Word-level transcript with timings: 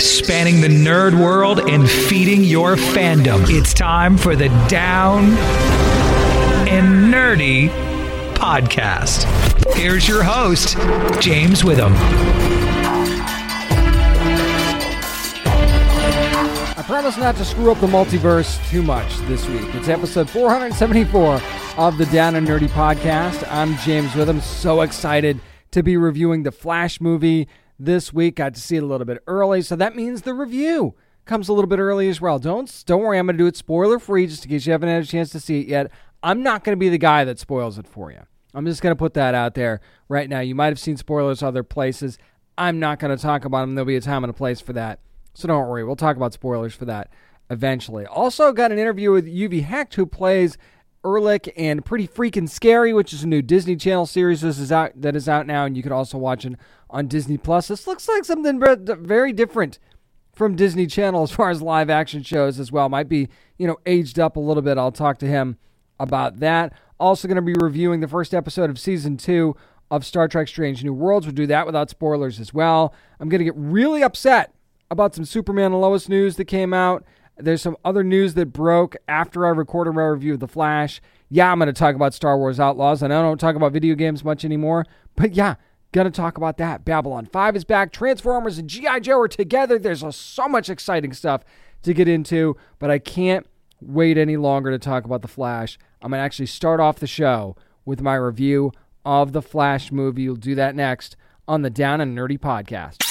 Spanning 0.00 0.60
the 0.60 0.68
nerd 0.68 1.18
world 1.18 1.60
and 1.60 1.88
feeding 1.88 2.44
your 2.44 2.76
fandom. 2.76 3.44
It's 3.48 3.74
time 3.74 4.16
for 4.16 4.36
the 4.36 4.48
Down 4.68 5.24
and 6.68 7.12
Nerdy 7.12 7.68
podcast. 8.34 9.24
Here's 9.74 10.06
your 10.06 10.22
host, 10.22 10.76
James 11.20 11.64
Witham. 11.64 11.92
I 16.76 16.82
promise 16.86 17.16
not 17.16 17.36
to 17.36 17.44
screw 17.44 17.72
up 17.72 17.80
the 17.80 17.86
multiverse 17.86 18.64
too 18.70 18.82
much 18.82 19.16
this 19.20 19.46
week. 19.48 19.74
It's 19.74 19.88
episode 19.88 20.30
474 20.30 21.40
of 21.76 21.98
the 21.98 22.06
Down 22.06 22.36
and 22.36 22.46
Nerdy 22.46 22.68
podcast. 22.68 23.46
I'm 23.50 23.76
James 23.78 24.14
Witham. 24.14 24.40
So 24.40 24.80
excited 24.82 25.40
to 25.72 25.82
be 25.82 25.96
reviewing 25.96 26.44
the 26.44 26.52
Flash 26.52 27.00
movie 27.00 27.48
this 27.78 28.12
week. 28.12 28.36
Got 28.36 28.54
to 28.54 28.60
see 28.60 28.76
it 28.76 28.82
a 28.82 28.86
little 28.86 29.04
bit 29.04 29.22
early, 29.26 29.62
so 29.62 29.76
that 29.76 29.96
means 29.96 30.22
the 30.22 30.34
review 30.34 30.94
comes 31.24 31.48
a 31.48 31.52
little 31.52 31.68
bit 31.68 31.78
early 31.78 32.08
as 32.08 32.20
well. 32.20 32.38
Don't 32.38 32.82
don't 32.86 33.02
worry, 33.02 33.18
I'm 33.18 33.26
going 33.26 33.36
to 33.36 33.42
do 33.42 33.46
it 33.46 33.56
spoiler 33.56 33.98
free 33.98 34.26
just 34.26 34.44
in 34.44 34.50
case 34.50 34.66
you 34.66 34.72
haven't 34.72 34.88
had 34.88 35.02
a 35.02 35.06
chance 35.06 35.30
to 35.30 35.40
see 35.40 35.60
it 35.60 35.68
yet. 35.68 35.90
I'm 36.22 36.42
not 36.42 36.64
going 36.64 36.72
to 36.72 36.80
be 36.80 36.88
the 36.88 36.98
guy 36.98 37.24
that 37.24 37.38
spoils 37.38 37.78
it 37.78 37.86
for 37.86 38.10
you. 38.10 38.20
I'm 38.54 38.66
just 38.66 38.82
going 38.82 38.92
to 38.92 38.98
put 38.98 39.14
that 39.14 39.34
out 39.34 39.54
there 39.54 39.80
right 40.08 40.28
now. 40.28 40.40
You 40.40 40.54
might 40.54 40.66
have 40.66 40.78
seen 40.78 40.96
spoilers 40.96 41.42
other 41.42 41.62
places. 41.62 42.18
I'm 42.56 42.80
not 42.80 42.98
going 42.98 43.16
to 43.16 43.22
talk 43.22 43.44
about 43.44 43.60
them. 43.60 43.74
There'll 43.74 43.86
be 43.86 43.96
a 43.96 44.00
time 44.00 44.24
and 44.24 44.30
a 44.30 44.34
place 44.34 44.60
for 44.60 44.72
that. 44.72 44.98
So 45.34 45.46
don't 45.46 45.68
worry. 45.68 45.84
We'll 45.84 45.96
talk 45.96 46.16
about 46.16 46.32
spoilers 46.32 46.74
for 46.74 46.86
that 46.86 47.12
eventually. 47.50 48.04
Also, 48.06 48.52
got 48.52 48.72
an 48.72 48.78
interview 48.78 49.12
with 49.12 49.26
Yuvi 49.26 49.62
Hecht, 49.62 49.94
who 49.94 50.06
plays 50.06 50.58
Erlich 51.04 51.52
and 51.56 51.84
Pretty 51.84 52.06
Freekin 52.06 52.48
Scary, 52.48 52.92
which 52.92 53.12
is 53.12 53.22
a 53.22 53.26
new 53.26 53.42
Disney 53.42 53.76
Channel 53.76 54.06
series. 54.06 54.40
This 54.40 54.58
is 54.58 54.72
out 54.72 54.92
that 55.00 55.16
is 55.16 55.28
out 55.28 55.46
now, 55.46 55.64
and 55.64 55.76
you 55.76 55.82
can 55.82 55.92
also 55.92 56.18
watch 56.18 56.44
it 56.44 56.54
on 56.90 57.06
Disney 57.06 57.38
Plus. 57.38 57.68
This 57.68 57.86
looks 57.86 58.08
like 58.08 58.24
something 58.24 58.60
very 58.86 59.32
different 59.32 59.78
from 60.32 60.56
Disney 60.56 60.86
Channel 60.86 61.22
as 61.22 61.30
far 61.30 61.50
as 61.50 61.62
live 61.62 61.90
action 61.90 62.22
shows 62.22 62.60
as 62.60 62.70
well. 62.70 62.88
Might 62.88 63.08
be, 63.08 63.28
you 63.58 63.66
know, 63.66 63.76
aged 63.86 64.18
up 64.18 64.36
a 64.36 64.40
little 64.40 64.62
bit. 64.62 64.78
I'll 64.78 64.92
talk 64.92 65.18
to 65.18 65.26
him 65.26 65.58
about 66.00 66.40
that. 66.40 66.72
Also, 67.00 67.28
going 67.28 67.36
to 67.36 67.42
be 67.42 67.54
reviewing 67.60 68.00
the 68.00 68.08
first 68.08 68.34
episode 68.34 68.70
of 68.70 68.78
season 68.78 69.16
two 69.16 69.56
of 69.90 70.04
Star 70.04 70.28
Trek 70.28 70.48
Strange 70.48 70.84
New 70.84 70.92
Worlds. 70.92 71.26
We'll 71.26 71.34
do 71.34 71.46
that 71.46 71.64
without 71.64 71.90
spoilers 71.90 72.38
as 72.40 72.52
well. 72.52 72.92
I'm 73.20 73.28
going 73.28 73.38
to 73.38 73.44
get 73.44 73.54
really 73.56 74.02
upset 74.02 74.52
about 74.90 75.14
some 75.14 75.24
Superman 75.24 75.72
and 75.72 75.80
Lois 75.80 76.08
news 76.08 76.36
that 76.36 76.46
came 76.46 76.74
out. 76.74 77.04
There's 77.38 77.62
some 77.62 77.76
other 77.84 78.02
news 78.02 78.34
that 78.34 78.46
broke 78.46 78.96
after 79.06 79.46
I 79.46 79.50
recorded 79.50 79.94
my 79.94 80.02
review 80.02 80.34
of 80.34 80.40
The 80.40 80.48
Flash. 80.48 81.00
Yeah, 81.30 81.52
I'm 81.52 81.58
going 81.58 81.66
to 81.66 81.72
talk 81.72 81.94
about 81.94 82.14
Star 82.14 82.36
Wars 82.38 82.58
Outlaws, 82.58 83.02
and 83.02 83.12
I 83.12 83.22
don't 83.22 83.38
talk 83.38 83.54
about 83.54 83.72
video 83.72 83.94
games 83.94 84.24
much 84.24 84.44
anymore. 84.44 84.86
But 85.14 85.34
yeah, 85.34 85.56
Gonna 85.92 86.10
talk 86.10 86.36
about 86.36 86.58
that. 86.58 86.84
Babylon 86.84 87.24
5 87.24 87.56
is 87.56 87.64
back. 87.64 87.92
Transformers 87.92 88.58
and 88.58 88.68
G.I. 88.68 89.00
Joe 89.00 89.20
are 89.20 89.28
together. 89.28 89.78
There's 89.78 90.04
so 90.14 90.46
much 90.46 90.68
exciting 90.68 91.14
stuff 91.14 91.44
to 91.82 91.94
get 91.94 92.08
into, 92.08 92.56
but 92.78 92.90
I 92.90 92.98
can't 92.98 93.46
wait 93.80 94.18
any 94.18 94.36
longer 94.36 94.70
to 94.70 94.78
talk 94.78 95.04
about 95.04 95.22
The 95.22 95.28
Flash. 95.28 95.78
I'm 96.02 96.10
gonna 96.10 96.22
actually 96.22 96.46
start 96.46 96.78
off 96.78 96.98
the 96.98 97.06
show 97.06 97.56
with 97.86 98.02
my 98.02 98.16
review 98.16 98.72
of 99.06 99.32
the 99.32 99.40
Flash 99.40 99.90
movie. 99.90 100.22
You'll 100.22 100.36
do 100.36 100.54
that 100.56 100.74
next 100.74 101.16
on 101.46 101.62
the 101.62 101.70
Down 101.70 102.02
and 102.02 102.16
Nerdy 102.16 102.38
podcast. 102.38 103.07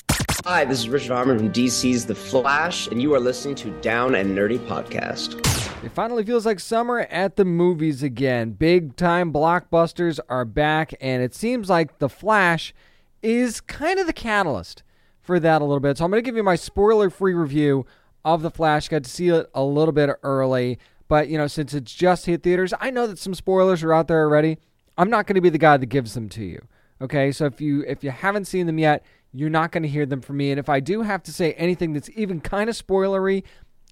Hi, 0.48 0.64
this 0.64 0.80
is 0.80 0.88
Richard 0.88 1.12
Harmon 1.12 1.38
from 1.38 1.52
DC's 1.52 2.06
The 2.06 2.16
Flash, 2.16 2.88
and 2.88 3.02
you 3.02 3.14
are 3.14 3.20
listening 3.20 3.56
to 3.56 3.70
Down 3.82 4.16
and 4.16 4.30
Nerdy 4.30 4.58
Podcast. 4.58 5.36
It 5.84 5.92
finally 5.92 6.24
feels 6.24 6.46
like 6.46 6.62
summer 6.62 7.00
at 7.00 7.36
the 7.36 7.44
movies 7.44 8.02
again. 8.02 8.52
Big 8.52 8.96
time 8.96 9.34
blockbusters 9.34 10.22
are 10.30 10.46
back, 10.46 10.94
and 11.02 11.22
it 11.22 11.36
seems 11.36 11.70
like 11.70 12.00
The 12.00 12.08
Flash 12.08 12.74
is 13.22 13.60
kind 13.60 14.00
of 14.00 14.08
the 14.08 14.14
catalyst 14.14 14.84
for 15.20 15.38
that 15.38 15.62
a 15.62 15.66
little 15.66 15.82
bit. 15.82 15.98
So 15.98 16.06
I'm 16.06 16.12
going 16.12 16.24
to 16.24 16.26
give 16.26 16.38
you 16.38 16.44
my 16.44 16.56
spoiler 16.56 17.10
free 17.10 17.34
review 17.34 17.86
of 18.24 18.42
The 18.42 18.50
Flash. 18.50 18.88
Got 18.88 19.04
to 19.04 19.10
see 19.10 19.28
it 19.28 19.50
a 19.54 19.64
little 19.64 19.92
bit 19.92 20.10
early, 20.24 20.80
but 21.10 21.28
you 21.28 21.38
know, 21.38 21.48
since 21.48 21.74
it's 21.74 21.94
just 21.94 22.26
hit 22.26 22.44
theaters, 22.44 22.74
I 22.80 22.90
know 22.90 23.06
that 23.06 23.20
some 23.20 23.34
spoilers 23.34 23.84
are 23.84 23.94
out 23.94 24.08
there 24.08 24.22
already. 24.22 24.60
I'm 24.98 25.10
not 25.10 25.28
going 25.28 25.36
to 25.36 25.42
be 25.42 25.50
the 25.50 25.58
guy 25.58 25.76
that 25.76 25.88
gives 25.88 26.14
them 26.14 26.30
to 26.30 26.46
you. 26.46 26.66
Okay, 27.02 27.32
so 27.32 27.46
if 27.46 27.62
you 27.62 27.84
if 27.86 28.04
you 28.04 28.12
haven't 28.12 28.46
seen 28.46 28.66
them 28.66 28.80
yet, 28.80 29.04
you're 29.40 29.50
not 29.50 29.72
going 29.72 29.84
to 29.84 29.90
hear 29.90 30.06
them 30.06 30.22
from 30.22 30.38
me. 30.38 30.52
And 30.52 30.60
if 30.60 30.70
I 30.70 30.80
do 30.80 31.02
have 31.02 31.24
to 31.24 31.34
say 31.34 31.54
anything 31.54 31.94
that's 31.94 32.10
even 32.16 32.42
kind 32.42 32.70
of 32.70 32.76
spoilery, 32.76 33.44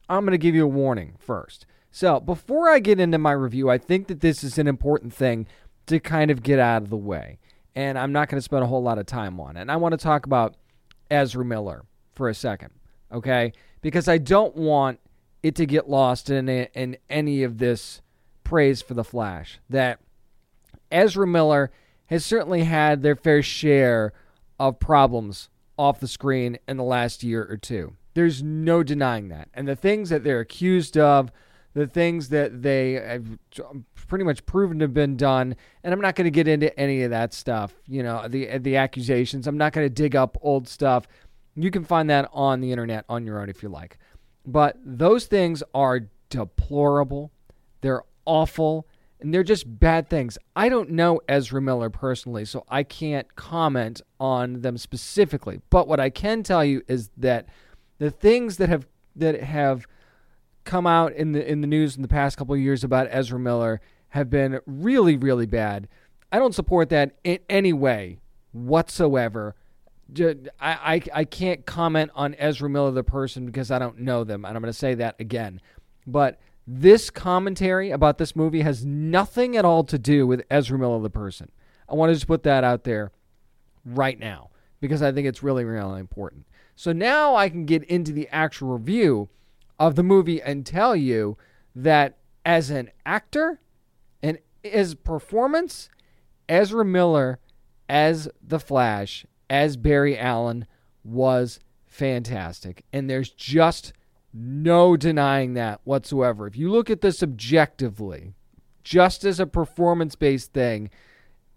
I'm 0.09 0.25
going 0.25 0.31
to 0.31 0.37
give 0.37 0.55
you 0.55 0.63
a 0.63 0.67
warning 0.67 1.15
first. 1.19 1.65
So, 1.91 2.19
before 2.19 2.69
I 2.69 2.79
get 2.79 2.99
into 2.99 3.17
my 3.17 3.31
review, 3.31 3.69
I 3.69 3.77
think 3.77 4.07
that 4.07 4.19
this 4.19 4.43
is 4.43 4.57
an 4.57 4.67
important 4.67 5.13
thing 5.13 5.47
to 5.85 5.99
kind 5.99 6.29
of 6.29 6.43
get 6.43 6.59
out 6.59 6.81
of 6.81 6.89
the 6.89 6.97
way. 6.97 7.39
And 7.73 7.97
I'm 7.97 8.11
not 8.11 8.27
going 8.27 8.37
to 8.37 8.43
spend 8.43 8.63
a 8.63 8.67
whole 8.67 8.83
lot 8.83 8.97
of 8.97 9.05
time 9.05 9.39
on 9.39 9.55
it. 9.55 9.61
And 9.61 9.71
I 9.71 9.77
want 9.77 9.93
to 9.93 9.97
talk 9.97 10.25
about 10.25 10.55
Ezra 11.09 11.45
Miller 11.45 11.85
for 12.13 12.27
a 12.27 12.33
second, 12.33 12.71
okay? 13.11 13.53
Because 13.81 14.07
I 14.07 14.17
don't 14.17 14.55
want 14.55 14.99
it 15.43 15.55
to 15.55 15.65
get 15.65 15.89
lost 15.89 16.29
in, 16.29 16.49
in 16.49 16.97
any 17.09 17.43
of 17.43 17.59
this 17.59 18.01
praise 18.43 18.81
for 18.81 18.93
The 18.93 19.03
Flash. 19.03 19.59
That 19.69 19.99
Ezra 20.91 21.27
Miller 21.27 21.71
has 22.07 22.25
certainly 22.25 22.63
had 22.63 23.03
their 23.03 23.15
fair 23.15 23.41
share 23.41 24.13
of 24.59 24.79
problems 24.79 25.49
off 25.77 25.99
the 25.99 26.07
screen 26.07 26.57
in 26.67 26.77
the 26.77 26.83
last 26.83 27.23
year 27.23 27.45
or 27.49 27.57
two. 27.57 27.95
There's 28.13 28.41
no 28.41 28.83
denying 28.83 29.27
that. 29.29 29.49
And 29.53 29.67
the 29.67 29.75
things 29.75 30.09
that 30.09 30.23
they're 30.23 30.39
accused 30.39 30.97
of, 30.97 31.31
the 31.73 31.87
things 31.87 32.29
that 32.29 32.61
they 32.61 32.93
have 32.93 33.37
pretty 34.07 34.23
much 34.23 34.45
proven 34.45 34.79
to 34.79 34.83
have 34.83 34.93
been 34.93 35.17
done. 35.17 35.55
And 35.83 35.93
I'm 35.93 35.99
not 35.99 36.15
going 36.15 36.25
to 36.25 36.31
get 36.31 36.47
into 36.47 36.77
any 36.79 37.03
of 37.03 37.11
that 37.11 37.33
stuff, 37.33 37.73
you 37.87 38.01
know, 38.01 38.27
the 38.27 38.57
the 38.57 38.77
accusations. 38.77 39.47
I'm 39.47 39.57
not 39.57 39.73
going 39.73 39.85
to 39.85 39.93
dig 39.93 40.15
up 40.15 40.37
old 40.41 40.67
stuff. 40.67 41.07
You 41.55 41.71
can 41.71 41.83
find 41.83 42.09
that 42.09 42.29
on 42.33 42.61
the 42.61 42.71
internet 42.71 43.05
on 43.09 43.25
your 43.25 43.41
own 43.41 43.49
if 43.49 43.61
you 43.61 43.69
like. 43.69 43.97
But 44.45 44.77
those 44.83 45.25
things 45.25 45.63
are 45.73 46.07
deplorable. 46.29 47.31
They're 47.81 48.03
awful 48.25 48.87
and 49.19 49.33
they're 49.33 49.43
just 49.43 49.79
bad 49.79 50.09
things. 50.09 50.37
I 50.55 50.69
don't 50.69 50.91
know 50.91 51.21
Ezra 51.27 51.61
Miller 51.61 51.89
personally, 51.89 52.45
so 52.45 52.65
I 52.69 52.83
can't 52.83 53.35
comment 53.35 54.01
on 54.19 54.61
them 54.61 54.77
specifically. 54.77 55.61
But 55.69 55.87
what 55.87 55.99
I 55.99 56.09
can 56.09 56.43
tell 56.43 56.63
you 56.63 56.83
is 56.87 57.09
that 57.17 57.47
the 57.97 58.11
things 58.11 58.57
that 58.57 58.69
have 58.69 58.87
that 59.15 59.41
have 59.41 59.87
come 60.63 60.85
out 60.85 61.13
in 61.13 61.31
the 61.31 61.49
in 61.49 61.61
the 61.61 61.67
news 61.67 61.95
in 61.95 62.01
the 62.01 62.07
past 62.07 62.37
couple 62.37 62.53
of 62.53 62.61
years 62.61 62.83
about 62.83 63.07
Ezra 63.09 63.39
Miller 63.39 63.79
have 64.09 64.29
been 64.29 64.59
really 64.65 65.15
really 65.15 65.45
bad. 65.45 65.87
I 66.31 66.39
don't 66.39 66.55
support 66.55 66.89
that 66.89 67.15
in 67.23 67.39
any 67.49 67.71
way 67.71 68.19
whatsoever. 68.51 69.55
I, 70.19 70.41
I, 70.59 71.01
I 71.13 71.23
can't 71.23 71.65
comment 71.65 72.11
on 72.13 72.35
Ezra 72.35 72.69
Miller 72.69 72.91
the 72.91 73.03
person 73.03 73.45
because 73.45 73.71
I 73.71 73.79
don't 73.79 73.99
know 73.99 74.23
them, 74.23 74.45
and 74.45 74.55
I'm 74.55 74.61
going 74.61 74.71
to 74.71 74.77
say 74.77 74.93
that 74.95 75.15
again. 75.19 75.61
But 76.05 76.39
this 76.67 77.09
commentary 77.09 77.91
about 77.91 78.17
this 78.17 78.35
movie 78.35 78.61
has 78.61 78.85
nothing 78.85 79.55
at 79.55 79.65
all 79.65 79.83
to 79.83 79.99
do 79.99 80.25
with 80.25 80.43
Ezra 80.49 80.79
Miller 80.79 80.99
the 80.99 81.09
person. 81.09 81.51
I 81.87 81.95
want 81.95 82.09
to 82.09 82.15
just 82.15 82.27
put 82.27 82.43
that 82.43 82.63
out 82.63 82.83
there 82.83 83.11
right 83.85 84.19
now 84.19 84.49
because 84.81 85.01
I 85.01 85.11
think 85.11 85.27
it's 85.27 85.43
really 85.43 85.63
really 85.63 85.99
important. 85.99 86.45
So 86.75 86.91
now 86.91 87.35
I 87.35 87.49
can 87.49 87.65
get 87.65 87.83
into 87.83 88.11
the 88.11 88.27
actual 88.29 88.73
review 88.77 89.29
of 89.79 89.95
the 89.95 90.03
movie 90.03 90.41
and 90.41 90.65
tell 90.65 90.95
you 90.95 91.37
that 91.75 92.17
as 92.45 92.69
an 92.69 92.89
actor 93.05 93.59
and 94.21 94.39
as 94.63 94.95
performance, 94.95 95.89
Ezra 96.49 96.85
Miller 96.85 97.39
as 97.87 98.27
the 98.41 98.59
Flash, 98.59 99.25
as 99.49 99.77
Barry 99.77 100.17
Allen 100.17 100.65
was 101.03 101.59
fantastic. 101.85 102.83
And 102.91 103.09
there's 103.09 103.29
just 103.29 103.93
No 104.37 104.97
denying 104.97 105.53
that 105.53 105.79
whatsoever. 105.85 106.45
If 106.45 106.57
you 106.57 106.69
look 106.69 106.89
at 106.89 106.99
this 106.99 107.23
objectively, 107.23 108.33
just 108.83 109.23
as 109.23 109.39
a 109.39 109.47
performance 109.47 110.15
based 110.15 110.51
thing, 110.51 110.89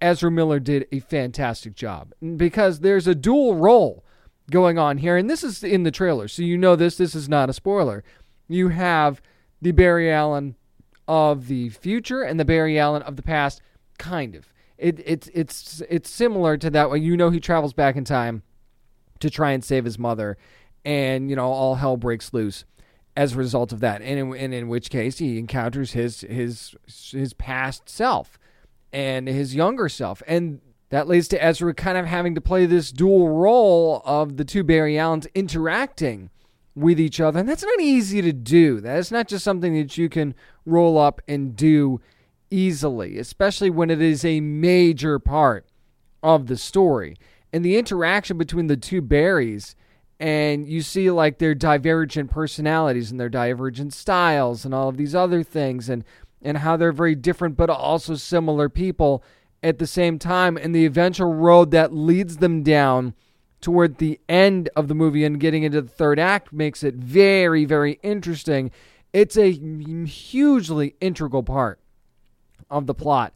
Ezra 0.01 0.31
Miller 0.31 0.61
did 0.61 0.87
a 0.93 1.01
fantastic 1.01 1.75
job 1.75 2.13
because 2.37 2.79
there's 2.79 3.09
a 3.09 3.17
dual 3.17 3.57
role 3.57 4.05
going 4.53 4.79
on 4.79 4.99
here. 4.99 5.17
And 5.17 5.29
this 5.29 5.43
is 5.43 5.65
in 5.65 5.83
the 5.83 5.91
trailer, 5.91 6.29
so 6.29 6.43
you 6.43 6.57
know 6.57 6.77
this. 6.77 6.97
This 6.97 7.17
is 7.17 7.29
not 7.29 7.51
a 7.51 7.53
spoiler. 7.53 8.05
You 8.47 8.69
have 8.69 9.21
the 9.61 9.73
Barry 9.73 10.13
Allen 10.13 10.55
of 11.09 11.49
the 11.49 11.71
future 11.71 12.23
and 12.23 12.39
the 12.39 12.45
Barry 12.45 12.79
Allen 12.79 13.03
of 13.03 13.17
the 13.17 13.23
past, 13.23 13.61
kind 13.99 14.37
of. 14.37 14.53
It, 14.77 15.01
it's 15.05 15.29
it's 15.35 15.83
it's 15.91 16.09
similar 16.09 16.57
to 16.57 16.71
that 16.71 16.91
way. 16.91 16.99
You 16.99 17.17
know 17.17 17.31
he 17.31 17.41
travels 17.41 17.73
back 17.73 17.97
in 17.97 18.05
time 18.05 18.45
to 19.19 19.29
try 19.29 19.51
and 19.51 19.65
save 19.65 19.85
his 19.85 19.99
mother, 19.99 20.39
and 20.85 21.31
you 21.31 21.37
know 21.37 21.51
all 21.51 21.77
hell 21.77 21.97
breaks 21.97 22.33
loose 22.33 22.65
as 23.17 23.33
a 23.33 23.37
result 23.37 23.73
of 23.73 23.81
that. 23.81 24.01
And 24.01 24.19
in, 24.19 24.37
and 24.37 24.55
in 24.55 24.69
which 24.69 24.91
case 24.91 25.19
he 25.19 25.39
encounters 25.39 25.93
his 25.93 26.23
his 26.23 26.75
his 27.11 27.33
past 27.33 27.89
self 27.89 28.39
and 28.93 29.29
his 29.29 29.55
younger 29.55 29.89
self, 29.89 30.23
and 30.27 30.61
that 30.91 31.09
leads 31.09 31.29
to 31.29 31.45
Ezra 31.45 31.75
kind 31.75 31.99
of 31.99 32.07
having 32.07 32.35
to 32.35 32.41
play 32.41 32.65
this 32.65 32.91
dual 32.91 33.29
role 33.29 34.03
of 34.05 34.37
the 34.37 34.45
two 34.45 34.65
Barry 34.65 34.99
Allens 34.99 35.27
interacting 35.35 36.31
with 36.75 36.99
each 36.99 37.21
other. 37.21 37.41
And 37.41 37.49
that's 37.49 37.65
not 37.65 37.81
easy 37.81 38.23
to 38.23 38.33
do. 38.33 38.81
That 38.81 38.99
is 38.99 39.11
not 39.11 39.29
just 39.29 39.45
something 39.45 39.75
that 39.75 39.99
you 39.99 40.09
can 40.09 40.35
roll 40.65 40.97
up 40.97 41.21
and 41.29 41.55
do 41.55 42.01
easily, 42.51 43.19
especially 43.19 43.69
when 43.69 43.91
it 43.91 44.01
is 44.01 44.25
a 44.25 44.41
major 44.41 45.19
part 45.19 45.67
of 46.23 46.47
the 46.47 46.57
story. 46.57 47.17
And 47.53 47.65
the 47.65 47.77
interaction 47.77 48.39
between 48.39 48.69
the 48.69 48.77
two 48.77 49.03
Barrys, 49.03 49.75
and 50.21 50.67
you 50.69 50.83
see 50.83 51.11
like 51.11 51.39
their 51.39 51.55
divergent 51.55 52.31
personalities 52.31 53.11
and 53.11 53.21
their 53.21 53.29
divergent 53.29 53.93
styles 53.93 54.65
and 54.65 54.75
all 54.75 54.89
of 54.89 54.97
these 54.97 55.15
other 55.15 55.43
things, 55.43 55.89
and, 55.89 56.05
and 56.43 56.59
how 56.59 56.77
they're 56.77 56.93
very 56.93 57.15
different 57.15 57.57
but 57.57 57.71
also 57.71 58.15
similar 58.15 58.69
people 58.69 59.23
at 59.63 59.79
the 59.79 59.87
same 59.87 60.19
time, 60.19 60.57
and 60.57 60.75
the 60.75 60.87
eventual 60.87 61.35
road 61.35 61.71
that 61.73 61.93
leads 61.93 62.37
them 62.37 62.63
down 62.63 63.15
toward 63.61 63.99
the 63.99 64.21
end 64.29 64.69
of 64.77 64.87
the 64.87 64.95
movie 64.95 65.25
and 65.25 65.41
getting 65.41 65.65
into 65.65 65.83
the 65.83 65.89
third 65.89 66.19
act 66.19 66.53
makes 66.53 66.85
it 66.85 66.95
very, 66.95 67.65
very 67.65 67.99
interesting. 68.05 68.71
It's 69.13 69.37
a 69.37 69.51
hugely 69.51 70.95
integral 71.01 71.43
part 71.43 71.81
of 72.71 72.87
the 72.87 72.95
plot 72.95 73.35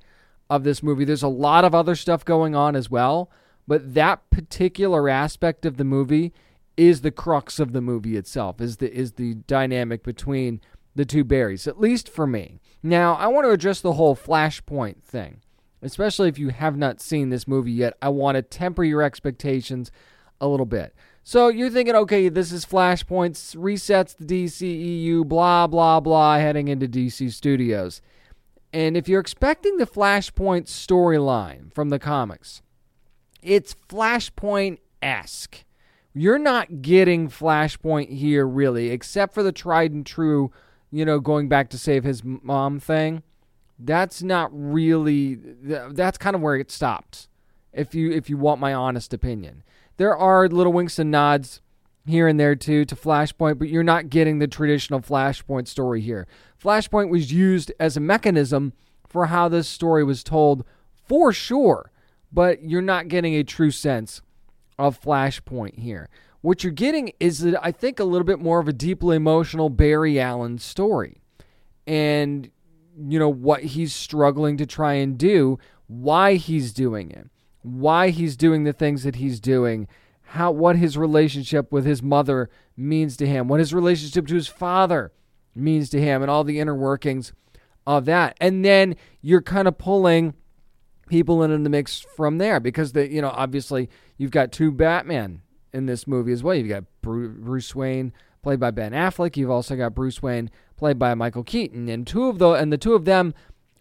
of 0.49 0.62
this 0.62 0.82
movie. 0.82 1.05
There's 1.05 1.23
a 1.23 1.29
lot 1.29 1.64
of 1.64 1.75
other 1.75 1.96
stuff 1.96 2.25
going 2.25 2.55
on 2.55 2.76
as 2.76 2.90
well, 2.90 3.31
but 3.67 3.94
that 3.94 4.29
particular 4.31 5.08
aspect 5.08 5.67
of 5.67 5.76
the 5.76 5.84
movie 5.84 6.32
is 6.77 7.01
the 7.01 7.11
crux 7.11 7.59
of 7.59 7.73
the 7.73 7.81
movie 7.81 8.17
itself. 8.17 8.61
Is 8.61 8.79
the 8.79 8.93
is 8.93 9.13
the 9.13 9.35
dynamic 9.35 10.03
between 10.03 10.61
the 10.95 11.05
two 11.05 11.25
Barrys, 11.25 11.67
at 11.67 11.81
least 11.81 12.09
for 12.09 12.27
me. 12.27 12.61
Now, 12.83 13.15
I 13.15 13.27
want 13.29 13.47
to 13.47 13.51
address 13.51 13.81
the 13.81 13.95
whole 13.95 14.15
Flashpoint 14.15 15.03
thing 15.03 15.41
especially 15.83 16.29
if 16.29 16.39
you 16.39 16.51
have 16.51 16.77
not 16.77 17.01
seen 17.01 17.29
this 17.29 17.49
movie 17.49 17.73
yet, 17.73 17.95
I 18.01 18.09
want 18.09 18.37
to 18.37 18.43
temper 18.43 18.85
your 18.85 19.03
expectations 19.03 19.91
a 20.41 20.49
little 20.49 20.67
bit. 20.67 20.95
So 21.25 21.49
you're 21.49 21.71
thinking, 21.71 21.95
okay, 21.95 22.29
this 22.29 22.53
is 22.53 22.65
Flashpoint, 22.65 23.33
resets 23.57 24.17
the 24.17 24.25
DCEU, 24.25 25.27
blah, 25.27 25.67
blah, 25.67 26.01
blah, 26.01 26.39
heading 26.39 26.69
into 26.69 26.89
DC 26.89 27.33
Studios. 27.33 28.01
And 28.73 28.97
if 28.97 29.09
you're 29.09 29.21
expecting 29.21 29.77
the 29.77 29.87
Flashpoint 29.87 30.65
storyline 30.65 31.73
from 31.75 31.91
the 31.91 31.99
comics, 31.99 32.63
it's 33.43 33.75
Flashpoint 33.89 34.79
esque. 35.03 35.65
You're 36.14 36.38
not 36.38 36.82
getting 36.82 37.29
Flashpoint 37.29 38.11
here, 38.11 38.47
really, 38.47 38.91
except 38.91 39.32
for 39.32 39.43
the 39.43 39.53
tried 39.53 39.93
and 39.93 40.05
true, 40.05 40.53
you 40.91 41.05
know, 41.05 41.20
going 41.20 41.49
back 41.49 41.70
to 41.70 41.79
save 41.79 42.05
his 42.05 42.23
mom 42.25 42.81
thing. 42.81 43.23
That's 43.79 44.23
not 44.23 44.50
really 44.53 45.38
that's 45.62 46.19
kind 46.19 46.37
of 46.37 46.43
where 46.43 46.56
it 46.56 46.70
stops 46.70 47.29
if 47.73 47.94
you 47.94 48.12
if 48.12 48.31
you 48.31 48.37
want 48.37 48.61
my 48.61 48.73
honest 48.75 49.12
opinion. 49.12 49.64
There 49.97 50.17
are 50.17 50.49
little 50.49 50.73
winks 50.73 50.99
and 50.99 51.11
nods 51.11 51.61
here 52.06 52.29
and 52.29 52.38
there 52.38 52.55
too 52.55 52.85
to 52.85 52.94
flashpoint 52.94 53.58
but 53.58 53.69
you're 53.69 53.82
not 53.82 54.11
getting 54.11 54.38
the 54.38 54.47
traditional 54.47 55.00
flashpoint 55.00 55.67
story 55.67 56.00
here. 56.00 56.29
Flashpoint 56.62 57.08
was 57.08 57.32
used 57.32 57.73
as 57.81 57.97
a 57.97 58.00
mechanism 58.00 58.73
for 59.08 59.26
how 59.26 59.49
this 59.49 59.69
story 59.69 60.05
was 60.05 60.23
told 60.23 60.65
for 61.08 61.32
sure 61.32 61.91
but 62.32 62.62
you're 62.62 62.82
not 62.82 63.08
getting 63.08 63.35
a 63.35 63.43
true 63.43 63.70
sense 63.70 64.23
of 64.82 65.00
flashpoint 65.00 65.79
here 65.79 66.08
what 66.40 66.62
you're 66.62 66.73
getting 66.73 67.12
is 67.20 67.40
that 67.40 67.64
i 67.64 67.70
think 67.70 68.00
a 68.00 68.05
little 68.05 68.26
bit 68.26 68.38
more 68.38 68.58
of 68.58 68.69
a 68.69 68.73
deeply 68.73 69.17
emotional 69.17 69.69
barry 69.69 70.20
allen 70.20 70.58
story 70.58 71.20
and 71.87 72.50
you 72.96 73.19
know, 73.19 73.29
what 73.29 73.62
he's 73.62 73.94
struggling 73.94 74.56
to 74.58 74.67
try 74.67 74.94
and 74.94 75.19
do, 75.19 75.58
why 75.87 76.34
he's 76.34 76.73
doing 76.73 77.11
it, 77.11 77.29
why 77.62 78.11
he's 78.11 78.37
doing 78.37 78.64
the 78.64 78.73
things 78.73 79.02
that 79.05 79.17
he's 79.17 79.40
doing, 79.40 79.88
how 80.23 80.50
what 80.50 80.76
his 80.76 80.96
relationship 80.96 81.73
with 81.73 81.84
his 81.84 82.02
mother 82.02 82.50
means 82.76 83.17
to 83.17 83.26
him, 83.26 83.49
what 83.49 83.61
his 83.61 83.75
relationship 83.75 84.26
to 84.26 84.34
his 84.34 84.49
father 84.49 85.12
means 85.55 85.90
to 85.90 86.00
him, 86.00 86.23
and 86.23 86.31
all 86.31 86.44
the 86.44 86.61
inner 86.61 86.75
workings 86.75 87.32
of 87.87 88.05
that. 88.06 88.37
And 88.40 88.64
then 88.64 88.96
you're 89.20 89.43
kind 89.43 89.69
of 89.69 89.79
pulling 89.79 90.34
people 91.08 91.43
in 91.43 91.50
in 91.50 91.62
the 91.62 91.70
mix 91.70 92.00
from 92.00 92.38
there 92.38 92.58
because 92.61 92.93
the 92.93 93.11
you 93.11 93.20
know 93.20 93.31
obviously 93.31 93.90
you've 94.23 94.31
got 94.31 94.53
two 94.53 94.71
Batman 94.71 95.43
in 95.73 95.87
this 95.87 96.07
movie 96.07 96.33
as 96.33 96.45
well. 96.45 96.55
You've 96.55 96.69
got 96.69 96.85
Bruce 97.03 97.75
Wayne 97.75 98.13
played 98.41 98.61
by 98.61 98.71
Ben 98.71 98.93
Affleck. 98.93 99.37
You've 99.37 99.51
also 99.51 99.75
got 99.75 99.97
Bruce 99.97 100.23
Wayne 100.23 100.49
played 100.77 100.97
by 100.97 101.13
Michael 101.15 101.43
Keaton, 101.43 101.89
and 101.89 102.07
two 102.07 102.29
of 102.29 102.39
the 102.39 102.51
and 102.53 102.73
the 102.73 102.79
two 102.79 102.95
of 102.95 103.05
them 103.05 103.35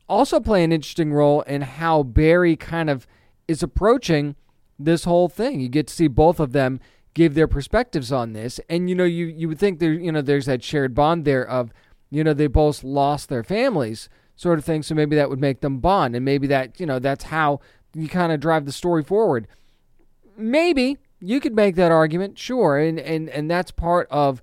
also 0.09 0.39
play 0.39 0.63
an 0.63 0.71
interesting 0.71 1.13
role 1.13 1.41
in 1.41 1.61
how 1.61 2.01
Barry 2.01 2.55
kind 2.55 2.89
of 2.89 3.05
is 3.47 3.61
approaching 3.61 4.35
this 4.79 5.03
whole 5.03 5.29
thing. 5.29 5.59
You 5.59 5.69
get 5.69 5.87
to 5.87 5.93
see 5.93 6.07
both 6.07 6.39
of 6.39 6.53
them 6.53 6.79
give 7.13 7.35
their 7.35 7.47
perspectives 7.47 8.11
on 8.11 8.33
this, 8.33 8.59
and 8.67 8.89
you 8.89 8.95
know 8.95 9.03
you 9.03 9.27
you 9.27 9.47
would 9.47 9.59
think 9.59 9.77
there 9.77 9.93
you 9.93 10.11
know 10.11 10.23
there's 10.23 10.47
that 10.47 10.63
shared 10.63 10.95
bond 10.95 11.23
there 11.23 11.47
of 11.47 11.71
you 12.09 12.23
know 12.23 12.33
they 12.33 12.47
both 12.47 12.83
lost 12.83 13.29
their 13.29 13.43
families 13.43 14.09
sort 14.35 14.57
of 14.57 14.65
thing, 14.65 14.81
so 14.81 14.95
maybe 14.95 15.15
that 15.15 15.29
would 15.29 15.39
make 15.39 15.61
them 15.61 15.77
bond, 15.77 16.15
and 16.15 16.25
maybe 16.25 16.47
that 16.47 16.79
you 16.79 16.87
know 16.87 16.97
that's 16.97 17.25
how 17.25 17.59
you 17.93 18.07
kind 18.07 18.31
of 18.31 18.39
drive 18.39 18.65
the 18.65 18.71
story 18.71 19.03
forward. 19.03 19.47
Maybe 20.37 20.97
you 21.19 21.39
could 21.39 21.55
make 21.55 21.75
that 21.75 21.91
argument, 21.91 22.37
sure, 22.37 22.77
and 22.77 22.99
and 22.99 23.29
and 23.29 23.49
that's 23.49 23.71
part 23.71 24.07
of 24.09 24.41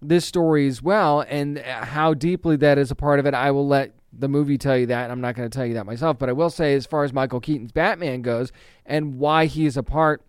this 0.00 0.24
story 0.24 0.66
as 0.66 0.82
well, 0.82 1.24
and 1.28 1.58
how 1.58 2.14
deeply 2.14 2.56
that 2.56 2.78
is 2.78 2.90
a 2.90 2.94
part 2.94 3.18
of 3.18 3.26
it. 3.26 3.34
I 3.34 3.50
will 3.50 3.66
let 3.66 3.92
the 4.12 4.28
movie 4.28 4.58
tell 4.58 4.76
you 4.76 4.86
that. 4.86 5.10
I'm 5.10 5.20
not 5.20 5.34
going 5.34 5.48
to 5.48 5.54
tell 5.56 5.66
you 5.66 5.74
that 5.74 5.86
myself, 5.86 6.18
but 6.18 6.28
I 6.28 6.32
will 6.32 6.50
say, 6.50 6.74
as 6.74 6.86
far 6.86 7.04
as 7.04 7.12
Michael 7.12 7.40
Keaton's 7.40 7.72
Batman 7.72 8.22
goes, 8.22 8.52
and 8.86 9.18
why 9.18 9.46
he 9.46 9.66
is 9.66 9.76
a 9.76 9.82
part 9.82 10.22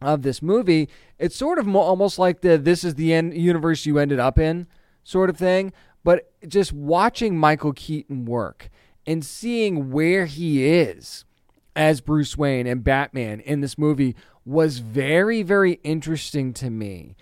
of 0.00 0.22
this 0.22 0.42
movie, 0.42 0.88
it's 1.18 1.36
sort 1.36 1.58
of 1.58 1.74
almost 1.74 2.18
like 2.18 2.40
the 2.40 2.58
"this 2.58 2.84
is 2.84 2.96
the 2.96 3.12
end 3.12 3.34
universe 3.34 3.86
you 3.86 3.98
ended 3.98 4.18
up 4.18 4.38
in" 4.38 4.66
sort 5.04 5.30
of 5.30 5.36
thing. 5.36 5.72
But 6.04 6.32
just 6.48 6.72
watching 6.72 7.38
Michael 7.38 7.72
Keaton 7.72 8.24
work 8.24 8.68
and 9.06 9.24
seeing 9.24 9.92
where 9.92 10.26
he 10.26 10.64
is 10.64 11.24
as 11.76 12.00
Bruce 12.00 12.36
Wayne 12.36 12.66
and 12.66 12.82
Batman 12.84 13.40
in 13.40 13.60
this 13.60 13.78
movie 13.78 14.16
was 14.44 14.78
very, 14.78 15.42
very 15.42 15.74
interesting 15.84 16.52
to 16.54 16.70
me 16.70 17.16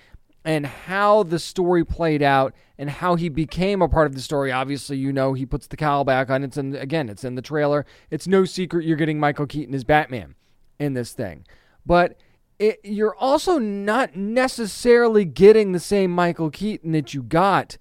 and 0.44 0.66
how 0.66 1.22
the 1.22 1.38
story 1.38 1.84
played 1.84 2.22
out 2.22 2.54
and 2.78 2.88
how 2.88 3.14
he 3.14 3.28
became 3.28 3.82
a 3.82 3.88
part 3.88 4.06
of 4.06 4.14
the 4.14 4.20
story. 4.20 4.50
Obviously, 4.50 4.96
you 4.96 5.12
know 5.12 5.34
he 5.34 5.44
puts 5.44 5.66
the 5.66 5.76
cowl 5.76 6.04
back 6.04 6.30
on. 6.30 6.42
It's 6.42 6.56
in 6.56 6.74
again, 6.74 7.08
it's 7.08 7.24
in 7.24 7.34
the 7.34 7.42
trailer. 7.42 7.84
It's 8.10 8.26
no 8.26 8.44
secret 8.44 8.84
you're 8.84 8.96
getting 8.96 9.20
Michael 9.20 9.46
Keaton 9.46 9.74
as 9.74 9.84
Batman 9.84 10.34
in 10.78 10.94
this 10.94 11.12
thing, 11.12 11.44
but 11.84 12.16
it, 12.58 12.80
you're 12.82 13.16
also 13.16 13.58
not 13.58 14.16
necessarily 14.16 15.24
getting 15.24 15.72
the 15.72 15.80
same 15.80 16.10
Michael 16.10 16.50
Keaton 16.50 16.92
that 16.92 17.12
you 17.12 17.22
got 17.22 17.76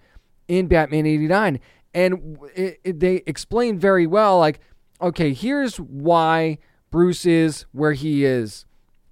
in 0.47 0.67
Batman 0.67 1.05
'89. 1.05 1.59
And 1.91 2.37
it, 2.55 2.79
it, 2.83 2.99
they 2.99 3.23
explain 3.25 3.79
very 3.79 4.05
well, 4.05 4.37
like, 4.37 4.59
okay, 5.01 5.33
here's 5.33 5.77
why 5.77 6.59
Bruce 6.91 7.25
is 7.25 7.65
where 7.71 7.93
he 7.93 8.23
is 8.23 8.65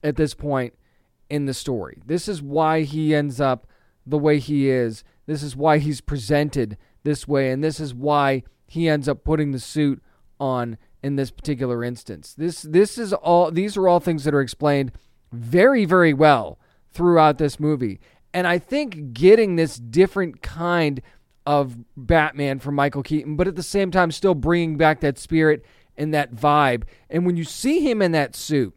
at 0.08 0.16
this 0.16 0.34
point 0.34 0.74
in 1.30 1.46
the 1.46 1.54
story. 1.54 2.02
This 2.06 2.28
is 2.28 2.42
why 2.42 2.82
he 2.82 3.14
ends 3.14 3.40
up 3.40 3.68
the 4.06 4.18
way 4.18 4.40
he 4.40 4.70
is. 4.70 5.04
This 5.26 5.44
is 5.44 5.56
why 5.56 5.78
he's 5.78 6.02
presented 6.02 6.78
this 7.04 7.28
way, 7.28 7.52
and 7.52 7.64
this 7.64 7.80
is 7.80 7.94
why 7.94 8.44
he 8.66 8.88
ends 8.88 9.08
up 9.08 9.24
putting 9.24 9.52
the 9.52 9.60
suit 9.60 10.02
on 10.40 10.78
in 11.04 11.16
this 11.16 11.32
particular 11.32 11.84
instance. 11.84 12.34
This 12.34 12.62
this 12.62 12.98
is 12.98 13.14
all 13.14 13.52
these 13.52 13.78
are 13.78 13.88
all 13.88 14.00
things 14.00 14.24
that 14.24 14.34
are 14.34 14.42
explained 14.42 14.92
very 15.32 15.86
very 15.86 16.14
well 16.14 16.60
throughout 16.92 17.38
this 17.38 17.60
movie. 17.60 18.00
And 18.34 18.48
I 18.48 18.60
think 18.60 19.14
getting 19.14 19.56
this 19.56 19.78
different 19.78 20.42
kind 20.42 21.02
of 21.46 21.78
Batman 21.96 22.60
from 22.60 22.76
Michael 22.76 23.04
Keaton, 23.04 23.36
but 23.36 23.48
at 23.48 23.56
the 23.56 23.64
same 23.64 23.90
time 23.90 24.12
still 24.12 24.36
bringing 24.36 24.78
back 24.78 25.00
that 25.02 25.18
spirit 25.18 25.66
and 25.96 26.14
that 26.14 26.34
vibe. 26.34 26.84
And 27.10 27.26
when 27.26 27.38
you 27.38 27.44
see 27.44 27.80
him 27.80 28.02
in 28.02 28.12
that 28.12 28.36
suit 28.36 28.76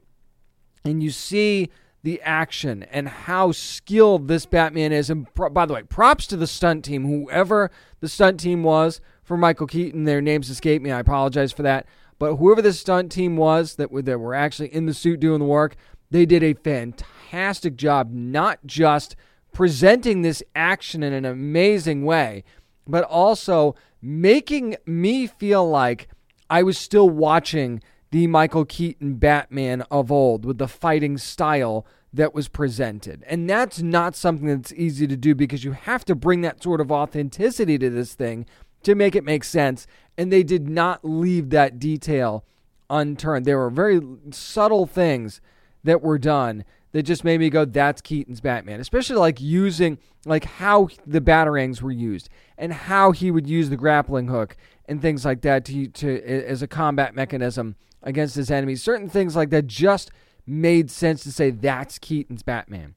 and 0.85 1.03
you 1.03 1.11
see 1.11 1.71
the 2.03 2.21
action 2.23 2.83
and 2.85 3.09
how 3.09 3.53
skilled 3.53 4.29
this 4.29 4.47
Batman 4.47 4.93
is. 4.93 5.11
And 5.11 5.33
pro- 5.35 5.51
by 5.51 5.67
the 5.67 5.75
way, 5.75 5.83
props 5.83 6.27
to 6.29 6.37
the 6.37 6.47
stunt 6.47 6.85
team, 6.85 7.05
whoever 7.05 7.71
the 8.01 8.09
stunt 8.09 8.41
team 8.41 8.63
was 8.63 9.01
for 9.23 9.37
Michael 9.37 9.67
Keaton. 9.67 10.05
Their 10.05 10.23
names 10.23 10.49
escape 10.49 10.81
me. 10.83 10.91
I 10.91 11.01
apologize 11.01 11.53
for 11.53 11.63
that. 11.63 11.87
But 12.19 12.37
whoever 12.37 12.63
the 12.63 12.73
stunt 12.73 13.13
team 13.13 13.37
was 13.37 13.77
that 13.77 13.91
were, 13.91 14.03
that 14.03 14.19
were 14.19 14.35
actually 14.35 14.75
in 14.75 14.87
the 14.87 14.95
suit 14.95 15.21
doing 15.21 15.41
the 15.41 15.47
work, 15.47 15.77
they 16.11 16.27
did 16.27 16.43
a 16.43 16.55
fantastic 16.55 17.77
job, 17.77 18.11
not 18.13 18.59
just 18.67 19.17
presenting 19.53 20.23
this 20.23 20.43
action 20.55 21.03
in 21.03 21.13
an 21.13 21.25
amazing 21.25 22.05
way, 22.05 22.45
but 22.87 23.05
also 23.05 23.75
making 24.03 24.77
me 24.87 25.27
feel 25.27 25.69
like 25.69 26.09
I 26.49 26.63
was 26.63 26.79
still 26.79 27.09
watching 27.09 27.83
the 28.11 28.27
Michael 28.27 28.65
Keaton 28.65 29.15
Batman 29.15 29.83
of 29.91 30.11
old 30.11 30.45
with 30.45 30.59
the 30.59 30.69
fighting 30.69 31.17
style 31.17 31.87
that 32.13 32.35
was 32.35 32.49
presented. 32.49 33.25
And 33.27 33.49
that's 33.49 33.81
not 33.81 34.17
something 34.17 34.49
that's 34.49 34.73
easy 34.73 35.07
to 35.07 35.17
do 35.17 35.35
because 35.35 35.65
you 35.65 35.73
have 35.73 36.05
to 36.07 36.15
bring 36.15 36.41
that 36.41 36.63
sort 36.63 36.81
of 36.81 36.91
authenticity 36.91 37.79
to 37.79 37.89
this 37.89 38.15
thing 38.15 38.47
to 38.83 38.95
make 38.95 39.15
it 39.15 39.25
make 39.25 39.45
sense. 39.45 39.87
And 40.19 40.33
they 40.33 40.43
did 40.43 40.69
not 40.69 41.05
leave 41.05 41.51
that 41.51 41.79
detail 41.79 42.45
unturned. 42.89 43.45
There 43.45 43.59
were 43.59 43.71
very 43.71 44.01
subtle 44.33 44.87
things 44.87 45.41
that 45.85 46.03
were 46.03 46.19
done 46.19 46.65
that 46.93 47.05
just 47.05 47.23
made 47.23 47.39
me 47.39 47.49
go, 47.49 47.65
that's 47.65 48.01
Keaton's 48.01 48.41
Batman. 48.41 48.81
Especially 48.81 49.17
like 49.17 49.41
using, 49.41 49.99
like 50.27 50.45
how 50.45 50.89
the 51.07 51.21
Batarangs 51.21 51.81
were 51.81 51.93
used 51.93 52.29
and 52.59 52.73
how 52.73 53.13
he 53.13 53.31
would 53.31 53.49
use 53.49 53.71
the 53.71 53.77
grappling 53.77 54.27
hook 54.27 54.57
and 54.87 55.01
things 55.01 55.25
like 55.25 55.43
that 55.43 55.65
to, 55.67 55.87
to 55.87 56.21
as 56.25 56.63
a 56.63 56.67
combat 56.67 57.15
mechanism 57.15 57.77
against 58.03 58.35
his 58.35 58.51
enemies. 58.51 58.83
Certain 58.83 59.09
things 59.09 59.37
like 59.37 59.51
that 59.51 59.67
just 59.67 60.11
made 60.47 60.91
sense 60.91 61.23
to 61.23 61.33
say 61.33 61.51
that's 61.51 61.99
Keaton's 61.99 62.43
Batman 62.43 62.95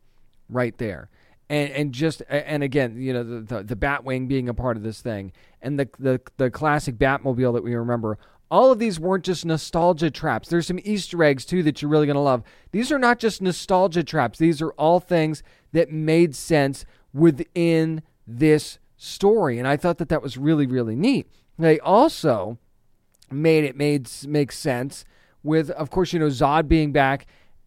right 0.50 0.78
there. 0.78 1.10
And, 1.50 1.72
and 1.72 1.94
just 1.94 2.24
and 2.30 2.64
again, 2.64 3.00
you 3.00 3.14
know, 3.14 3.24
the, 3.24 3.42
the, 3.42 3.64
the 3.64 3.76
Batwing 3.76 4.28
being 4.28 4.50
a 4.50 4.54
part 4.54 4.78
of 4.78 4.84
this 4.84 5.02
thing, 5.02 5.34
and 5.62 5.78
the, 5.80 5.90
the 6.00 6.22
the 6.38 6.50
classic 6.50 6.96
Batmobile 6.96 7.54
that 7.54 7.64
we 7.64 7.76
remember. 7.76 8.18
All 8.50 8.72
of 8.72 8.78
these 8.78 9.00
weren't 9.00 9.26
just 9.26 9.46
nostalgia 9.46 10.12
traps. 10.12 10.48
There's 10.48 10.68
some 10.68 10.80
Easter 10.84 11.24
eggs 11.24 11.44
too 11.44 11.64
that 11.64 11.82
you're 11.82 11.90
really 11.90 12.08
gonna 12.08 12.22
love. 12.22 12.44
These 12.72 12.92
are 12.92 13.00
not 13.00 13.20
just 13.20 13.42
nostalgia 13.42 14.04
traps. 14.04 14.40
These 14.40 14.62
are 14.62 14.72
all 14.72 15.00
things 15.00 15.44
that 15.74 15.92
made 15.92 16.36
sense 16.36 16.86
within 17.14 18.04
this 18.26 18.80
story, 18.96 19.60
and 19.60 19.68
I 19.68 19.76
thought 19.76 19.98
that 19.98 20.10
that 20.10 20.22
was 20.22 20.38
really 20.38 20.66
really 20.66 20.96
neat. 20.96 21.28
They 21.60 21.80
also 21.80 22.58
made 23.34 23.64
it 23.64 23.76
made 23.76 24.10
makes 24.28 24.58
sense 24.58 25.06
with, 25.44 25.70
of 25.72 25.90
course, 25.90 26.14
you 26.14 26.20
know 26.20 26.28
Zod 26.28 26.68
being 26.68 26.92
back 26.92 27.26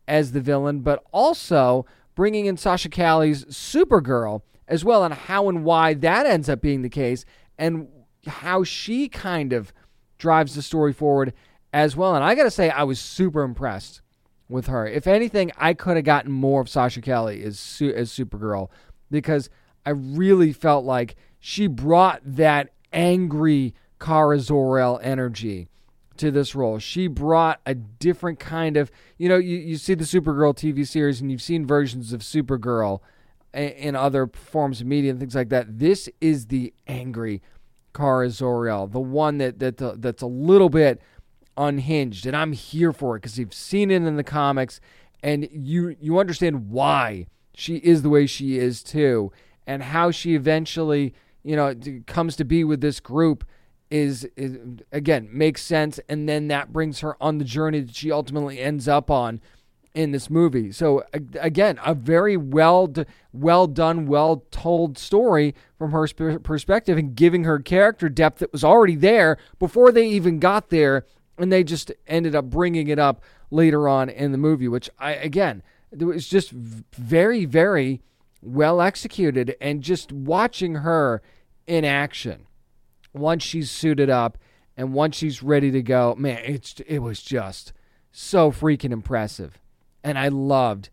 as 0.08 0.32
the 0.32 0.40
villain, 0.40 0.80
but 0.80 1.04
also 1.12 1.86
bringing 2.14 2.46
in 2.46 2.56
Sasha 2.56 2.88
Calle's 2.88 3.44
Supergirl 3.46 4.42
as 4.68 4.84
well, 4.84 5.04
and 5.04 5.14
how 5.14 5.48
and 5.48 5.64
why 5.64 5.94
that 5.94 6.26
ends 6.26 6.48
up 6.48 6.60
being 6.60 6.82
the 6.82 6.88
case, 6.88 7.24
and 7.58 7.88
how 8.26 8.64
she 8.64 9.08
kind 9.08 9.52
of 9.52 9.72
drives 10.18 10.54
the 10.54 10.62
story 10.62 10.92
forward 10.92 11.32
as 11.72 11.96
well. 11.96 12.14
And 12.14 12.24
I 12.24 12.34
got 12.34 12.44
to 12.44 12.50
say, 12.50 12.70
I 12.70 12.82
was 12.82 12.98
super 12.98 13.42
impressed 13.42 14.00
with 14.48 14.66
her. 14.66 14.86
If 14.86 15.06
anything, 15.06 15.52
I 15.56 15.74
could 15.74 15.96
have 15.96 16.04
gotten 16.04 16.32
more 16.32 16.60
of 16.60 16.68
Sasha 16.68 17.00
Calle 17.00 17.28
as 17.28 17.82
as 17.94 18.10
Supergirl 18.10 18.68
because 19.10 19.50
I 19.84 19.90
really 19.90 20.52
felt 20.52 20.84
like 20.84 21.16
she 21.38 21.66
brought 21.66 22.20
that 22.24 22.70
angry 22.92 23.74
Kara 23.98 24.38
Zor-El 24.38 25.00
energy 25.02 25.68
to 26.16 26.30
this 26.30 26.54
role. 26.54 26.78
She 26.78 27.06
brought 27.06 27.60
a 27.66 27.74
different 27.74 28.38
kind 28.38 28.76
of, 28.76 28.90
you 29.18 29.28
know, 29.28 29.36
you, 29.36 29.56
you 29.56 29.76
see 29.76 29.94
the 29.94 30.04
Supergirl 30.04 30.54
TV 30.54 30.86
series 30.86 31.20
and 31.20 31.30
you've 31.30 31.42
seen 31.42 31.66
versions 31.66 32.12
of 32.12 32.20
Supergirl 32.20 33.00
in 33.52 33.96
other 33.96 34.26
forms 34.26 34.80
of 34.80 34.86
media 34.86 35.10
and 35.10 35.20
things 35.20 35.34
like 35.34 35.48
that. 35.50 35.78
This 35.78 36.08
is 36.20 36.46
the 36.46 36.72
angry 36.86 37.42
Kara 37.94 38.28
Zor-El, 38.28 38.88
the 38.88 39.00
one 39.00 39.38
that, 39.38 39.58
that 39.58 39.80
uh, 39.80 39.94
that's 39.96 40.22
a 40.22 40.26
little 40.26 40.68
bit 40.68 41.00
unhinged, 41.56 42.26
and 42.26 42.36
I'm 42.36 42.52
here 42.52 42.92
for 42.92 43.16
it 43.16 43.20
because 43.20 43.38
you've 43.38 43.54
seen 43.54 43.90
it 43.90 44.02
in 44.02 44.16
the 44.16 44.24
comics, 44.24 44.80
and 45.22 45.48
you 45.50 45.96
you 45.98 46.18
understand 46.18 46.68
why 46.68 47.26
she 47.54 47.76
is 47.76 48.02
the 48.02 48.10
way 48.10 48.26
she 48.26 48.58
is 48.58 48.82
too, 48.82 49.32
and 49.66 49.82
how 49.82 50.10
she 50.10 50.34
eventually 50.34 51.14
you 51.42 51.56
know 51.56 51.74
comes 52.06 52.36
to 52.36 52.44
be 52.44 52.64
with 52.64 52.82
this 52.82 53.00
group 53.00 53.44
is, 53.90 54.28
is 54.36 54.58
again 54.92 55.28
makes 55.30 55.62
sense 55.62 56.00
and 56.08 56.28
then 56.28 56.48
that 56.48 56.72
brings 56.72 57.00
her 57.00 57.16
on 57.22 57.38
the 57.38 57.44
journey 57.44 57.80
that 57.80 57.94
she 57.94 58.10
ultimately 58.10 58.58
ends 58.58 58.88
up 58.88 59.10
on 59.10 59.40
in 59.96 60.12
this 60.12 60.28
movie. 60.28 60.70
So 60.70 61.04
again, 61.40 61.80
a 61.84 61.94
very 61.94 62.36
well 62.36 62.92
well 63.32 63.66
done, 63.66 64.06
well 64.06 64.44
told 64.50 64.98
story 64.98 65.54
from 65.78 65.90
her 65.92 66.06
perspective 66.38 66.98
and 66.98 67.16
giving 67.16 67.44
her 67.44 67.58
character 67.58 68.10
depth 68.10 68.40
that 68.40 68.52
was 68.52 68.62
already 68.62 68.94
there 68.94 69.38
before 69.58 69.90
they 69.90 70.06
even 70.06 70.38
got 70.38 70.68
there 70.68 71.06
and 71.38 71.50
they 71.50 71.64
just 71.64 71.90
ended 72.06 72.34
up 72.34 72.44
bringing 72.50 72.88
it 72.88 72.98
up 72.98 73.22
later 73.50 73.88
on 73.88 74.10
in 74.10 74.32
the 74.32 74.38
movie, 74.38 74.68
which 74.68 74.90
I 74.98 75.12
again, 75.12 75.62
it 75.90 76.04
was 76.04 76.28
just 76.28 76.50
very 76.50 77.46
very 77.46 78.02
well 78.42 78.82
executed 78.82 79.56
and 79.62 79.82
just 79.82 80.12
watching 80.12 80.76
her 80.76 81.22
in 81.66 81.86
action 81.86 82.45
once 83.18 83.42
she's 83.42 83.70
suited 83.70 84.10
up 84.10 84.38
and 84.76 84.92
once 84.92 85.16
she's 85.16 85.42
ready 85.42 85.70
to 85.70 85.82
go, 85.82 86.14
man, 86.16 86.40
it's 86.44 86.80
it 86.86 86.98
was 86.98 87.22
just 87.22 87.72
so 88.12 88.50
freaking 88.50 88.92
impressive, 88.92 89.58
and 90.04 90.18
I 90.18 90.28
loved 90.28 90.90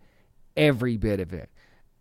every 0.56 0.98
bit 0.98 1.20
of 1.20 1.34
it. 1.34 1.50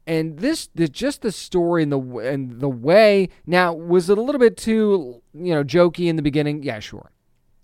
And 0.07 0.38
this, 0.38 0.69
the, 0.75 0.88
just 0.88 1.23
the 1.23 1.31
story 1.31 1.85
and 1.85 1.93
the 1.93 2.00
and 2.00 2.61
the 2.61 2.69
way. 2.69 3.29
Now, 3.47 3.73
was 3.73 4.11
it 4.11 4.19
a 4.19 4.23
little 4.23 4.41
bit 4.41 4.57
too, 4.57 5.23
you 5.33 5.55
know, 5.55 5.62
jokey 5.62 6.09
in 6.09 6.17
the 6.17 6.23
beginning? 6.23 6.62
Yeah, 6.62 6.81
sure. 6.81 7.11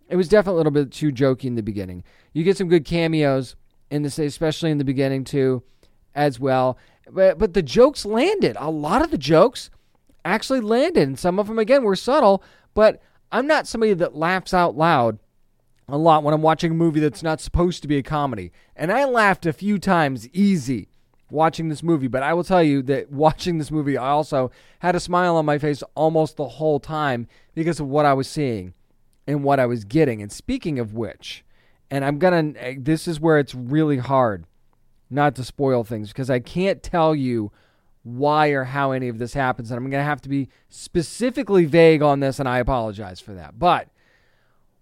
It 0.09 0.17
was 0.17 0.29
definitely 0.29 0.55
a 0.55 0.59
little 0.59 0.73
bit 0.73 0.93
too 0.93 1.13
jokey 1.13 1.45
in 1.45 1.57
the 1.57 1.63
beginning. 1.63 2.05
You 2.33 2.45
get 2.45 2.57
some 2.57 2.69
good 2.69 2.85
cameos 2.85 3.57
in 3.91 4.03
this, 4.03 4.19
especially 4.19 4.71
in 4.71 4.79
the 4.79 4.85
beginning 4.85 5.25
too, 5.25 5.63
as 6.15 6.39
well. 6.39 6.79
But 7.11 7.39
but 7.39 7.55
the 7.55 7.63
jokes 7.63 8.05
landed. 8.05 8.57
A 8.59 8.71
lot 8.71 9.03
of 9.03 9.11
the 9.11 9.19
jokes 9.19 9.71
actually 10.25 10.61
landed. 10.61 11.07
And 11.09 11.19
some 11.19 11.39
of 11.39 11.47
them, 11.47 11.59
again, 11.59 11.85
were 11.85 11.97
subtle, 11.97 12.43
but 12.75 13.01
I'm 13.31 13.47
not 13.47 13.67
somebody 13.67 13.95
that 13.95 14.17
laughs 14.17 14.55
out 14.55 14.77
loud 14.77 15.19
a 15.89 15.97
lot 15.99 16.23
when 16.23 16.35
I'm 16.35 16.43
watching 16.43 16.73
a 16.73 16.75
movie 16.75 17.01
that's 17.01 17.23
not 17.23 17.41
supposed 17.41 17.83
to 17.83 17.89
be 17.89 17.97
a 17.97 18.03
comedy. 18.03 18.53
And 18.77 18.93
I 18.93 19.05
laughed 19.05 19.47
a 19.47 19.53
few 19.53 19.79
times 19.79 20.29
easy 20.31 20.89
watching 21.31 21.69
this 21.69 21.83
movie, 21.83 22.09
but 22.09 22.23
I 22.23 22.35
will 22.35 22.45
tell 22.45 22.63
you 22.63 22.83
that 22.83 23.11
watching 23.13 23.59
this 23.59 23.71
movie, 23.71 23.97
I 23.97 24.11
also 24.11 24.51
had 24.81 24.95
a 24.95 25.01
smile 25.01 25.37
on 25.37 25.47
my 25.47 25.59
face 25.59 25.83
almost 25.95 26.37
the 26.37 26.49
whole 26.49 26.81
time 26.81 27.27
because 27.55 27.81
of 27.81 27.89
what 27.89 28.07
I 28.07 28.15
was 28.15 28.29
seeing 28.29 28.75
and 29.27 29.43
what 29.43 29.61
I 29.61 29.67
was 29.67 29.85
getting. 29.85 30.23
And 30.23 30.31
speaking 30.31 30.79
of 30.79 30.95
which, 30.95 31.45
and 31.91 32.05
I'm 32.05 32.19
going 32.19 32.55
to, 32.55 32.65
eh, 32.65 32.77
this 32.79 33.09
is 33.09 33.21
where 33.21 33.39
it's 33.39 33.55
really 33.55 33.99
hard 33.99 34.45
not 35.11 35.35
to 35.37 35.45
spoil 35.45 35.85
things 35.85 36.09
because 36.09 36.29
I 36.29 36.39
can't 36.39 36.83
tell 36.83 37.15
you 37.15 37.51
why 38.03 38.49
or 38.49 38.65
how 38.65 38.93
any 38.93 39.09
of 39.09 39.19
this 39.19 39.35
happens. 39.35 39.71
And 39.71 39.79
I'm 39.79 39.91
going 39.91 40.01
to 40.01 40.05
have 40.05 40.23
to 40.23 40.29
be 40.29 40.49
specifically 40.69 41.65
vague 41.65 42.03
on 42.03 42.21
this, 42.21 42.39
and 42.39 42.49
I 42.49 42.59
apologize 42.59 43.21
for 43.21 43.35
that. 43.35 43.59
But 43.59 43.89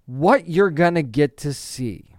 what 0.06 0.48
you're 0.48 0.70
going 0.70 0.94
to 0.94 1.02
get 1.02 1.36
to 1.38 1.52
see 1.52 2.14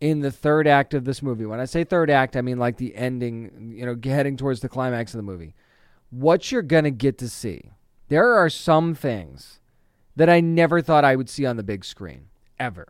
in 0.00 0.20
the 0.20 0.30
third 0.30 0.66
act 0.66 0.92
of 0.92 1.04
this 1.04 1.22
movie, 1.22 1.46
when 1.46 1.60
I 1.60 1.64
say 1.64 1.84
third 1.84 2.10
act, 2.10 2.36
I 2.36 2.42
mean 2.42 2.58
like 2.58 2.76
the 2.76 2.94
ending, 2.94 3.74
you 3.76 3.86
know, 3.86 3.96
heading 4.04 4.36
towards 4.36 4.60
the 4.60 4.68
climax 4.68 5.14
of 5.14 5.18
the 5.18 5.22
movie. 5.22 5.54
What 6.10 6.52
you're 6.52 6.62
going 6.62 6.84
to 6.84 6.90
get 6.90 7.16
to 7.18 7.28
see, 7.28 7.70
there 8.08 8.34
are 8.34 8.50
some 8.50 8.94
things 8.94 9.60
that 10.16 10.28
I 10.28 10.40
never 10.40 10.80
thought 10.80 11.04
I 11.04 11.16
would 11.16 11.30
see 11.30 11.46
on 11.46 11.56
the 11.56 11.62
big 11.62 11.84
screen, 11.84 12.28
ever. 12.58 12.88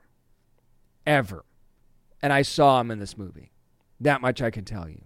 Ever. 1.06 1.44
And 2.20 2.32
I 2.32 2.42
saw 2.42 2.78
them 2.78 2.90
in 2.90 2.98
this 2.98 3.16
movie. 3.16 3.52
That 4.00 4.20
much 4.20 4.42
I 4.42 4.50
can 4.50 4.64
tell 4.64 4.88
you. 4.88 5.02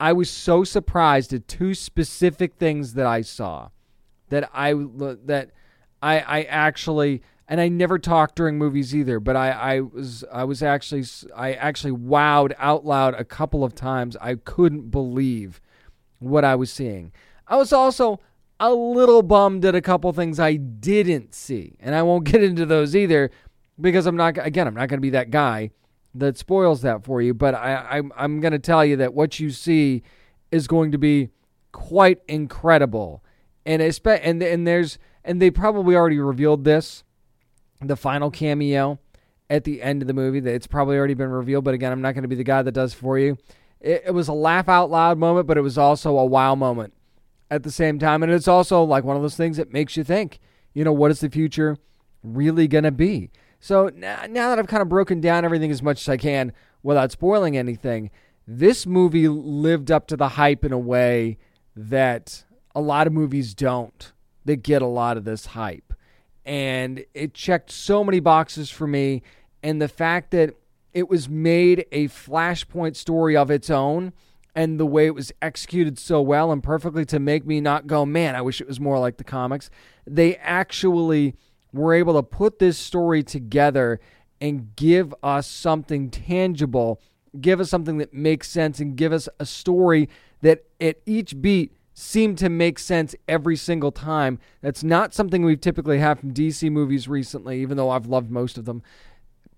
I 0.00 0.14
was 0.14 0.30
so 0.30 0.64
surprised 0.64 1.32
at 1.34 1.46
two 1.46 1.74
specific 1.74 2.54
things 2.54 2.94
that 2.94 3.06
I 3.06 3.20
saw 3.20 3.68
that 4.30 4.48
I 4.54 4.72
that 4.72 5.50
I 6.02 6.20
I 6.20 6.42
actually 6.44 7.22
and 7.46 7.60
I 7.60 7.68
never 7.68 7.98
talk 7.98 8.34
during 8.34 8.56
movies 8.58 8.94
either, 8.94 9.20
but 9.20 9.36
I, 9.36 9.50
I 9.50 9.80
was 9.80 10.24
I 10.32 10.44
was 10.44 10.62
actually 10.62 11.04
I 11.36 11.52
actually 11.52 11.92
wowed 11.92 12.54
out 12.58 12.86
loud 12.86 13.14
a 13.14 13.24
couple 13.24 13.62
of 13.62 13.74
times. 13.74 14.16
I 14.20 14.36
couldn't 14.36 14.90
believe 14.90 15.60
what 16.18 16.44
I 16.44 16.54
was 16.54 16.72
seeing. 16.72 17.12
I 17.46 17.56
was 17.56 17.72
also 17.72 18.20
a 18.58 18.72
little 18.72 19.22
bummed 19.22 19.64
at 19.64 19.74
a 19.74 19.80
couple 19.80 20.12
things 20.12 20.38
I 20.38 20.54
didn't 20.54 21.34
see, 21.34 21.76
and 21.80 21.94
I 21.94 22.02
won't 22.02 22.24
get 22.32 22.42
into 22.42 22.64
those 22.64 22.96
either 22.96 23.30
because 23.78 24.06
I'm 24.06 24.16
not 24.16 24.38
again 24.38 24.66
I'm 24.66 24.74
not 24.74 24.88
going 24.88 24.98
to 24.98 25.02
be 25.02 25.10
that 25.10 25.30
guy 25.30 25.72
that 26.14 26.36
spoils 26.36 26.82
that 26.82 27.04
for 27.04 27.22
you. 27.22 27.34
But 27.34 27.54
I, 27.54 27.86
I'm, 27.90 28.12
I'm 28.16 28.40
going 28.40 28.52
to 28.52 28.58
tell 28.58 28.84
you 28.84 28.96
that 28.96 29.14
what 29.14 29.40
you 29.40 29.50
see 29.50 30.02
is 30.50 30.66
going 30.66 30.92
to 30.92 30.98
be 30.98 31.30
quite 31.72 32.20
incredible. 32.28 33.22
And 33.66 33.82
and 33.82 34.42
and 34.42 34.66
there's 34.66 34.98
and 35.24 35.40
they 35.40 35.50
probably 35.50 35.94
already 35.94 36.18
revealed 36.18 36.64
this, 36.64 37.04
the 37.80 37.96
final 37.96 38.30
cameo 38.30 38.98
at 39.48 39.64
the 39.64 39.82
end 39.82 40.02
of 40.02 40.08
the 40.08 40.14
movie. 40.14 40.40
That 40.40 40.54
it's 40.54 40.66
probably 40.66 40.96
already 40.96 41.14
been 41.14 41.30
revealed. 41.30 41.64
But 41.64 41.74
again, 41.74 41.92
I'm 41.92 42.00
not 42.00 42.14
going 42.14 42.22
to 42.22 42.28
be 42.28 42.36
the 42.36 42.44
guy 42.44 42.62
that 42.62 42.72
does 42.72 42.94
for 42.94 43.18
you. 43.18 43.36
it, 43.80 44.04
it 44.06 44.10
was 44.12 44.28
a 44.28 44.32
laugh 44.32 44.68
out 44.68 44.90
loud 44.90 45.18
moment, 45.18 45.46
but 45.46 45.56
it 45.56 45.62
was 45.62 45.78
also 45.78 46.16
a 46.18 46.24
wow 46.24 46.54
moment 46.54 46.92
at 47.50 47.62
the 47.62 47.70
same 47.70 47.98
time. 47.98 48.22
And 48.22 48.30
it's 48.30 48.48
also 48.48 48.82
like 48.82 49.04
one 49.04 49.16
of 49.16 49.22
those 49.22 49.36
things 49.36 49.56
that 49.56 49.72
makes 49.72 49.96
you 49.96 50.04
think, 50.04 50.38
you 50.72 50.84
know, 50.84 50.92
what 50.92 51.10
is 51.10 51.20
the 51.20 51.30
future 51.30 51.78
really 52.22 52.68
going 52.68 52.84
to 52.84 52.92
be? 52.92 53.30
So 53.60 53.90
now, 53.94 54.24
now 54.28 54.48
that 54.48 54.58
I've 54.58 54.66
kind 54.66 54.82
of 54.82 54.88
broken 54.88 55.20
down 55.20 55.44
everything 55.44 55.70
as 55.70 55.82
much 55.82 56.00
as 56.00 56.08
I 56.08 56.16
can 56.16 56.52
without 56.82 57.12
spoiling 57.12 57.56
anything, 57.56 58.10
this 58.46 58.86
movie 58.86 59.28
lived 59.28 59.90
up 59.90 60.06
to 60.08 60.16
the 60.16 60.30
hype 60.30 60.64
in 60.64 60.72
a 60.72 60.78
way 60.78 61.36
that 61.76 62.44
a 62.74 62.80
lot 62.80 63.06
of 63.06 63.12
movies 63.12 63.54
don't. 63.54 64.12
They 64.44 64.56
get 64.56 64.82
a 64.82 64.86
lot 64.86 65.16
of 65.16 65.24
this 65.24 65.46
hype. 65.46 65.92
And 66.44 67.04
it 67.14 67.34
checked 67.34 67.70
so 67.70 68.02
many 68.02 68.18
boxes 68.18 68.70
for 68.70 68.86
me. 68.86 69.22
And 69.62 69.80
the 69.80 69.88
fact 69.88 70.30
that 70.30 70.54
it 70.92 71.08
was 71.08 71.28
made 71.28 71.86
a 71.92 72.08
flashpoint 72.08 72.96
story 72.96 73.36
of 73.36 73.50
its 73.50 73.70
own 73.70 74.12
and 74.54 74.80
the 74.80 74.86
way 74.86 75.06
it 75.06 75.14
was 75.14 75.32
executed 75.40 75.98
so 75.98 76.20
well 76.20 76.50
and 76.50 76.62
perfectly 76.62 77.04
to 77.04 77.20
make 77.20 77.46
me 77.46 77.60
not 77.60 77.86
go, 77.86 78.04
man, 78.04 78.34
I 78.34 78.40
wish 78.40 78.60
it 78.60 78.66
was 78.66 78.80
more 78.80 78.98
like 78.98 79.18
the 79.18 79.24
comics. 79.24 79.70
They 80.06 80.36
actually 80.36 81.36
were 81.72 81.94
able 81.94 82.14
to 82.14 82.22
put 82.22 82.58
this 82.58 82.78
story 82.78 83.22
together 83.22 84.00
and 84.40 84.74
give 84.76 85.14
us 85.22 85.46
something 85.46 86.10
tangible, 86.10 87.00
give 87.40 87.60
us 87.60 87.70
something 87.70 87.98
that 87.98 88.14
makes 88.14 88.48
sense, 88.48 88.80
and 88.80 88.96
give 88.96 89.12
us 89.12 89.28
a 89.38 89.46
story 89.46 90.08
that 90.40 90.64
at 90.80 90.96
each 91.06 91.40
beat 91.40 91.72
seemed 91.92 92.38
to 92.38 92.48
make 92.48 92.78
sense 92.78 93.14
every 93.28 93.56
single 93.56 93.92
time. 93.92 94.38
That's 94.62 94.82
not 94.82 95.12
something 95.12 95.44
we've 95.44 95.60
typically 95.60 95.98
had 95.98 96.18
from 96.18 96.32
DC 96.32 96.70
movies 96.70 97.08
recently, 97.08 97.60
even 97.60 97.76
though 97.76 97.90
I've 97.90 98.06
loved 98.06 98.30
most 98.30 98.56
of 98.56 98.64
them. 98.64 98.82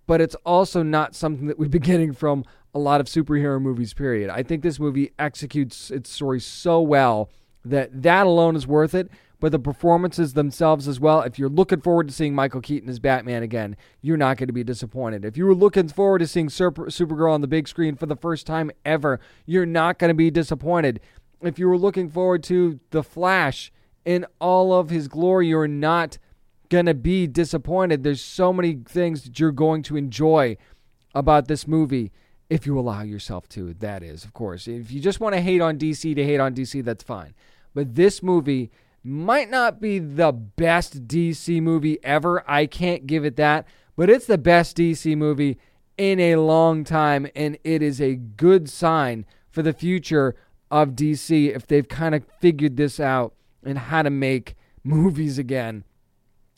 But 0.07 0.21
it's 0.21 0.35
also 0.45 0.83
not 0.83 1.15
something 1.15 1.47
that 1.47 1.59
we've 1.59 1.71
been 1.71 1.83
getting 1.83 2.13
from 2.13 2.45
a 2.75 2.79
lot 2.79 3.01
of 3.01 3.07
superhero 3.07 3.61
movies, 3.61 3.95
period. 3.95 4.31
I 4.31 4.43
think 4.43 4.63
this 4.63 4.81
movie 4.81 5.13
executes 5.19 5.91
its 5.91 6.11
story 6.11 6.41
so 6.41 6.81
well 6.81 7.31
that 7.65 8.03
that 8.03 8.27
alone 8.27 8.57
is 8.57 8.67
worth 8.67 8.95
it. 8.95 9.09
But 9.43 9.51
the 9.51 9.59
performances 9.59 10.35
themselves 10.35 10.87
as 10.87 11.01
well, 11.01 11.23
if 11.23 11.37
you're 11.37 11.49
looking 11.49 11.81
forward 11.81 12.07
to 12.07 12.15
seeing 12.15 12.33
Michael 12.33 12.61
Keaton 12.61 12.89
as 12.89 13.01
Batman 13.01 13.43
again, 13.43 13.77
you're 14.01 14.17
not 14.17 14.37
going 14.37 14.47
to 14.47 14.53
be 14.53 14.63
disappointed. 14.63 15.25
If 15.25 15.37
you 15.37 15.45
were 15.45 15.55
looking 15.55 15.89
forward 15.89 16.21
to 16.21 16.29
seeing 16.29 16.49
Super, 16.49 16.87
Supergirl 16.87 17.33
on 17.33 17.41
the 17.41 17.49
big 17.49 17.67
screen 17.67 17.97
for 17.97 18.07
the 18.07 18.15
first 18.15 18.47
time 18.47 18.71
ever, 18.85 19.19
you're 19.45 19.67
not 19.67 19.99
going 19.99 20.11
to 20.11 20.15
be 20.15 20.31
disappointed. 20.31 21.01
If 21.41 21.59
you 21.59 21.67
were 21.67 21.77
looking 21.77 22.09
forward 22.09 22.45
to 22.45 22.79
The 22.91 23.03
Flash 23.03 23.73
in 24.05 24.27
all 24.41 24.73
of 24.73 24.91
his 24.91 25.09
glory, 25.09 25.49
you're 25.49 25.67
not 25.67 26.19
going 26.69 26.87
to 26.87 26.95
be 26.95 27.27
disappointed. 27.27 28.05
There's 28.05 28.23
so 28.23 28.53
many 28.53 28.79
things 28.85 29.25
that 29.25 29.41
you're 29.41 29.51
going 29.51 29.83
to 29.83 29.97
enjoy 29.97 30.57
about 31.17 31.49
this 31.49 31.67
movie 31.67 32.13
if 32.49 32.65
you 32.65 32.79
allow 32.79 33.03
yourself 33.03 33.49
to. 33.49 33.75
That 33.75 34.05
is, 34.05 34.25
of 34.25 34.35
course. 34.35 34.69
If 34.69 34.93
you 34.93 35.01
just 35.01 35.19
want 35.19 35.35
to 35.35 35.41
hate 35.41 35.61
on 35.61 35.79
DC 35.79 36.15
to 36.15 36.25
hate 36.25 36.39
on 36.39 36.55
DC, 36.55 36.85
that's 36.85 37.03
fine. 37.03 37.35
But 37.75 37.97
this 37.97 38.23
movie 38.23 38.71
might 39.05 39.51
not 39.51 39.81
be 39.81 39.99
the 39.99 40.33
best 40.33 41.09
DC 41.09 41.61
movie 41.61 42.03
ever. 42.05 42.45
I 42.49 42.67
can't 42.67 43.07
give 43.07 43.25
it 43.25 43.37
that, 43.37 43.67
but 43.97 44.09
it's 44.09 44.27
the 44.27 44.39
best 44.39 44.77
DC 44.77 45.17
movie 45.17 45.59
in 45.99 46.21
a 46.21 46.37
long 46.37 46.85
time, 46.85 47.27
and 47.35 47.59
it 47.65 47.83
is 47.83 48.01
a 48.01 48.15
good 48.15 48.69
sign 48.69 49.27
for 49.51 49.63
the 49.63 49.73
future 49.73 50.35
of 50.71 50.91
DC 50.91 51.55
if 51.55 51.67
they've 51.67 51.89
kind 51.89 52.15
of 52.15 52.25
figured 52.41 52.77
this 52.77 52.99
out 52.99 53.35
and 53.65 53.79
how 53.79 54.03
to 54.03 54.11
make 54.11 54.55
movies 54.85 55.39
again 55.39 55.85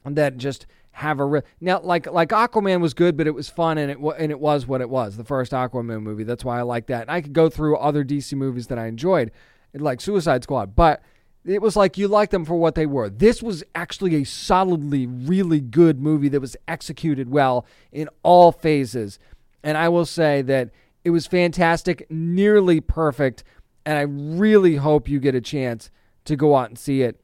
that 0.05 0.37
just 0.37 0.67
have 0.93 1.19
a 1.19 1.43
now 1.61 1.81
like 1.81 2.07
like 2.11 2.29
Aquaman 2.29 2.81
was 2.81 2.95
good, 2.95 3.17
but 3.17 3.27
it 3.27 3.35
was 3.35 3.49
fun 3.49 3.79
and 3.79 3.91
it 3.91 3.95
w- 3.95 4.15
and 4.17 4.31
it 4.31 4.39
was 4.39 4.67
what 4.67 4.81
it 4.81 4.89
was. 4.89 5.17
The 5.17 5.25
first 5.25 5.51
Aquaman 5.51 6.03
movie. 6.03 6.23
That's 6.23 6.45
why 6.45 6.59
I 6.59 6.63
like 6.63 6.87
that. 6.87 7.03
And 7.03 7.11
I 7.11 7.21
could 7.21 7.33
go 7.33 7.49
through 7.49 7.77
other 7.77 8.05
DC 8.05 8.35
movies 8.35 8.69
that 8.69 8.79
I 8.79 8.87
enjoyed, 8.87 9.33
like 9.75 10.01
Suicide 10.01 10.45
Squad, 10.45 10.77
but 10.77 11.03
it 11.45 11.61
was 11.61 11.77
like 11.77 11.99
you 11.99 12.09
liked 12.09 12.33
them 12.33 12.45
for 12.45 12.55
what 12.55 12.75
they 12.75 12.87
were. 12.87 13.11
This 13.11 13.43
was 13.43 13.63
actually 13.75 14.17
a 14.17 14.25
solidly 14.25 15.07
really 15.07 15.61
good 15.61 16.01
movie 16.01 16.29
that 16.31 16.41
was 16.41 16.57
executed 16.67 17.31
well 17.31 17.67
in 17.93 18.09
all 18.23 18.51
phases. 18.51 19.19
And 19.63 19.77
I 19.77 19.89
will 19.89 20.07
say 20.07 20.43
that 20.43 20.71
it 21.05 21.11
was 21.11 21.27
fantastic, 21.27 22.07
nearly 22.11 22.81
perfect, 22.81 23.45
and 23.85 23.99
I 23.99 24.03
really 24.03 24.77
hope 24.77 25.09
you 25.09 25.21
get 25.21 25.35
a 25.35 25.41
chance 25.41 25.91
to 26.25 26.37
go 26.37 26.57
out 26.57 26.71
and 26.71 26.79
see 26.79 27.03
it 27.03 27.21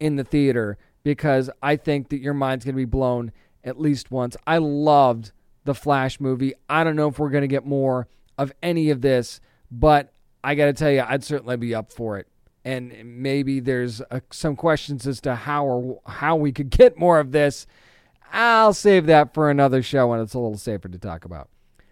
in 0.00 0.16
the 0.16 0.24
theater 0.24 0.76
because 1.04 1.48
I 1.62 1.76
think 1.76 2.08
that 2.08 2.20
your 2.20 2.34
mind's 2.34 2.64
going 2.64 2.74
to 2.74 2.80
be 2.80 2.84
blown 2.84 3.30
at 3.62 3.80
least 3.80 4.10
once. 4.10 4.36
I 4.46 4.58
loved 4.58 5.30
the 5.64 5.74
Flash 5.74 6.18
movie. 6.18 6.54
I 6.68 6.82
don't 6.82 6.96
know 6.96 7.08
if 7.08 7.18
we're 7.20 7.30
going 7.30 7.42
to 7.42 7.48
get 7.48 7.64
more 7.64 8.08
of 8.36 8.52
any 8.62 8.90
of 8.90 9.00
this, 9.00 9.40
but 9.70 10.12
I 10.42 10.56
got 10.56 10.66
to 10.66 10.72
tell 10.72 10.90
you, 10.90 11.04
I'd 11.06 11.22
certainly 11.22 11.56
be 11.56 11.74
up 11.74 11.92
for 11.92 12.18
it 12.18 12.26
and 12.70 13.20
maybe 13.20 13.58
there's 13.58 14.00
some 14.30 14.54
questions 14.54 15.04
as 15.06 15.20
to 15.22 15.34
how 15.34 15.66
or 15.66 16.00
how 16.06 16.36
we 16.36 16.52
could 16.52 16.70
get 16.70 16.96
more 16.96 17.18
of 17.18 17.32
this. 17.32 17.66
I'll 18.32 18.72
save 18.72 19.06
that 19.06 19.34
for 19.34 19.50
another 19.50 19.82
show 19.82 20.06
when 20.06 20.20
it's 20.20 20.34
a 20.34 20.38
little 20.38 20.56
safer 20.56 20.88
to 20.88 20.98
talk 20.98 21.24
about. 21.24 21.48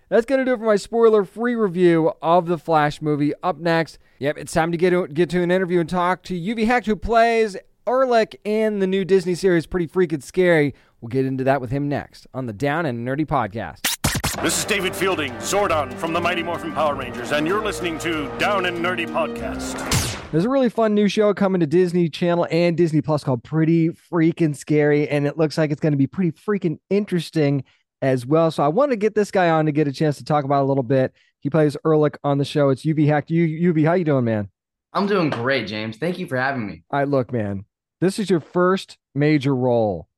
That's 0.08 0.24
going 0.24 0.38
to 0.38 0.44
do 0.44 0.54
it 0.54 0.58
for 0.58 0.66
my 0.66 0.76
spoiler 0.76 1.24
free 1.24 1.56
review 1.56 2.12
of 2.22 2.46
the 2.46 2.58
Flash 2.58 3.02
movie. 3.02 3.32
Up 3.42 3.58
next, 3.58 3.98
yep, 4.20 4.38
it's 4.38 4.52
time 4.52 4.70
to 4.70 4.78
get 4.78 4.90
to, 4.90 5.08
get 5.08 5.28
to 5.30 5.42
an 5.42 5.50
interview 5.50 5.80
and 5.80 5.88
talk 5.88 6.22
to 6.24 6.34
Yuvi 6.40 6.64
Hecht, 6.64 6.86
who 6.86 6.96
plays 6.96 7.56
Erlich 7.86 8.36
in 8.44 8.78
the 8.78 8.86
new 8.86 9.04
Disney 9.04 9.34
series 9.34 9.66
Pretty 9.66 9.88
Freekin 9.88 10.22
Scary. 10.22 10.74
We'll 11.00 11.08
get 11.08 11.26
into 11.26 11.44
that 11.44 11.60
with 11.60 11.70
him 11.70 11.88
next 11.88 12.28
on 12.32 12.46
the 12.46 12.52
Down 12.52 12.86
and 12.86 13.06
Nerdy 13.06 13.26
Podcast. 13.26 13.96
This 14.42 14.58
is 14.60 14.64
David 14.64 14.94
Fielding, 14.94 15.32
Zordon 15.38 15.92
from 15.94 16.12
the 16.12 16.20
Mighty 16.20 16.44
Morphin 16.44 16.72
Power 16.72 16.94
Rangers, 16.94 17.32
and 17.32 17.48
you're 17.48 17.62
listening 17.62 17.98
to 17.98 18.30
Down 18.38 18.66
and 18.66 18.78
Nerdy 18.78 19.06
Podcast. 19.06 20.07
There's 20.30 20.44
a 20.44 20.50
really 20.50 20.68
fun 20.68 20.94
new 20.94 21.08
show 21.08 21.32
coming 21.32 21.60
to 21.60 21.66
Disney 21.66 22.10
Channel 22.10 22.46
and 22.50 22.76
Disney 22.76 23.00
Plus 23.00 23.24
called 23.24 23.42
Pretty 23.42 23.88
Freekin 23.88 24.54
Scary, 24.54 25.08
and 25.08 25.26
it 25.26 25.38
looks 25.38 25.56
like 25.56 25.70
it's 25.70 25.80
going 25.80 25.94
to 25.94 25.96
be 25.96 26.06
pretty 26.06 26.32
freaking 26.32 26.78
interesting 26.90 27.64
as 28.02 28.26
well. 28.26 28.50
So 28.50 28.62
I 28.62 28.68
want 28.68 28.90
to 28.90 28.96
get 28.96 29.14
this 29.14 29.30
guy 29.30 29.48
on 29.48 29.64
to 29.64 29.72
get 29.72 29.88
a 29.88 29.92
chance 29.92 30.18
to 30.18 30.24
talk 30.24 30.44
about 30.44 30.64
a 30.64 30.66
little 30.66 30.82
bit. 30.82 31.14
He 31.40 31.48
plays 31.48 31.78
Erlich 31.82 32.18
on 32.24 32.36
the 32.36 32.44
show. 32.44 32.68
It's 32.68 32.84
Yuvi 32.84 33.06
Hecht. 33.06 33.30
You, 33.30 33.72
Yuvi, 33.72 33.86
how 33.86 33.94
you 33.94 34.04
doing, 34.04 34.26
man? 34.26 34.50
I'm 34.92 35.06
doing 35.06 35.30
great, 35.30 35.66
James. 35.66 35.96
Thank 35.96 36.18
you 36.18 36.26
for 36.26 36.36
having 36.36 36.66
me. 36.66 36.82
All 36.90 36.98
right, 36.98 37.08
look, 37.08 37.32
man, 37.32 37.64
this 38.02 38.18
is 38.18 38.28
your 38.28 38.40
first 38.40 38.98
major 39.14 39.56
role 39.56 40.08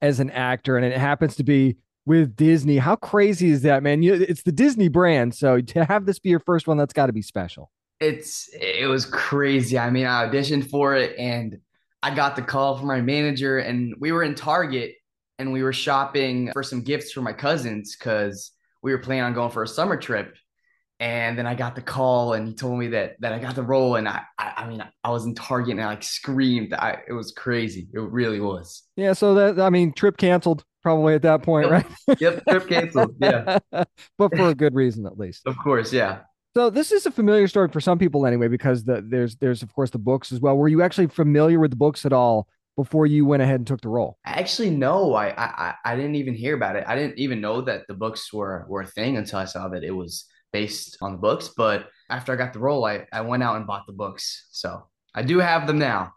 as 0.00 0.20
an 0.20 0.30
actor, 0.30 0.76
and 0.76 0.86
it 0.86 0.96
happens 0.96 1.34
to 1.36 1.42
be 1.42 1.74
with 2.04 2.36
Disney. 2.36 2.78
How 2.78 2.94
crazy 2.94 3.50
is 3.50 3.62
that, 3.62 3.82
man? 3.82 4.04
You, 4.04 4.14
it's 4.14 4.44
the 4.44 4.52
Disney 4.52 4.86
brand, 4.86 5.34
so 5.34 5.60
to 5.60 5.84
have 5.86 6.06
this 6.06 6.20
be 6.20 6.28
your 6.28 6.38
first 6.38 6.68
one, 6.68 6.76
that's 6.76 6.92
got 6.92 7.06
to 7.06 7.12
be 7.12 7.22
special. 7.22 7.72
It's 8.00 8.48
it 8.52 8.88
was 8.88 9.06
crazy. 9.06 9.78
I 9.78 9.90
mean, 9.90 10.06
I 10.06 10.26
auditioned 10.26 10.70
for 10.70 10.94
it, 10.94 11.16
and 11.18 11.58
I 12.02 12.14
got 12.14 12.36
the 12.36 12.42
call 12.42 12.76
from 12.76 12.86
my 12.86 13.00
manager, 13.00 13.58
and 13.58 13.94
we 13.98 14.12
were 14.12 14.22
in 14.22 14.34
Target, 14.34 14.94
and 15.38 15.52
we 15.52 15.62
were 15.62 15.72
shopping 15.72 16.50
for 16.52 16.62
some 16.62 16.82
gifts 16.82 17.12
for 17.12 17.22
my 17.22 17.32
cousins 17.32 17.96
because 17.96 18.52
we 18.82 18.92
were 18.92 18.98
planning 18.98 19.24
on 19.24 19.34
going 19.34 19.50
for 19.50 19.62
a 19.62 19.68
summer 19.68 19.96
trip. 19.96 20.36
And 20.98 21.36
then 21.36 21.46
I 21.46 21.54
got 21.54 21.74
the 21.74 21.82
call, 21.82 22.32
and 22.32 22.48
he 22.48 22.54
told 22.54 22.78
me 22.78 22.88
that 22.88 23.16
that 23.20 23.32
I 23.32 23.38
got 23.38 23.54
the 23.54 23.62
role, 23.62 23.96
and 23.96 24.08
I, 24.08 24.22
I, 24.38 24.52
I 24.58 24.68
mean, 24.68 24.82
I 25.04 25.10
was 25.10 25.26
in 25.26 25.34
Target, 25.34 25.72
and 25.72 25.82
I 25.82 25.86
like 25.86 26.02
screamed. 26.02 26.72
I, 26.72 26.98
it 27.06 27.12
was 27.12 27.32
crazy. 27.32 27.88
It 27.92 27.98
really 27.98 28.40
was. 28.40 28.82
Yeah. 28.96 29.12
So 29.12 29.34
that 29.34 29.60
I 29.60 29.68
mean, 29.68 29.92
trip 29.92 30.16
canceled 30.16 30.64
probably 30.82 31.14
at 31.14 31.22
that 31.22 31.42
point, 31.42 31.68
yep. 31.68 31.72
right? 32.08 32.20
yep, 32.20 32.44
trip 32.46 32.68
canceled. 32.68 33.16
Yeah, 33.20 33.58
but 33.72 34.36
for 34.36 34.48
a 34.48 34.54
good 34.54 34.74
reason, 34.74 35.04
at 35.04 35.18
least. 35.18 35.46
Of 35.46 35.58
course, 35.58 35.92
yeah. 35.92 36.20
So 36.56 36.70
this 36.70 36.90
is 36.90 37.04
a 37.04 37.10
familiar 37.10 37.48
story 37.48 37.68
for 37.68 37.82
some 37.82 37.98
people, 37.98 38.24
anyway, 38.24 38.48
because 38.48 38.82
the, 38.82 39.04
there's 39.06 39.36
there's 39.36 39.62
of 39.62 39.74
course 39.74 39.90
the 39.90 39.98
books 39.98 40.32
as 40.32 40.40
well. 40.40 40.56
Were 40.56 40.68
you 40.68 40.80
actually 40.80 41.08
familiar 41.08 41.60
with 41.60 41.68
the 41.68 41.76
books 41.76 42.06
at 42.06 42.14
all 42.14 42.48
before 42.76 43.04
you 43.04 43.26
went 43.26 43.42
ahead 43.42 43.56
and 43.56 43.66
took 43.66 43.82
the 43.82 43.90
role? 43.90 44.16
Actually, 44.24 44.70
no. 44.70 45.12
I 45.12 45.34
I 45.36 45.74
I 45.84 45.96
didn't 45.96 46.14
even 46.14 46.32
hear 46.32 46.54
about 46.54 46.76
it. 46.76 46.84
I 46.86 46.96
didn't 46.96 47.18
even 47.18 47.42
know 47.42 47.60
that 47.60 47.82
the 47.88 47.92
books 47.92 48.32
were 48.32 48.64
were 48.70 48.80
a 48.80 48.86
thing 48.86 49.18
until 49.18 49.38
I 49.38 49.44
saw 49.44 49.68
that 49.68 49.84
it 49.84 49.90
was 49.90 50.24
based 50.50 50.96
on 51.02 51.12
the 51.12 51.18
books. 51.18 51.50
But 51.54 51.90
after 52.08 52.32
I 52.32 52.36
got 52.36 52.54
the 52.54 52.60
role, 52.60 52.86
I 52.86 53.06
I 53.12 53.20
went 53.20 53.42
out 53.42 53.56
and 53.56 53.66
bought 53.66 53.86
the 53.86 53.92
books. 53.92 54.46
So 54.50 54.86
I 55.14 55.24
do 55.24 55.40
have 55.40 55.66
them 55.66 55.78
now. 55.78 56.14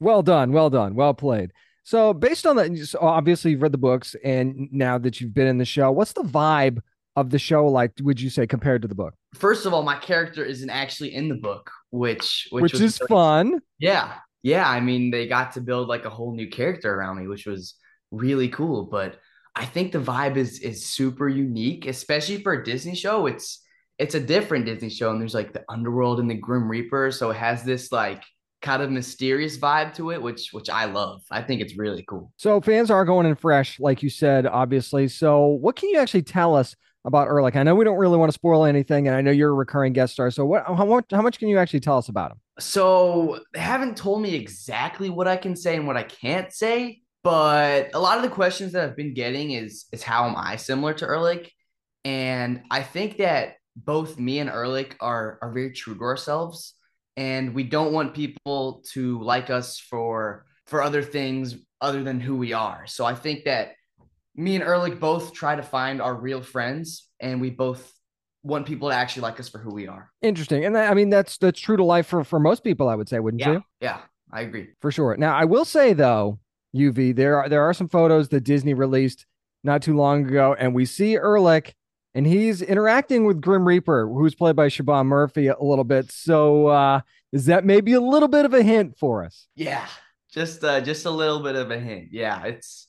Well 0.00 0.24
done, 0.24 0.50
well 0.50 0.68
done, 0.68 0.96
well 0.96 1.14
played. 1.14 1.52
So, 1.84 2.12
based 2.12 2.44
on 2.44 2.56
that, 2.56 2.96
obviously 3.00 3.52
you've 3.52 3.62
read 3.62 3.70
the 3.70 3.78
books, 3.78 4.16
and 4.24 4.68
now 4.72 4.98
that 4.98 5.20
you've 5.20 5.32
been 5.32 5.46
in 5.46 5.58
the 5.58 5.64
show, 5.64 5.92
what's 5.92 6.12
the 6.12 6.24
vibe 6.24 6.80
of 7.16 7.30
the 7.30 7.38
show 7.38 7.66
like? 7.66 7.92
Would 8.00 8.20
you 8.20 8.30
say 8.30 8.46
compared 8.46 8.82
to 8.82 8.88
the 8.88 8.94
book? 8.94 9.14
First 9.34 9.66
of 9.66 9.74
all, 9.74 9.82
my 9.82 9.96
character 9.96 10.44
isn't 10.44 10.70
actually 10.70 11.14
in 11.14 11.28
the 11.28 11.34
book, 11.34 11.70
which 11.90 12.48
which, 12.50 12.72
which 12.72 12.80
is 12.80 12.98
fun. 13.08 13.60
Yeah, 13.78 14.14
yeah. 14.42 14.68
I 14.68 14.80
mean, 14.80 15.10
they 15.10 15.26
got 15.26 15.52
to 15.52 15.60
build 15.60 15.88
like 15.88 16.04
a 16.04 16.10
whole 16.10 16.34
new 16.34 16.48
character 16.48 16.94
around 16.94 17.18
me, 17.18 17.26
which 17.26 17.46
was 17.46 17.74
really 18.10 18.48
cool. 18.48 18.84
But 18.84 19.18
I 19.54 19.64
think 19.64 19.92
the 19.92 19.98
vibe 19.98 20.36
is 20.36 20.60
is 20.60 20.86
super 20.86 21.28
unique, 21.28 21.86
especially 21.86 22.42
for 22.42 22.52
a 22.52 22.64
Disney 22.64 22.94
show. 22.94 23.26
It's 23.26 23.62
it's 23.98 24.14
a 24.14 24.20
different 24.20 24.66
Disney 24.66 24.90
show, 24.90 25.10
and 25.10 25.20
there's 25.20 25.34
like 25.34 25.52
the 25.52 25.64
underworld 25.68 26.20
and 26.20 26.30
the 26.30 26.34
Grim 26.34 26.68
Reaper, 26.68 27.10
so 27.10 27.30
it 27.30 27.36
has 27.36 27.62
this 27.62 27.90
like 27.90 28.22
kind 28.62 28.82
of 28.82 28.90
mysterious 28.90 29.56
vibe 29.58 29.94
to 29.94 30.10
it, 30.10 30.20
which 30.20 30.50
which 30.52 30.68
I 30.68 30.86
love. 30.86 31.22
I 31.30 31.42
think 31.42 31.60
it's 31.60 31.78
really 31.78 32.04
cool. 32.08 32.32
So 32.36 32.60
fans 32.60 32.90
are 32.90 33.04
going 33.04 33.26
in 33.26 33.34
fresh, 33.34 33.80
like 33.80 34.02
you 34.02 34.10
said, 34.10 34.46
obviously. 34.46 35.08
So 35.08 35.46
what 35.46 35.76
can 35.76 35.88
you 35.88 35.98
actually 35.98 36.22
tell 36.22 36.54
us 36.54 36.76
about 37.06 37.28
Erlich? 37.28 37.56
I 37.56 37.62
know 37.62 37.74
we 37.74 37.84
don't 37.84 37.96
really 37.96 38.18
want 38.18 38.28
to 38.28 38.34
spoil 38.34 38.64
anything, 38.64 39.06
and 39.06 39.16
I 39.16 39.20
know 39.22 39.30
you're 39.30 39.50
a 39.50 39.54
recurring 39.54 39.92
guest 39.92 40.14
star. 40.14 40.30
So 40.30 40.44
what? 40.44 40.66
How 40.66 40.84
much? 40.84 41.06
How 41.10 41.22
much 41.22 41.38
can 41.38 41.48
you 41.48 41.58
actually 41.58 41.80
tell 41.80 41.96
us 41.96 42.08
about 42.08 42.32
him? 42.32 42.40
So 42.58 43.40
they 43.54 43.60
haven't 43.60 43.96
told 43.96 44.20
me 44.20 44.34
exactly 44.34 45.08
what 45.08 45.28
I 45.28 45.36
can 45.36 45.56
say 45.56 45.76
and 45.76 45.86
what 45.86 45.96
I 45.96 46.02
can't 46.02 46.52
say, 46.52 47.00
but 47.22 47.90
a 47.94 47.98
lot 47.98 48.16
of 48.16 48.22
the 48.22 48.28
questions 48.28 48.72
that 48.72 48.84
I've 48.84 48.96
been 48.96 49.14
getting 49.14 49.52
is 49.52 49.86
is 49.92 50.02
how 50.02 50.28
am 50.28 50.36
I 50.36 50.56
similar 50.56 50.92
to 50.94 51.06
Erlich? 51.06 51.50
And 52.04 52.62
I 52.70 52.82
think 52.82 53.18
that 53.18 53.54
both 53.76 54.18
me 54.18 54.38
and 54.40 54.50
Erlich 54.50 54.96
are 55.00 55.38
are 55.40 55.52
very 55.52 55.72
true 55.72 55.94
to 55.94 56.02
ourselves, 56.02 56.74
and 57.16 57.54
we 57.54 57.62
don't 57.62 57.92
want 57.92 58.14
people 58.14 58.82
to 58.92 59.20
like 59.22 59.48
us 59.50 59.78
for 59.78 60.46
for 60.66 60.82
other 60.82 61.02
things 61.02 61.56
other 61.80 62.02
than 62.02 62.20
who 62.20 62.36
we 62.36 62.52
are. 62.52 62.86
So 62.86 63.04
I 63.04 63.14
think 63.14 63.44
that 63.44 63.72
me 64.36 64.54
and 64.56 64.64
Erlich 64.64 65.00
both 65.00 65.32
try 65.32 65.56
to 65.56 65.62
find 65.62 66.00
our 66.00 66.14
real 66.14 66.42
friends, 66.42 67.08
and 67.20 67.40
we 67.40 67.50
both 67.50 67.92
want 68.42 68.66
people 68.66 68.90
to 68.90 68.94
actually 68.94 69.22
like 69.22 69.40
us 69.40 69.48
for 69.48 69.58
who 69.58 69.74
we 69.74 69.88
are. 69.88 70.10
Interesting, 70.22 70.64
and 70.64 70.76
that, 70.76 70.90
I 70.90 70.94
mean 70.94 71.10
that's 71.10 71.38
that's 71.38 71.58
true 71.60 71.76
to 71.76 71.84
life 71.84 72.06
for 72.06 72.22
for 72.24 72.38
most 72.38 72.62
people. 72.62 72.88
I 72.88 72.94
would 72.94 73.08
say, 73.08 73.18
wouldn't 73.18 73.40
Yeah, 73.40 73.52
you? 73.52 73.64
yeah, 73.80 74.00
I 74.32 74.42
agree. 74.42 74.68
For 74.80 74.90
sure. 74.92 75.16
Now, 75.16 75.34
I 75.36 75.44
will 75.44 75.64
say 75.64 75.92
though, 75.92 76.38
Yuvi, 76.74 77.14
there 77.14 77.38
are 77.40 77.48
there 77.48 77.62
are 77.62 77.74
some 77.74 77.88
photos 77.88 78.28
that 78.28 78.42
Disney 78.42 78.74
released 78.74 79.26
not 79.64 79.82
too 79.82 79.96
long 79.96 80.26
ago, 80.28 80.54
and 80.58 80.74
we 80.74 80.84
see 80.86 81.16
Erlich, 81.16 81.74
and 82.14 82.26
he's 82.26 82.62
interacting 82.62 83.24
with 83.24 83.40
Grim 83.40 83.66
Reaper, 83.66 84.06
who's 84.06 84.34
played 84.34 84.54
by 84.56 84.68
Siobhan 84.68 85.06
Murphy 85.06 85.48
a 85.48 85.56
little 85.60 85.84
bit. 85.84 86.12
So, 86.12 86.68
uh, 86.68 87.00
is 87.32 87.46
that 87.46 87.64
maybe 87.64 87.94
a 87.94 88.00
little 88.00 88.28
bit 88.28 88.44
of 88.44 88.54
a 88.54 88.62
hint 88.62 88.96
for 88.98 89.24
us? 89.24 89.48
Yeah, 89.56 89.86
just 90.30 90.62
uh, 90.62 90.80
just 90.82 91.04
a 91.06 91.10
little 91.10 91.40
bit 91.42 91.56
of 91.56 91.70
a 91.72 91.80
hint. 91.80 92.08
Yeah, 92.12 92.44
it's 92.44 92.85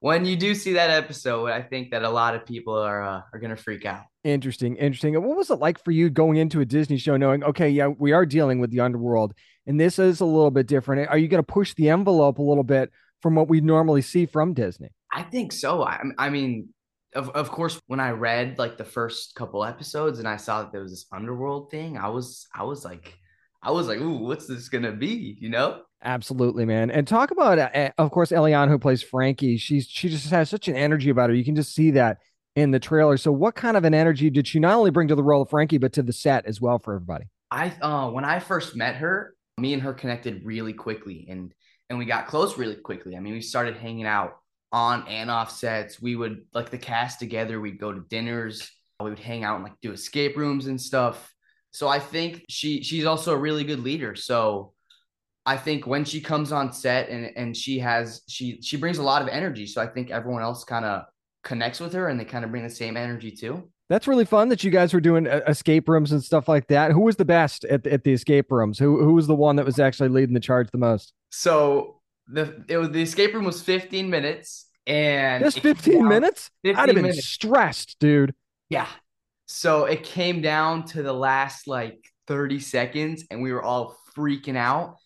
when 0.00 0.24
you 0.24 0.36
do 0.36 0.54
see 0.54 0.74
that 0.74 0.90
episode, 0.90 1.50
I 1.50 1.62
think 1.62 1.90
that 1.90 2.04
a 2.04 2.10
lot 2.10 2.34
of 2.34 2.46
people 2.46 2.74
are 2.74 3.02
uh, 3.02 3.22
are 3.32 3.38
gonna 3.40 3.56
freak 3.56 3.84
out. 3.84 4.02
Interesting, 4.24 4.76
interesting. 4.76 5.14
What 5.22 5.36
was 5.36 5.50
it 5.50 5.56
like 5.58 5.82
for 5.82 5.90
you 5.90 6.10
going 6.10 6.36
into 6.36 6.60
a 6.60 6.64
Disney 6.64 6.98
show, 6.98 7.16
knowing, 7.16 7.42
okay, 7.42 7.68
yeah, 7.68 7.88
we 7.88 8.12
are 8.12 8.26
dealing 8.26 8.60
with 8.60 8.70
the 8.70 8.80
underworld, 8.80 9.34
and 9.66 9.80
this 9.80 9.98
is 9.98 10.20
a 10.20 10.24
little 10.24 10.50
bit 10.50 10.66
different? 10.66 11.08
Are 11.08 11.18
you 11.18 11.28
going 11.28 11.42
to 11.42 11.52
push 11.52 11.74
the 11.74 11.88
envelope 11.88 12.38
a 12.38 12.42
little 12.42 12.64
bit 12.64 12.90
from 13.22 13.34
what 13.34 13.48
we 13.48 13.60
normally 13.60 14.02
see 14.02 14.26
from 14.26 14.54
Disney? 14.54 14.90
I 15.12 15.22
think 15.22 15.52
so. 15.52 15.82
I, 15.82 16.00
I 16.18 16.30
mean, 16.30 16.68
of 17.14 17.30
of 17.30 17.50
course, 17.50 17.80
when 17.86 18.00
I 18.00 18.10
read 18.10 18.58
like 18.58 18.76
the 18.76 18.84
first 18.84 19.34
couple 19.34 19.64
episodes 19.64 20.18
and 20.18 20.28
I 20.28 20.36
saw 20.36 20.62
that 20.62 20.72
there 20.72 20.82
was 20.82 20.92
this 20.92 21.06
underworld 21.12 21.70
thing, 21.70 21.96
I 21.96 22.08
was 22.08 22.46
I 22.54 22.62
was 22.64 22.84
like, 22.84 23.14
I 23.62 23.72
was 23.72 23.88
like, 23.88 23.98
ooh, 23.98 24.18
what's 24.18 24.46
this 24.46 24.68
gonna 24.68 24.92
be? 24.92 25.36
You 25.40 25.48
know? 25.48 25.82
Absolutely, 26.02 26.64
man. 26.64 26.90
And 26.90 27.06
talk 27.08 27.30
about, 27.30 27.58
uh, 27.58 27.90
of 27.98 28.10
course, 28.10 28.30
Eliane, 28.30 28.68
who 28.68 28.78
plays 28.78 29.02
Frankie. 29.02 29.56
She's 29.56 29.86
she 29.88 30.08
just 30.08 30.30
has 30.30 30.48
such 30.48 30.68
an 30.68 30.76
energy 30.76 31.10
about 31.10 31.30
her. 31.30 31.34
You 31.34 31.44
can 31.44 31.56
just 31.56 31.74
see 31.74 31.90
that 31.92 32.18
in 32.54 32.70
the 32.70 32.78
trailer. 32.78 33.16
So, 33.16 33.32
what 33.32 33.54
kind 33.54 33.76
of 33.76 33.84
an 33.84 33.94
energy 33.94 34.30
did 34.30 34.46
she 34.46 34.60
not 34.60 34.74
only 34.74 34.90
bring 34.90 35.08
to 35.08 35.14
the 35.14 35.22
role 35.22 35.42
of 35.42 35.50
Frankie, 35.50 35.78
but 35.78 35.92
to 35.94 36.02
the 36.02 36.12
set 36.12 36.46
as 36.46 36.60
well 36.60 36.78
for 36.78 36.94
everybody? 36.94 37.26
I 37.50 37.72
uh 37.80 38.10
when 38.10 38.24
I 38.24 38.38
first 38.38 38.76
met 38.76 38.96
her, 38.96 39.34
me 39.56 39.72
and 39.72 39.82
her 39.82 39.92
connected 39.92 40.44
really 40.44 40.72
quickly 40.72 41.26
and 41.28 41.52
and 41.90 41.98
we 41.98 42.04
got 42.04 42.26
close 42.26 42.58
really 42.58 42.76
quickly. 42.76 43.16
I 43.16 43.20
mean, 43.20 43.32
we 43.32 43.40
started 43.40 43.76
hanging 43.76 44.06
out 44.06 44.38
on 44.72 45.06
and 45.08 45.30
off 45.30 45.50
sets. 45.50 46.00
We 46.00 46.16
would 46.16 46.42
like 46.52 46.70
the 46.70 46.78
cast 46.78 47.18
together, 47.18 47.60
we'd 47.60 47.80
go 47.80 47.92
to 47.92 48.04
dinners, 48.08 48.70
we 49.00 49.10
would 49.10 49.18
hang 49.18 49.44
out 49.44 49.56
and 49.56 49.64
like 49.64 49.80
do 49.80 49.92
escape 49.92 50.36
rooms 50.36 50.66
and 50.66 50.80
stuff. 50.80 51.32
So 51.70 51.88
I 51.88 51.98
think 51.98 52.44
she 52.48 52.82
she's 52.82 53.04
also 53.04 53.32
a 53.32 53.36
really 53.36 53.64
good 53.64 53.80
leader. 53.80 54.14
So 54.14 54.74
I 55.48 55.56
think 55.56 55.86
when 55.86 56.04
she 56.04 56.20
comes 56.20 56.52
on 56.52 56.72
set 56.72 57.08
and 57.08 57.30
and 57.36 57.56
she 57.56 57.78
has 57.78 58.22
she 58.28 58.60
she 58.60 58.76
brings 58.76 58.98
a 58.98 59.02
lot 59.02 59.22
of 59.22 59.28
energy. 59.28 59.66
So 59.66 59.80
I 59.80 59.86
think 59.86 60.10
everyone 60.10 60.42
else 60.42 60.64
kind 60.64 60.84
of 60.84 61.04
connects 61.42 61.80
with 61.80 61.92
her 61.94 62.08
and 62.08 62.18
they 62.20 62.24
kind 62.24 62.44
of 62.44 62.50
bring 62.50 62.64
the 62.64 62.70
same 62.70 62.96
energy 62.96 63.30
too. 63.30 63.68
That's 63.88 64.06
really 64.06 64.26
fun 64.26 64.50
that 64.50 64.62
you 64.62 64.70
guys 64.70 64.92
were 64.92 65.00
doing 65.00 65.26
uh, 65.26 65.40
escape 65.48 65.88
rooms 65.88 66.12
and 66.12 66.22
stuff 66.22 66.46
like 66.48 66.66
that. 66.68 66.92
Who 66.92 67.00
was 67.00 67.16
the 67.16 67.24
best 67.24 67.64
at, 67.64 67.86
at 67.86 68.04
the 68.04 68.12
escape 68.12 68.52
rooms? 68.52 68.78
Who 68.78 69.02
who 69.02 69.14
was 69.14 69.26
the 69.26 69.34
one 69.34 69.56
that 69.56 69.64
was 69.64 69.78
actually 69.78 70.10
leading 70.10 70.34
the 70.34 70.40
charge 70.40 70.70
the 70.70 70.78
most? 70.78 71.12
So 71.30 72.00
the 72.26 72.64
it 72.68 72.76
was 72.76 72.90
the 72.90 73.00
escape 73.02 73.32
room 73.32 73.44
was 73.44 73.62
15 73.62 74.10
minutes 74.10 74.66
and 74.86 75.42
Just 75.42 75.60
15 75.60 75.94
down- 76.00 76.08
minutes? 76.08 76.50
15 76.64 76.78
I'd 76.82 76.88
have 76.88 76.94
been 76.94 77.02
minutes. 77.04 77.26
stressed, 77.26 77.96
dude. 77.98 78.34
Yeah. 78.68 78.88
So 79.46 79.86
it 79.86 80.02
came 80.02 80.42
down 80.42 80.84
to 80.88 81.02
the 81.02 81.12
last 81.14 81.66
like 81.66 81.98
30 82.26 82.60
seconds 82.60 83.24
and 83.30 83.40
we 83.42 83.50
were 83.52 83.62
all 83.62 83.96
freaking 84.14 84.56
out. 84.56 84.96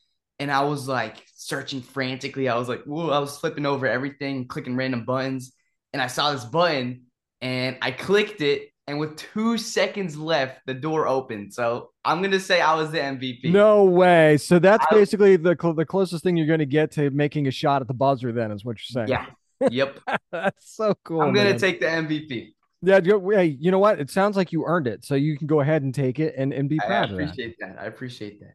And 0.42 0.50
I 0.50 0.64
was 0.64 0.88
like 0.88 1.24
searching 1.36 1.80
frantically. 1.80 2.48
I 2.48 2.56
was 2.56 2.68
like, 2.68 2.82
whoa, 2.82 3.10
I 3.10 3.20
was 3.20 3.38
flipping 3.38 3.64
over 3.64 3.86
everything, 3.86 4.48
clicking 4.48 4.74
random 4.74 5.04
buttons. 5.04 5.52
And 5.92 6.02
I 6.02 6.08
saw 6.08 6.32
this 6.32 6.44
button 6.44 7.02
and 7.40 7.76
I 7.80 7.92
clicked 7.92 8.40
it. 8.40 8.70
And 8.88 8.98
with 8.98 9.16
two 9.16 9.56
seconds 9.56 10.16
left, 10.16 10.62
the 10.66 10.74
door 10.74 11.06
opened. 11.06 11.54
So 11.54 11.90
I'm 12.04 12.18
going 12.18 12.32
to 12.32 12.40
say 12.40 12.60
I 12.60 12.74
was 12.74 12.90
the 12.90 12.98
MVP. 12.98 13.52
No 13.52 13.84
way. 13.84 14.36
So 14.36 14.58
that's 14.58 14.84
I- 14.90 14.94
basically 14.96 15.36
the 15.36 15.56
cl- 15.60 15.74
the 15.74 15.86
closest 15.86 16.24
thing 16.24 16.36
you're 16.36 16.48
going 16.48 16.58
to 16.58 16.66
get 16.66 16.90
to 16.92 17.10
making 17.10 17.46
a 17.46 17.52
shot 17.52 17.80
at 17.80 17.86
the 17.86 17.94
buzzer. 17.94 18.32
Then 18.32 18.50
is 18.50 18.64
what 18.64 18.78
you're 18.78 19.06
saying. 19.06 19.10
Yeah. 19.10 19.26
Yep. 19.70 20.00
that's 20.32 20.74
so 20.74 20.92
cool. 21.04 21.20
I'm 21.20 21.32
going 21.32 21.52
to 21.52 21.56
take 21.56 21.78
the 21.78 21.86
MVP. 21.86 22.48
Yeah, 22.82 22.98
hey, 23.00 23.56
you 23.60 23.70
know 23.70 23.78
what? 23.78 24.00
It 24.00 24.10
sounds 24.10 24.36
like 24.36 24.50
you 24.50 24.64
earned 24.66 24.88
it, 24.88 25.04
so 25.04 25.14
you 25.14 25.38
can 25.38 25.46
go 25.46 25.60
ahead 25.60 25.82
and 25.82 25.94
take 25.94 26.18
it 26.18 26.34
and, 26.36 26.52
and 26.52 26.68
be 26.68 26.80
I 26.82 26.86
proud 26.86 27.10
of 27.12 27.16
that. 27.16 27.22
appreciate 27.22 27.56
that. 27.60 27.76
I 27.78 27.84
appreciate 27.84 28.40
that. 28.40 28.54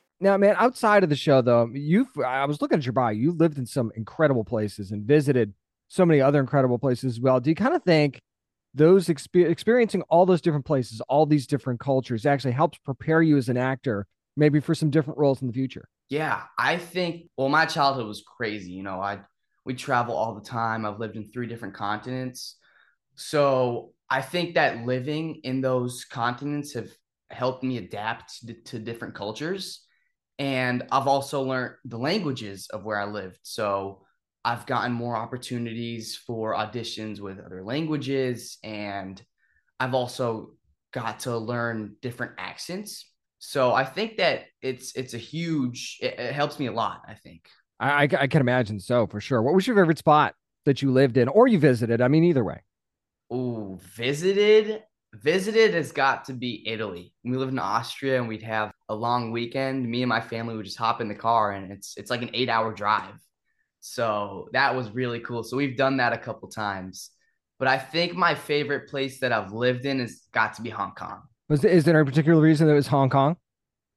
Now, 0.21 0.37
man, 0.37 0.55
outside 0.57 1.03
of 1.03 1.09
the 1.09 1.15
show, 1.15 1.41
though, 1.41 1.69
you've 1.73 2.07
I 2.23 2.45
was 2.45 2.61
looking 2.61 2.77
at 2.77 2.85
your 2.85 2.93
bio. 2.93 3.09
You 3.09 3.31
lived 3.31 3.57
in 3.57 3.65
some 3.65 3.91
incredible 3.95 4.43
places 4.43 4.91
and 4.91 5.03
visited 5.03 5.53
so 5.87 6.05
many 6.05 6.21
other 6.21 6.39
incredible 6.39 6.77
places 6.77 7.15
as 7.15 7.19
well. 7.19 7.39
Do 7.39 7.49
you 7.49 7.55
kind 7.55 7.73
of 7.73 7.83
think 7.83 8.21
those 8.75 9.07
expe- 9.07 9.49
experiencing 9.49 10.03
all 10.03 10.27
those 10.27 10.39
different 10.39 10.65
places, 10.65 11.01
all 11.09 11.25
these 11.25 11.47
different 11.47 11.79
cultures, 11.79 12.27
actually 12.27 12.51
helps 12.51 12.77
prepare 12.77 13.23
you 13.23 13.35
as 13.35 13.49
an 13.49 13.57
actor, 13.57 14.05
maybe 14.37 14.59
for 14.59 14.75
some 14.75 14.91
different 14.91 15.17
roles 15.17 15.41
in 15.41 15.47
the 15.47 15.53
future? 15.53 15.89
Yeah, 16.09 16.43
I 16.55 16.77
think 16.77 17.29
well, 17.35 17.49
my 17.49 17.65
childhood 17.65 18.05
was 18.05 18.21
crazy. 18.21 18.71
You 18.71 18.83
know, 18.83 19.01
I 19.01 19.21
we 19.65 19.73
travel 19.73 20.15
all 20.15 20.35
the 20.35 20.47
time. 20.47 20.85
I've 20.85 20.99
lived 20.99 21.15
in 21.15 21.25
three 21.25 21.47
different 21.47 21.73
continents. 21.73 22.57
So 23.15 23.93
I 24.07 24.21
think 24.21 24.53
that 24.53 24.85
living 24.85 25.41
in 25.43 25.61
those 25.61 26.05
continents 26.05 26.73
have 26.73 26.89
helped 27.31 27.63
me 27.63 27.77
adapt 27.77 28.45
to 28.65 28.77
different 28.77 29.15
cultures. 29.15 29.85
And 30.41 30.87
I've 30.91 31.05
also 31.05 31.43
learned 31.43 31.75
the 31.85 31.99
languages 31.99 32.67
of 32.73 32.83
where 32.83 32.99
I 32.99 33.05
lived. 33.05 33.37
So 33.43 34.01
I've 34.43 34.65
gotten 34.65 34.91
more 34.91 35.15
opportunities 35.15 36.15
for 36.15 36.55
auditions 36.55 37.19
with 37.19 37.37
other 37.37 37.63
languages. 37.63 38.57
And 38.63 39.21
I've 39.79 39.93
also 39.93 40.53
got 40.93 41.19
to 41.21 41.37
learn 41.37 41.95
different 42.01 42.31
accents. 42.39 43.07
So 43.37 43.71
I 43.71 43.83
think 43.83 44.17
that 44.17 44.45
it's 44.63 44.95
it's 44.95 45.13
a 45.13 45.19
huge 45.19 45.99
it, 46.01 46.17
it 46.17 46.33
helps 46.33 46.57
me 46.57 46.65
a 46.65 46.71
lot, 46.71 47.03
I 47.07 47.13
think. 47.13 47.47
I, 47.79 47.91
I, 47.91 48.09
I 48.21 48.27
can 48.27 48.41
imagine 48.41 48.79
so 48.79 49.05
for 49.05 49.21
sure. 49.21 49.43
What 49.43 49.53
was 49.53 49.67
your 49.67 49.75
favorite 49.75 49.99
spot 49.99 50.33
that 50.65 50.81
you 50.81 50.91
lived 50.91 51.17
in 51.17 51.27
or 51.27 51.45
you 51.45 51.59
visited? 51.59 52.01
I 52.01 52.07
mean, 52.07 52.23
either 52.23 52.43
way. 52.43 52.63
Oh, 53.29 53.77
visited 53.95 54.81
visited 55.13 55.75
has 55.75 55.91
got 55.91 56.25
to 56.25 56.33
be 56.33 56.67
Italy. 56.67 57.13
We 57.23 57.37
lived 57.37 57.51
in 57.51 57.59
Austria 57.59 58.17
and 58.17 58.27
we'd 58.27 58.41
have 58.41 58.70
a 58.91 58.95
long 58.95 59.31
weekend. 59.31 59.89
Me 59.89 60.03
and 60.03 60.09
my 60.09 60.19
family 60.19 60.55
would 60.55 60.65
just 60.65 60.77
hop 60.77 60.99
in 60.99 61.07
the 61.07 61.15
car 61.15 61.53
and 61.53 61.71
it's 61.71 61.95
it's 61.97 62.11
like 62.11 62.21
an 62.21 62.29
8-hour 62.29 62.73
drive. 62.73 63.15
So 63.79 64.49
that 64.53 64.75
was 64.75 64.91
really 64.91 65.21
cool. 65.21 65.43
So 65.43 65.57
we've 65.57 65.77
done 65.77 65.97
that 65.97 66.13
a 66.13 66.17
couple 66.17 66.49
times. 66.49 67.09
But 67.57 67.67
I 67.67 67.77
think 67.77 68.13
my 68.13 68.35
favorite 68.35 68.89
place 68.89 69.19
that 69.21 69.31
I've 69.31 69.53
lived 69.53 69.85
in 69.85 69.99
has 69.99 70.23
got 70.33 70.55
to 70.55 70.61
be 70.61 70.69
Hong 70.69 70.91
Kong. 70.91 71.21
Was 71.47 71.63
is 71.63 71.85
there 71.85 71.99
a 71.99 72.05
particular 72.05 72.41
reason 72.41 72.67
that 72.67 72.73
it 72.73 72.75
was 72.75 72.87
Hong 72.87 73.09
Kong? 73.09 73.37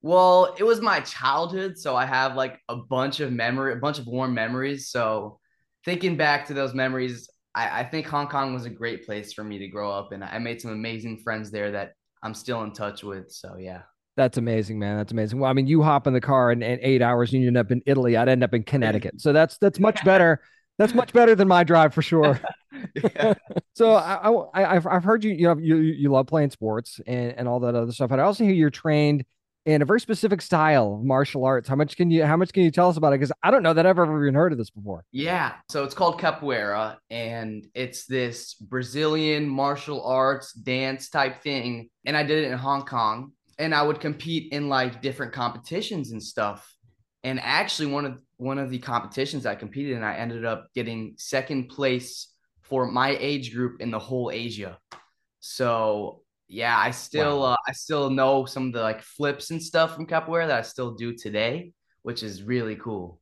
Well, 0.00 0.54
it 0.59 0.64
was 0.64 0.80
my 0.80 1.00
childhood, 1.00 1.78
so 1.78 1.96
I 1.96 2.04
have 2.04 2.37
like 2.37 2.61
a 2.68 2.76
bunch 2.76 3.20
of 3.20 3.33
memory, 3.33 3.72
a 3.72 3.76
bunch 3.76 3.98
of 3.98 4.07
warm 4.07 4.35
memories. 4.35 4.90
So 4.90 5.40
thinking 5.85 6.16
back 6.16 6.46
to 6.46 6.54
those 6.54 6.74
memories, 6.74 7.28
I, 7.54 7.80
I 7.80 7.85
think 7.85 8.07
Hong 8.07 8.28
Kong 8.28 8.54
was 8.54 8.66
a 8.66 8.70
great 8.70 9.07
place 9.07 9.33
for 9.33 9.42
me 9.42 9.59
to 9.59 9.68
grow 9.68 9.90
up, 9.90 10.12
and 10.12 10.22
I 10.22 10.38
made 10.38 10.61
some 10.61 10.72
amazing 10.72 11.18
friends 11.24 11.50
there 11.50 11.72
that 11.72 11.92
I'm 12.22 12.35
still 12.35 12.62
in 12.62 12.72
touch 12.72 13.02
with. 13.02 13.33
So 13.33 13.57
yeah, 13.59 13.83
That's 14.16 14.38
amazing, 14.38 14.79
man. 14.79 14.96
That's 14.96 15.12
amazing. 15.12 15.40
Well, 15.40 15.50
I 15.50 15.55
mean, 15.55 15.66
you 15.66 15.83
hop 15.83 16.07
in 16.07 16.12
the 16.12 16.20
car 16.20 16.50
and, 16.50 16.62
and 16.62 16.79
eight 16.83 17.03
hours 17.03 17.33
and 17.33 17.42
you 17.42 17.48
end 17.48 17.57
up 17.57 17.72
in 17.72 17.83
Italy. 17.85 18.16
I'd 18.16 18.29
end 18.29 18.44
up 18.44 18.55
in 18.55 18.62
Connecticut. 18.62 19.20
So 19.20 19.33
that's 19.33 19.59
that's 19.59 19.81
much 19.81 20.05
better. 20.05 20.40
That's 20.79 20.94
much 20.94 21.12
better 21.12 21.35
than 21.35 21.48
my 21.48 21.64
drive 21.64 21.94
for 21.94 22.03
sure. 22.03 22.40
Yeah. 22.94 23.35
So 23.74 23.92
I, 23.94 24.31
I, 24.31 24.77
I've, 24.77 24.87
I've 24.87 25.05
heard 25.05 25.24
you, 25.24 25.33
you 25.33 25.48
know, 25.48 25.57
you, 25.57 25.77
you 25.77 26.11
love 26.11 26.29
playing 26.29 26.50
sports 26.50 27.00
and, 27.07 27.35
and 27.37 27.48
all 27.48 27.59
that 27.61 27.74
other 27.74 27.90
stuff, 27.90 28.11
but 28.11 28.20
I 28.20 28.22
also 28.22 28.44
hear 28.44 28.53
you're 28.53 28.70
trained 28.70 29.24
in 29.66 29.83
a 29.83 29.85
very 29.85 30.00
specific 30.00 30.40
style 30.42 30.94
of 30.94 31.05
martial 31.05 31.44
arts. 31.44 31.68
How 31.68 31.74
much 31.74 31.96
can 31.96 32.11
you, 32.11 32.24
how 32.24 32.37
much 32.37 32.53
can 32.53 32.62
you 32.62 32.70
tell 32.70 32.88
us 32.88 32.96
about 32.96 33.12
it? 33.12 33.18
Because 33.18 33.33
I 33.42 33.50
don't 33.50 33.62
know 33.62 33.72
that 33.72 33.85
I've 33.85 33.98
ever 33.98 34.22
even 34.22 34.35
heard 34.35 34.53
of 34.53 34.59
this 34.59 34.70
before. 34.70 35.05
Yeah. 35.11 35.55
So 35.70 35.83
it's 35.83 35.94
called 35.94 36.20
capoeira, 36.20 36.96
and 37.11 37.66
it's 37.74 38.07
this 38.07 38.55
Brazilian 38.55 39.48
martial 39.48 40.05
arts 40.05 40.53
dance 40.53 41.09
type 41.09 41.42
thing. 41.42 41.88
And 42.05 42.16
I 42.16 42.22
did 42.22 42.44
it 42.44 42.53
in 42.53 42.59
Hong 42.59 42.85
Kong, 42.85 43.33
and 43.58 43.74
I 43.74 43.82
would 43.82 44.00
compete 44.00 44.52
in 44.52 44.68
like 44.68 45.02
different 45.02 45.32
competitions 45.32 46.12
and 46.12 46.22
stuff. 46.22 46.74
And 47.22 47.40
actually, 47.40 47.92
one 47.92 48.04
of 48.04 48.18
one 48.36 48.58
of 48.58 48.70
the 48.70 48.78
competitions 48.78 49.46
I 49.46 49.54
competed 49.54 49.96
in, 49.96 50.02
I 50.02 50.16
ended 50.16 50.44
up 50.44 50.68
getting 50.74 51.14
second 51.16 51.68
place 51.68 52.28
for 52.62 52.86
my 52.90 53.16
age 53.18 53.54
group 53.54 53.80
in 53.80 53.90
the 53.90 53.98
whole 53.98 54.30
Asia. 54.30 54.78
So 55.40 56.22
yeah, 56.48 56.76
I 56.78 56.90
still 56.90 57.40
Wow. 57.40 57.52
uh, 57.52 57.56
I 57.66 57.72
still 57.72 58.10
know 58.10 58.44
some 58.44 58.68
of 58.68 58.72
the 58.72 58.82
like 58.82 59.02
flips 59.02 59.50
and 59.50 59.62
stuff 59.62 59.94
from 59.94 60.06
capoeira 60.06 60.46
that 60.46 60.58
I 60.58 60.62
still 60.62 60.92
do 60.92 61.14
today, 61.14 61.72
which 62.02 62.22
is 62.22 62.42
really 62.42 62.76
cool. 62.76 63.20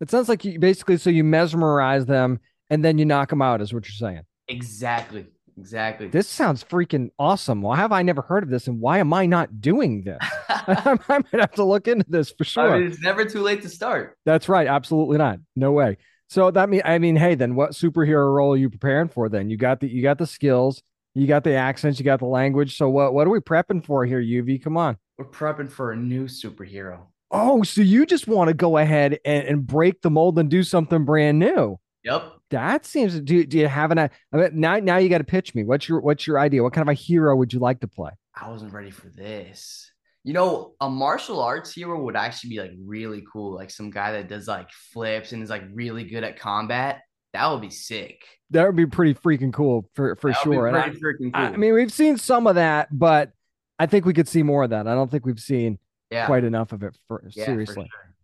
It 0.00 0.10
sounds 0.10 0.28
like 0.28 0.44
you 0.44 0.58
basically, 0.58 0.96
so 0.96 1.10
you 1.10 1.24
mesmerize 1.24 2.06
them 2.06 2.40
and 2.70 2.84
then 2.84 2.98
you 2.98 3.04
knock 3.04 3.30
them 3.30 3.42
out 3.42 3.60
is 3.60 3.72
what 3.72 3.86
you're 3.86 3.92
saying. 4.10 4.22
Exactly. 4.48 5.26
Exactly. 5.56 6.08
This 6.08 6.28
sounds 6.28 6.64
freaking 6.64 7.10
awesome. 7.18 7.62
Why 7.62 7.76
have 7.76 7.92
I 7.92 8.02
never 8.02 8.22
heard 8.22 8.42
of 8.42 8.50
this? 8.50 8.66
And 8.66 8.80
why 8.80 8.98
am 8.98 9.12
I 9.12 9.26
not 9.26 9.60
doing 9.60 10.02
this? 10.02 10.18
I 10.48 10.98
might 11.08 11.40
have 11.40 11.52
to 11.52 11.64
look 11.64 11.88
into 11.88 12.06
this 12.08 12.30
for 12.30 12.44
sure. 12.44 12.74
I 12.74 12.78
mean, 12.78 12.88
it's 12.88 13.00
never 13.00 13.24
too 13.24 13.40
late 13.40 13.62
to 13.62 13.68
start. 13.68 14.16
That's 14.24 14.48
right. 14.48 14.66
Absolutely 14.66 15.18
not. 15.18 15.38
No 15.54 15.72
way. 15.72 15.98
So 16.28 16.50
that 16.50 16.68
mean 16.68 16.82
I 16.84 16.98
mean, 16.98 17.16
hey, 17.16 17.34
then 17.34 17.54
what 17.54 17.72
superhero 17.72 18.34
role 18.34 18.54
are 18.54 18.56
you 18.56 18.70
preparing 18.70 19.08
for? 19.08 19.28
Then 19.28 19.50
you 19.50 19.56
got 19.56 19.80
the 19.80 19.88
you 19.88 20.02
got 20.02 20.18
the 20.18 20.26
skills, 20.26 20.82
you 21.14 21.26
got 21.26 21.44
the 21.44 21.54
accents, 21.54 21.98
you 21.98 22.04
got 22.04 22.20
the 22.20 22.26
language. 22.26 22.76
So 22.76 22.88
what 22.88 23.14
what 23.14 23.26
are 23.26 23.30
we 23.30 23.40
prepping 23.40 23.84
for 23.84 24.04
here, 24.04 24.20
Yuvi? 24.20 24.62
Come 24.62 24.76
on. 24.76 24.96
We're 25.18 25.26
prepping 25.26 25.70
for 25.70 25.92
a 25.92 25.96
new 25.96 26.24
superhero. 26.24 27.02
Oh, 27.30 27.62
so 27.62 27.80
you 27.80 28.06
just 28.06 28.26
want 28.26 28.48
to 28.48 28.54
go 28.54 28.78
ahead 28.78 29.18
and, 29.24 29.46
and 29.46 29.66
break 29.66 30.02
the 30.02 30.10
mold 30.10 30.38
and 30.38 30.48
do 30.48 30.62
something 30.62 31.04
brand 31.04 31.38
new? 31.38 31.78
Yep. 32.04 32.32
That 32.50 32.84
seems. 32.84 33.18
Do 33.20 33.44
do 33.44 33.58
you 33.58 33.66
have 33.66 33.90
an? 33.90 33.98
I 33.98 34.10
mean, 34.32 34.50
now 34.52 34.76
now 34.76 34.98
you 34.98 35.08
got 35.08 35.18
to 35.18 35.24
pitch 35.24 35.54
me. 35.54 35.64
What's 35.64 35.88
your 35.88 36.00
what's 36.00 36.26
your 36.26 36.38
idea? 36.38 36.62
What 36.62 36.72
kind 36.72 36.86
of 36.86 36.92
a 36.92 36.94
hero 36.94 37.34
would 37.36 37.52
you 37.52 37.58
like 37.58 37.80
to 37.80 37.88
play? 37.88 38.10
I 38.34 38.50
wasn't 38.50 38.72
ready 38.72 38.90
for 38.90 39.08
this. 39.08 39.90
You 40.22 40.32
know, 40.32 40.74
a 40.80 40.88
martial 40.88 41.40
arts 41.40 41.74
hero 41.74 42.00
would 42.02 42.16
actually 42.16 42.50
be 42.50 42.60
like 42.60 42.72
really 42.84 43.22
cool. 43.32 43.54
Like 43.54 43.70
some 43.70 43.90
guy 43.90 44.12
that 44.12 44.28
does 44.28 44.46
like 44.46 44.70
flips 44.92 45.32
and 45.32 45.42
is 45.42 45.50
like 45.50 45.64
really 45.72 46.04
good 46.04 46.24
at 46.24 46.38
combat. 46.38 47.02
That 47.32 47.50
would 47.50 47.62
be 47.62 47.70
sick. 47.70 48.22
That 48.50 48.66
would 48.66 48.76
be 48.76 48.86
pretty 48.86 49.14
freaking 49.14 49.52
cool 49.52 49.88
for 49.94 50.16
for 50.16 50.30
That 50.30 50.46
would 50.46 50.50
be 50.50 50.56
sure. 50.56 51.30
I, 51.32 51.46
cool. 51.46 51.54
I 51.54 51.56
mean, 51.56 51.74
we've 51.74 51.92
seen 51.92 52.18
some 52.18 52.46
of 52.46 52.56
that, 52.56 52.88
but 52.96 53.32
I 53.78 53.86
think 53.86 54.04
we 54.04 54.12
could 54.12 54.28
see 54.28 54.42
more 54.42 54.64
of 54.64 54.70
that. 54.70 54.86
I 54.86 54.94
don't 54.94 55.10
think 55.10 55.26
we've 55.26 55.40
seen 55.40 55.78
yeah. 56.10 56.26
quite 56.26 56.44
enough 56.44 56.72
of 56.72 56.82
it. 56.82 56.96
For 57.08 57.22
yeah, 57.24 57.44
for 57.44 57.50
seriously, 57.50 57.74
sure. 57.74 58.14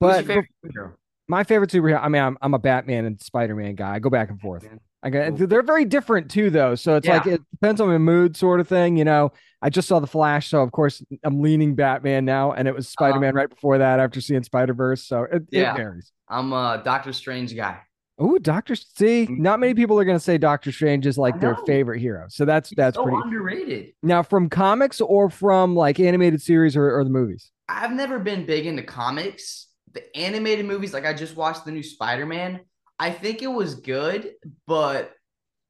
Who's 0.00 0.16
but, 0.16 0.16
your 0.16 0.24
favorite 0.24 0.48
superhero? 0.64 0.92
My 1.30 1.44
favorite 1.44 1.70
superhero. 1.70 2.02
I 2.02 2.08
mean, 2.08 2.22
I'm 2.22 2.36
I'm 2.42 2.52
a 2.54 2.58
Batman 2.58 3.04
and 3.06 3.20
Spider 3.20 3.54
Man 3.54 3.74
guy. 3.74 3.94
I 3.94 3.98
go 4.00 4.10
back 4.10 4.28
and 4.30 4.40
forth. 4.40 4.64
Man. 4.64 4.80
I 5.02 5.08
got, 5.08 5.38
they're 5.38 5.62
very 5.62 5.86
different 5.86 6.30
too, 6.30 6.50
though. 6.50 6.74
So 6.74 6.96
it's 6.96 7.06
like 7.08 7.26
it 7.26 7.40
depends 7.52 7.80
on 7.80 7.88
my 7.88 7.96
mood, 7.96 8.36
sort 8.36 8.60
of 8.60 8.68
thing. 8.68 8.98
You 8.98 9.04
know, 9.06 9.32
I 9.62 9.70
just 9.70 9.88
saw 9.88 9.98
the 9.98 10.06
Flash, 10.06 10.48
so 10.50 10.60
of 10.60 10.72
course 10.72 11.02
I'm 11.24 11.40
leaning 11.40 11.74
Batman 11.74 12.26
now, 12.26 12.52
and 12.52 12.68
it 12.68 12.74
was 12.74 12.86
Spider 12.88 13.18
Man 13.18 13.34
right 13.34 13.48
before 13.48 13.78
that 13.78 13.98
after 13.98 14.20
seeing 14.20 14.42
Spider 14.42 14.74
Verse. 14.74 15.02
So 15.06 15.22
it, 15.22 15.32
Uh-huh. 15.32 15.40
Yeah. 15.52 15.72
it 15.72 15.76
varies. 15.78 16.12
I'm 16.28 16.52
a 16.52 16.82
Doctor 16.84 17.14
Strange 17.14 17.56
guy. 17.56 17.78
Oh, 18.18 18.36
Doctor. 18.36 18.74
See, 18.74 19.26
not 19.30 19.58
many 19.60 19.72
people 19.72 19.98
are 19.98 20.04
going 20.04 20.18
to 20.18 20.22
say 20.22 20.36
Doctor 20.36 20.70
Strange 20.70 21.06
is 21.06 21.16
like 21.16 21.40
their 21.40 21.56
favorite 21.66 22.00
hero. 22.00 22.26
So 22.28 22.44
that's 22.44 22.68
He's 22.68 22.76
that's 22.76 22.96
so 22.96 23.04
pretty. 23.04 23.16
underrated. 23.24 23.92
Now, 24.02 24.22
from 24.22 24.50
comics 24.50 25.00
or 25.00 25.30
from 25.30 25.74
like 25.74 25.98
animated 25.98 26.42
series 26.42 26.76
or, 26.76 26.94
or 26.98 27.02
the 27.04 27.08
movies. 27.08 27.50
I've 27.70 27.92
never 27.92 28.18
been 28.18 28.44
big 28.44 28.66
into 28.66 28.82
comics. 28.82 29.68
The 29.92 30.16
animated 30.16 30.66
movies, 30.66 30.92
like 30.92 31.06
I 31.06 31.12
just 31.14 31.36
watched 31.36 31.64
the 31.64 31.72
new 31.72 31.82
Spider 31.82 32.26
Man. 32.26 32.60
I 32.98 33.10
think 33.10 33.42
it 33.42 33.48
was 33.48 33.74
good, 33.76 34.32
but 34.66 35.12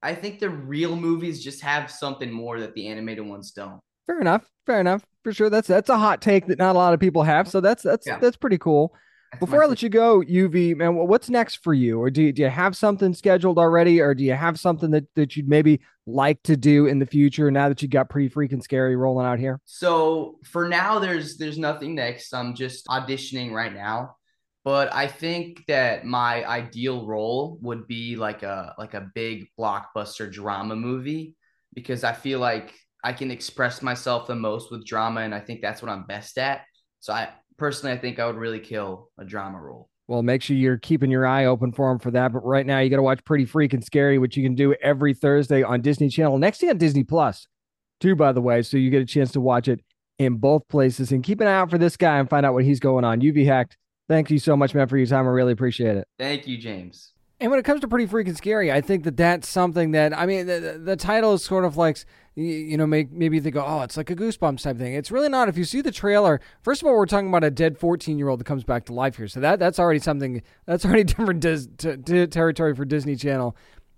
I 0.03 0.15
think 0.15 0.41
the 0.41 0.51
real 0.51 0.97
movies 0.97 1.43
just 1.43 1.61
have 1.63 1.91
something 1.91 2.31
more 2.31 2.61
that 2.61 2.75
the 2.75 2.89
animated 2.89 3.25
ones 3.27 3.53
don't. 3.53 3.81
Fair 4.07 4.21
enough. 4.21 4.51
Fair 4.67 4.81
enough. 4.81 5.05
For 5.23 5.33
sure. 5.33 5.51
That's 5.51 5.69
that's 5.69 5.91
a 5.91 5.99
hot 5.99 6.21
take 6.23 6.47
that 6.47 6.59
not 6.59 6.75
a 6.75 6.79
lot 6.79 6.95
of 6.95 7.01
people 7.01 7.23
have. 7.23 7.49
So 7.49 7.61
that's 7.61 7.83
that's 7.83 8.07
Yeah. 8.07 8.19
that's 8.19 8.37
pretty 8.37 8.59
cool. 8.59 8.95
Before 9.39 9.63
I 9.63 9.67
let 9.67 9.83
you 9.83 9.89
go, 9.89 10.23
Yuvi, 10.23 10.77
man, 10.77 10.97
what's 10.97 11.31
next 11.31 11.63
for 11.63 11.73
you? 11.73 12.01
Or 12.01 12.11
do 12.11 12.25
you, 12.25 12.33
do 12.33 12.43
you 12.43 12.49
have 12.49 12.77
something 12.77 13.15
scheduled 13.15 13.59
already? 13.59 14.01
Or 14.01 14.15
do 14.15 14.25
you 14.25 14.35
have 14.35 14.59
something 14.59 14.91
that, 14.91 15.05
that 15.15 15.37
you'd 15.37 15.49
maybe 15.49 15.81
like 16.07 16.43
to 16.43 16.57
do 16.57 16.87
in 16.87 16.99
the 16.99 17.07
future 17.07 17.51
now 17.51 17.69
that 17.69 17.81
you 17.81 17.89
got 17.89 18.11
Pretty 18.11 18.29
Freekin 18.29 18.63
Scary 18.63 18.97
rolling 18.97 19.27
out 19.27 19.39
here? 19.39 19.61
So 19.65 20.39
for 20.45 20.69
now, 20.69 20.99
there's 20.99 21.37
there's 21.37 21.59
nothing 21.59 21.95
next. 21.95 22.35
I'm 22.35 22.55
just 22.55 22.87
auditioning 22.87 23.53
right 23.53 23.73
now. 23.73 24.17
But 24.65 24.93
I 24.93 25.07
think 25.07 25.65
that 25.69 26.05
my 26.05 26.45
ideal 26.45 27.07
role 27.07 27.59
would 27.63 27.87
be 27.87 28.17
like 28.17 28.43
a 28.43 28.75
like 28.79 28.95
a 28.95 29.11
big 29.15 29.47
blockbuster 29.59 30.31
drama 30.31 30.77
movie 30.77 31.35
because 31.73 32.05
I 32.05 32.13
feel 32.13 32.41
like 32.41 32.75
I 33.03 33.13
can 33.13 33.31
express 33.31 33.81
myself 33.81 34.27
the 34.27 34.35
most 34.35 34.71
with 34.71 34.85
drama 34.85 35.23
and 35.23 35.35
I 35.35 35.41
think 35.41 35.63
that's 35.63 35.81
what 35.81 35.91
I'm 35.91 36.05
best 36.05 36.37
at. 36.37 36.63
So 36.99 37.15
I 37.15 37.31
personally 37.61 37.95
I 37.95 37.99
think 37.99 38.19
I 38.19 38.27
would 38.27 38.37
really 38.37 38.59
kill 38.59 39.11
a 39.19 39.25
drama 39.25 39.61
role. 39.61 39.89
Well, 40.09 40.25
make 40.25 40.43
sure 40.43 40.57
you're 40.57 40.79
keeping 40.79 41.11
your 41.11 41.25
eye 41.25 41.45
open 41.45 41.71
for 41.71 41.89
them 41.89 42.01
for 42.01 42.11
that. 42.11 42.33
But 42.33 42.45
right 42.45 42.67
now, 42.67 42.81
you 42.81 42.91
got 42.91 42.97
to 42.97 43.03
watch 43.03 43.25
Pretty 43.25 43.47
Freekin 43.47 43.85
Scary, 43.85 44.19
which 44.19 44.37
you 44.37 44.43
can 44.43 44.57
do 44.57 44.75
every 44.83 45.15
Thursday 45.15 45.63
on 45.63 45.83
Disney 45.83 46.09
Channel. 46.09 46.39
Next 46.39 46.59
day 46.59 46.69
on 46.69 46.79
Disney 46.79 47.05
Plus, 47.05 47.47
too, 48.01 48.17
by 48.17 48.33
the 48.33 48.41
way. 48.41 48.63
So 48.63 48.77
you 48.77 48.91
get 48.91 49.03
a 49.03 49.07
chance 49.07 49.31
to 49.33 49.41
watch 49.41 49.69
it 49.69 49.85
in 50.19 50.39
both 50.39 50.67
places. 50.69 51.13
And 51.13 51.23
keep 51.23 51.41
an 51.41 51.47
eye 51.47 51.55
out 51.55 51.71
for 51.71 51.79
this 51.79 51.97
guy 51.97 52.19
and 52.19 52.29
find 52.29 52.45
out 52.45 52.55
what 52.55 52.65
he's 52.65 52.81
going 52.81 53.05
on. 53.05 53.21
Yuvi 53.21 53.45
Hecht, 53.45 53.77
thank 54.09 54.33
you 54.33 54.41
so 54.41 54.57
much, 54.57 54.75
man, 54.75 54.89
for 54.89 54.97
your 54.97 55.07
time. 55.07 55.27
I 55.27 55.31
really 55.31 55.53
appreciate 55.53 55.97
it. 55.97 56.09
Thank 56.19 56.49
you, 56.49 56.59
James. 56.59 57.13
And 57.41 57.51
when 57.51 57.59
it 57.59 57.65
comes 57.65 57.81
to 57.81 57.89
Pretty 57.89 58.07
Freekin 58.07 58.37
Scary, 58.37 58.71
I 58.71 58.83
think 58.83 59.05
that 59.05 59.17
that's 59.17 59.49
something 59.49 59.93
that 59.93 60.17
I 60.17 60.27
mean, 60.27 60.47
the, 60.47 60.79
the- 60.83 60.97
title 60.97 61.33
is 61.33 61.43
sort 61.43 61.65
of 61.65 61.79
like, 61.79 62.05
you, 62.35 62.77
know, 62.77 62.87
make 62.87 63.11
maybe 63.11 63.37
you 63.37 63.43
think, 63.43 63.57
oh, 63.57 63.81
it's 63.81 63.97
like 63.97 64.11
a 64.11 64.15
goosebumps 64.17 64.63
type 64.63 64.77
thing. 64.77 64.93
It's 64.95 65.11
really 65.11 65.29
not. 65.31 65.49
If 65.49 65.57
you 65.57 65.65
see 65.65 65.81
the 65.81 65.91
trailer, 65.91 66.41
first 66.63 66.83
of 66.83 66.89
all, 66.89 66.95
we're 66.95 67.07
talking 67.07 67.29
about 67.29 67.43
a 67.43 67.51
dead 67.51 67.79
fourteen 67.79 68.19
year 68.19 68.29
old 68.29 68.41
that 68.41 68.45
comes 68.45 68.63
back 68.63 68.85
to 68.87 68.93
life 68.95 69.17
here, 69.17 69.27
so 69.29 69.41
that 69.41 69.59
that's 69.59 69.79
already 69.79 70.01
something. 70.01 70.43
That's 70.67 70.85
already 70.85 71.05
different 71.13 71.41
dis, 71.41 71.69
t- 71.79 71.97
t- 71.97 72.27
territory 72.27 72.75
for 72.75 72.85
Disney 72.85 73.17
Channel. 73.17 73.57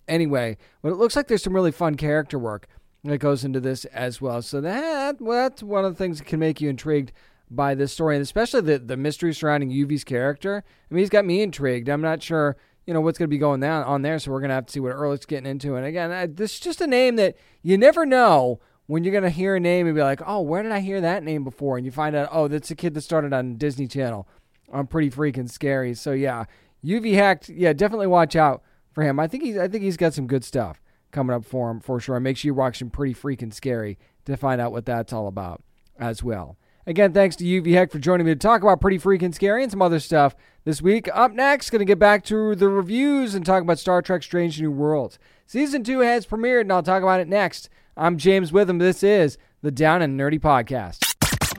Anyway, 0.08 0.56
but 0.80 0.90
it 0.90 0.96
looks 0.96 1.16
like 1.16 1.26
there's 1.28 1.42
some 1.42 1.54
really 1.54 1.72
fun 1.72 1.96
character 1.96 2.38
work 2.38 2.68
that 3.04 3.18
goes 3.18 3.44
into 3.44 3.60
this 3.60 3.84
as 3.86 4.20
well. 4.20 4.40
So 4.42 4.60
that 4.60 5.20
well, 5.20 5.48
that's 5.48 5.62
one 5.62 5.84
of 5.84 5.92
the 5.92 5.98
things 5.98 6.18
that 6.18 6.26
can 6.26 6.38
make 6.40 6.60
you 6.60 6.70
intrigued 6.70 7.12
by 7.50 7.74
this 7.74 7.92
story, 7.92 8.16
and 8.16 8.22
especially 8.22 8.60
the 8.62 8.78
the 8.78 8.96
mystery 8.96 9.34
surrounding 9.34 9.70
Yuvi's 9.70 10.04
character. 10.04 10.64
I 10.90 10.94
mean, 10.94 11.00
he's 11.00 11.10
got 11.10 11.24
me 11.24 11.42
intrigued. 11.42 11.88
I'm 11.88 12.00
not 12.00 12.22
sure, 12.22 12.56
you 12.86 12.94
know, 12.94 13.00
what's 13.00 13.18
going 13.18 13.28
to 13.28 13.34
be 13.34 13.38
going 13.38 13.60
down 13.60 13.84
on 13.84 14.02
there, 14.02 14.18
so 14.18 14.30
we're 14.30 14.40
going 14.40 14.50
to 14.50 14.54
have 14.54 14.66
to 14.66 14.72
see 14.72 14.80
what 14.80 14.92
Ehrlich's 14.92 15.26
getting 15.26 15.50
into. 15.50 15.76
And 15.76 15.86
again, 15.86 16.10
I, 16.10 16.26
this 16.26 16.54
is 16.54 16.60
just 16.60 16.80
a 16.80 16.86
name 16.86 17.16
that 17.16 17.36
you 17.62 17.78
never 17.78 18.04
know 18.04 18.60
when 18.86 19.04
you're 19.04 19.12
going 19.12 19.22
to 19.22 19.30
hear 19.30 19.56
a 19.56 19.60
name 19.60 19.86
and 19.86 19.94
be 19.94 20.02
like, 20.02 20.20
oh, 20.26 20.40
where 20.40 20.62
did 20.62 20.72
I 20.72 20.80
hear 20.80 21.00
that 21.00 21.22
name 21.22 21.44
before? 21.44 21.76
And 21.76 21.86
you 21.86 21.92
find 21.92 22.16
out, 22.16 22.28
oh, 22.32 22.48
that's 22.48 22.70
a 22.70 22.74
kid 22.74 22.94
that 22.94 23.02
started 23.02 23.32
on 23.32 23.56
Disney 23.56 23.86
Channel. 23.86 24.26
I'm 24.72 24.86
Pretty 24.86 25.10
Freekin 25.10 25.48
Scary. 25.48 25.94
So 25.94 26.12
yeah, 26.12 26.44
Yuvi 26.84 27.14
Hecht. 27.14 27.48
Yeah, 27.48 27.72
definitely 27.72 28.06
watch 28.06 28.34
out 28.34 28.62
for 28.90 29.02
him. 29.02 29.20
I 29.20 29.28
think 29.28 29.44
he's 29.44 29.58
I 29.58 29.68
think 29.68 29.84
he's 29.84 29.96
got 29.96 30.14
some 30.14 30.26
good 30.26 30.44
stuff 30.44 30.80
coming 31.10 31.34
up 31.34 31.44
for 31.44 31.70
him 31.70 31.80
for 31.80 32.00
sure. 32.00 32.16
And 32.16 32.24
make 32.24 32.36
sure 32.36 32.48
you 32.48 32.54
watch 32.54 32.78
some 32.78 32.90
Pretty 32.90 33.14
Freekin 33.14 33.52
Scary 33.52 33.98
to 34.24 34.36
find 34.36 34.60
out 34.60 34.72
what 34.72 34.86
that's 34.86 35.12
all 35.12 35.28
about 35.28 35.62
as 35.98 36.22
well. 36.22 36.56
Again, 36.84 37.12
thanks 37.12 37.36
to 37.36 37.44
Yuvi 37.44 37.74
Hecht 37.74 37.92
for 37.92 38.00
joining 38.00 38.26
me 38.26 38.32
to 38.32 38.38
talk 38.38 38.60
about 38.62 38.80
Pretty 38.80 38.98
Freekin 38.98 39.32
Scary 39.32 39.62
and 39.62 39.70
some 39.70 39.80
other 39.80 40.00
stuff 40.00 40.34
this 40.64 40.82
week. 40.82 41.08
Up 41.14 41.32
next, 41.32 41.70
going 41.70 41.78
to 41.78 41.84
get 41.84 42.00
back 42.00 42.24
to 42.24 42.56
the 42.56 42.68
reviews 42.68 43.36
and 43.36 43.46
talk 43.46 43.62
about 43.62 43.78
Star 43.78 44.02
Trek 44.02 44.24
Strange 44.24 44.60
New 44.60 44.72
Worlds. 44.72 45.16
Season 45.46 45.84
2 45.84 46.00
has 46.00 46.26
premiered, 46.26 46.62
and 46.62 46.72
I'll 46.72 46.82
talk 46.82 47.04
about 47.04 47.20
it 47.20 47.28
next. 47.28 47.68
I'm 47.96 48.16
James 48.16 48.52
Witham. 48.52 48.78
This 48.78 49.04
is 49.04 49.38
the 49.60 49.70
Down 49.70 50.02
and 50.02 50.18
Nerdy 50.18 50.40
Podcast. 50.40 50.98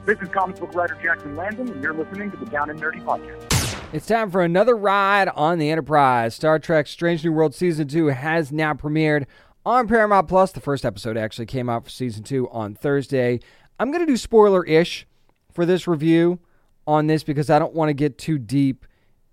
This 0.05 0.19
is 0.19 0.27
comic 0.27 0.59
book 0.59 0.75
writer 0.75 0.97
Jackson 1.01 1.37
Lanzing, 1.37 1.71
and 1.71 1.81
you're 1.81 1.93
listening 1.93 2.29
to 2.31 2.35
the 2.35 2.45
Down 2.47 2.69
and 2.69 2.81
Nerdy 2.81 3.01
Podcast. 3.01 3.93
It's 3.93 4.05
time 4.05 4.29
for 4.29 4.41
another 4.41 4.75
ride 4.75 5.29
on 5.29 5.57
the 5.57 5.69
Enterprise. 5.69 6.35
Star 6.35 6.59
Trek 6.59 6.85
Strange 6.85 7.23
New 7.23 7.31
World 7.31 7.55
Season 7.55 7.87
2 7.87 8.07
has 8.07 8.51
now 8.51 8.73
premiered 8.73 9.25
on 9.65 9.87
Paramount 9.87 10.27
Plus. 10.27 10.51
The 10.51 10.59
first 10.59 10.83
episode 10.83 11.15
actually 11.15 11.45
came 11.45 11.69
out 11.69 11.85
for 11.85 11.89
Season 11.91 12.23
2 12.23 12.49
on 12.49 12.75
Thursday. 12.75 13.39
I'm 13.79 13.89
going 13.89 14.05
to 14.05 14.11
do 14.11 14.17
spoiler 14.17 14.65
ish 14.65 15.07
for 15.53 15.65
this 15.65 15.87
review 15.87 16.39
on 16.85 17.07
this 17.07 17.23
because 17.23 17.49
I 17.49 17.59
don't 17.59 17.73
want 17.73 17.89
to 17.89 17.93
get 17.93 18.17
too 18.17 18.37
deep 18.37 18.85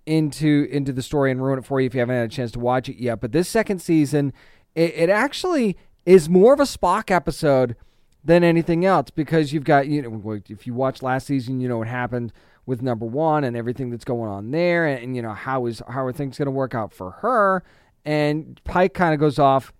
into 0.05 0.67
into 0.71 0.91
the 0.91 1.01
story 1.01 1.31
and 1.31 1.43
ruin 1.43 1.59
it 1.59 1.65
for 1.65 1.79
you 1.79 1.87
if 1.87 1.93
you 1.93 1.99
haven't 1.99 2.15
had 2.15 2.25
a 2.25 2.29
chance 2.29 2.51
to 2.51 2.59
watch 2.59 2.89
it 2.89 2.97
yet. 2.97 3.21
But 3.21 3.31
this 3.31 3.47
second 3.47 3.79
season, 3.79 4.33
it, 4.75 4.93
it 4.95 5.09
actually 5.09 5.77
is 6.05 6.29
more 6.29 6.53
of 6.53 6.59
a 6.59 6.63
Spock 6.63 7.11
episode 7.11 7.75
than 8.23 8.43
anything 8.43 8.85
else 8.85 9.09
because 9.09 9.53
you've 9.53 9.63
got 9.63 9.87
you 9.87 10.01
know 10.01 10.41
if 10.49 10.65
you 10.65 10.73
watched 10.73 11.03
last 11.03 11.27
season, 11.27 11.59
you 11.59 11.67
know 11.67 11.79
what 11.79 11.87
happened 11.87 12.31
with 12.65 12.81
number 12.81 13.05
one 13.05 13.43
and 13.43 13.57
everything 13.57 13.89
that's 13.89 14.05
going 14.05 14.29
on 14.29 14.51
there, 14.51 14.85
and, 14.85 15.03
and 15.03 15.15
you 15.15 15.21
know 15.21 15.33
how 15.33 15.65
is 15.65 15.81
how 15.87 16.03
are 16.05 16.13
things 16.13 16.37
going 16.37 16.45
to 16.45 16.51
work 16.51 16.73
out 16.73 16.93
for 16.93 17.11
her. 17.11 17.63
and 18.03 18.61
Pike 18.63 18.93
kind 18.93 19.13
of 19.13 19.19
goes 19.19 19.37
off 19.37 19.73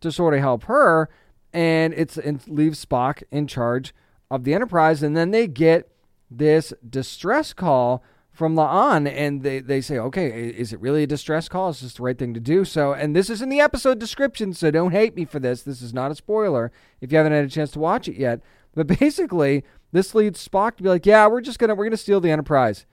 to 0.00 0.12
sort 0.12 0.34
of 0.34 0.40
help 0.40 0.64
her, 0.64 1.08
and 1.52 1.94
it's 1.94 2.18
and 2.18 2.46
leaves 2.48 2.84
Spock 2.84 3.22
in 3.30 3.46
charge 3.46 3.94
of 4.32 4.44
the 4.44 4.54
Enterprise, 4.54 5.02
and 5.02 5.14
then 5.14 5.30
they 5.30 5.46
get 5.46 5.90
this 6.30 6.72
distress 6.88 7.52
call 7.52 8.02
from 8.30 8.56
La'an, 8.56 9.06
and 9.06 9.42
they, 9.42 9.60
they 9.60 9.82
say, 9.82 9.98
okay, 9.98 10.48
is 10.48 10.72
it 10.72 10.80
really 10.80 11.02
a 11.02 11.06
distress 11.06 11.50
call? 11.50 11.68
Is 11.68 11.82
this 11.82 11.92
the 11.92 12.02
right 12.02 12.18
thing 12.18 12.32
to 12.32 12.40
do? 12.40 12.64
So, 12.64 12.94
and 12.94 13.14
this 13.14 13.28
is 13.28 13.42
in 13.42 13.50
the 13.50 13.60
episode 13.60 13.98
description, 13.98 14.54
so 14.54 14.70
don't 14.70 14.92
hate 14.92 15.14
me 15.14 15.26
for 15.26 15.38
this. 15.38 15.62
This 15.62 15.82
is 15.82 15.92
not 15.92 16.10
a 16.10 16.14
spoiler 16.14 16.72
if 17.02 17.12
you 17.12 17.18
haven't 17.18 17.34
had 17.34 17.44
a 17.44 17.48
chance 17.48 17.72
to 17.72 17.78
watch 17.78 18.08
it 18.08 18.16
yet. 18.16 18.40
But 18.74 18.86
basically, 18.98 19.64
this 19.92 20.14
leads 20.14 20.48
Spock 20.48 20.76
to 20.76 20.82
be 20.82 20.88
like, 20.88 21.04
yeah, 21.04 21.26
we're 21.26 21.42
just 21.42 21.58
gonna 21.58 21.74
we're 21.74 21.84
gonna 21.84 21.98
steal 21.98 22.22
the 22.22 22.30
Enterprise, 22.30 22.86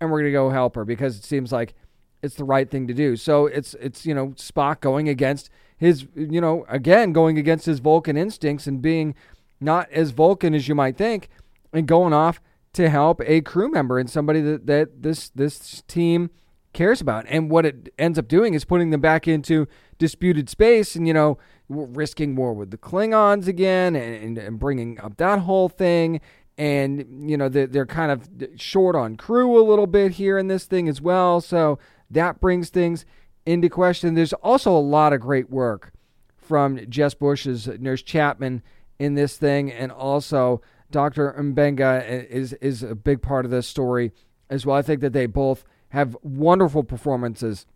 and 0.00 0.10
we're 0.10 0.20
gonna 0.20 0.32
go 0.32 0.48
help 0.48 0.74
her 0.76 0.86
because 0.86 1.18
it 1.18 1.24
seems 1.24 1.52
like 1.52 1.74
it's 2.22 2.36
the 2.36 2.44
right 2.44 2.70
thing 2.70 2.86
to 2.86 2.94
do. 2.94 3.16
So 3.16 3.44
it's 3.44 3.74
it's 3.74 4.06
you 4.06 4.14
know 4.14 4.28
Spock 4.28 4.80
going 4.80 5.10
against 5.10 5.50
his 5.76 6.06
you 6.14 6.40
know 6.40 6.64
again 6.70 7.12
going 7.12 7.36
against 7.36 7.66
his 7.66 7.80
Vulcan 7.80 8.16
instincts 8.16 8.66
and 8.66 8.80
being 8.80 9.14
not 9.60 9.90
as 9.90 10.10
Vulcan 10.10 10.54
as 10.54 10.68
you 10.68 10.74
might 10.74 10.96
think, 10.96 11.28
and 11.72 11.86
going 11.86 12.12
off 12.12 12.40
to 12.74 12.90
help 12.90 13.20
a 13.24 13.40
crew 13.40 13.70
member 13.70 13.98
and 13.98 14.08
somebody 14.08 14.40
that, 14.42 14.66
that 14.66 15.02
this 15.02 15.30
this 15.30 15.82
team 15.88 16.30
cares 16.72 17.00
about. 17.00 17.24
And 17.28 17.50
what 17.50 17.64
it 17.64 17.92
ends 17.98 18.18
up 18.18 18.28
doing 18.28 18.54
is 18.54 18.64
putting 18.64 18.90
them 18.90 19.00
back 19.00 19.26
into 19.26 19.66
disputed 19.98 20.50
space 20.50 20.94
and, 20.94 21.06
you 21.06 21.14
know, 21.14 21.38
risking 21.68 22.36
war 22.36 22.52
with 22.52 22.70
the 22.70 22.76
Klingons 22.76 23.48
again 23.48 23.96
and, 23.96 24.36
and 24.36 24.58
bringing 24.58 25.00
up 25.00 25.16
that 25.16 25.40
whole 25.40 25.70
thing. 25.70 26.20
And, 26.58 27.30
you 27.30 27.36
know, 27.36 27.48
they're, 27.48 27.66
they're 27.66 27.86
kind 27.86 28.12
of 28.12 28.28
short 28.56 28.94
on 28.94 29.16
crew 29.16 29.58
a 29.58 29.64
little 29.64 29.86
bit 29.86 30.12
here 30.12 30.38
in 30.38 30.48
this 30.48 30.66
thing 30.66 30.88
as 30.88 31.00
well. 31.00 31.40
So 31.40 31.78
that 32.10 32.40
brings 32.40 32.68
things 32.70 33.06
into 33.46 33.68
question. 33.68 34.14
There's 34.14 34.32
also 34.34 34.70
a 34.70 34.78
lot 34.78 35.12
of 35.12 35.20
great 35.20 35.50
work 35.50 35.92
from 36.36 36.78
Jess 36.88 37.14
Bush's 37.14 37.66
Nurse 37.66 38.02
Chapman 38.02 38.62
in 38.98 39.14
this 39.14 39.36
thing 39.36 39.70
and 39.70 39.92
also 39.92 40.60
Dr. 40.90 41.34
Mbenga 41.38 42.28
is 42.28 42.52
is 42.54 42.82
a 42.82 42.94
big 42.94 43.22
part 43.22 43.44
of 43.44 43.50
this 43.50 43.66
story 43.66 44.12
as 44.48 44.64
well. 44.64 44.76
I 44.76 44.82
think 44.82 45.00
that 45.00 45.12
they 45.12 45.26
both 45.26 45.64
have 45.90 46.16
wonderful 46.22 46.84
performances 46.84 47.66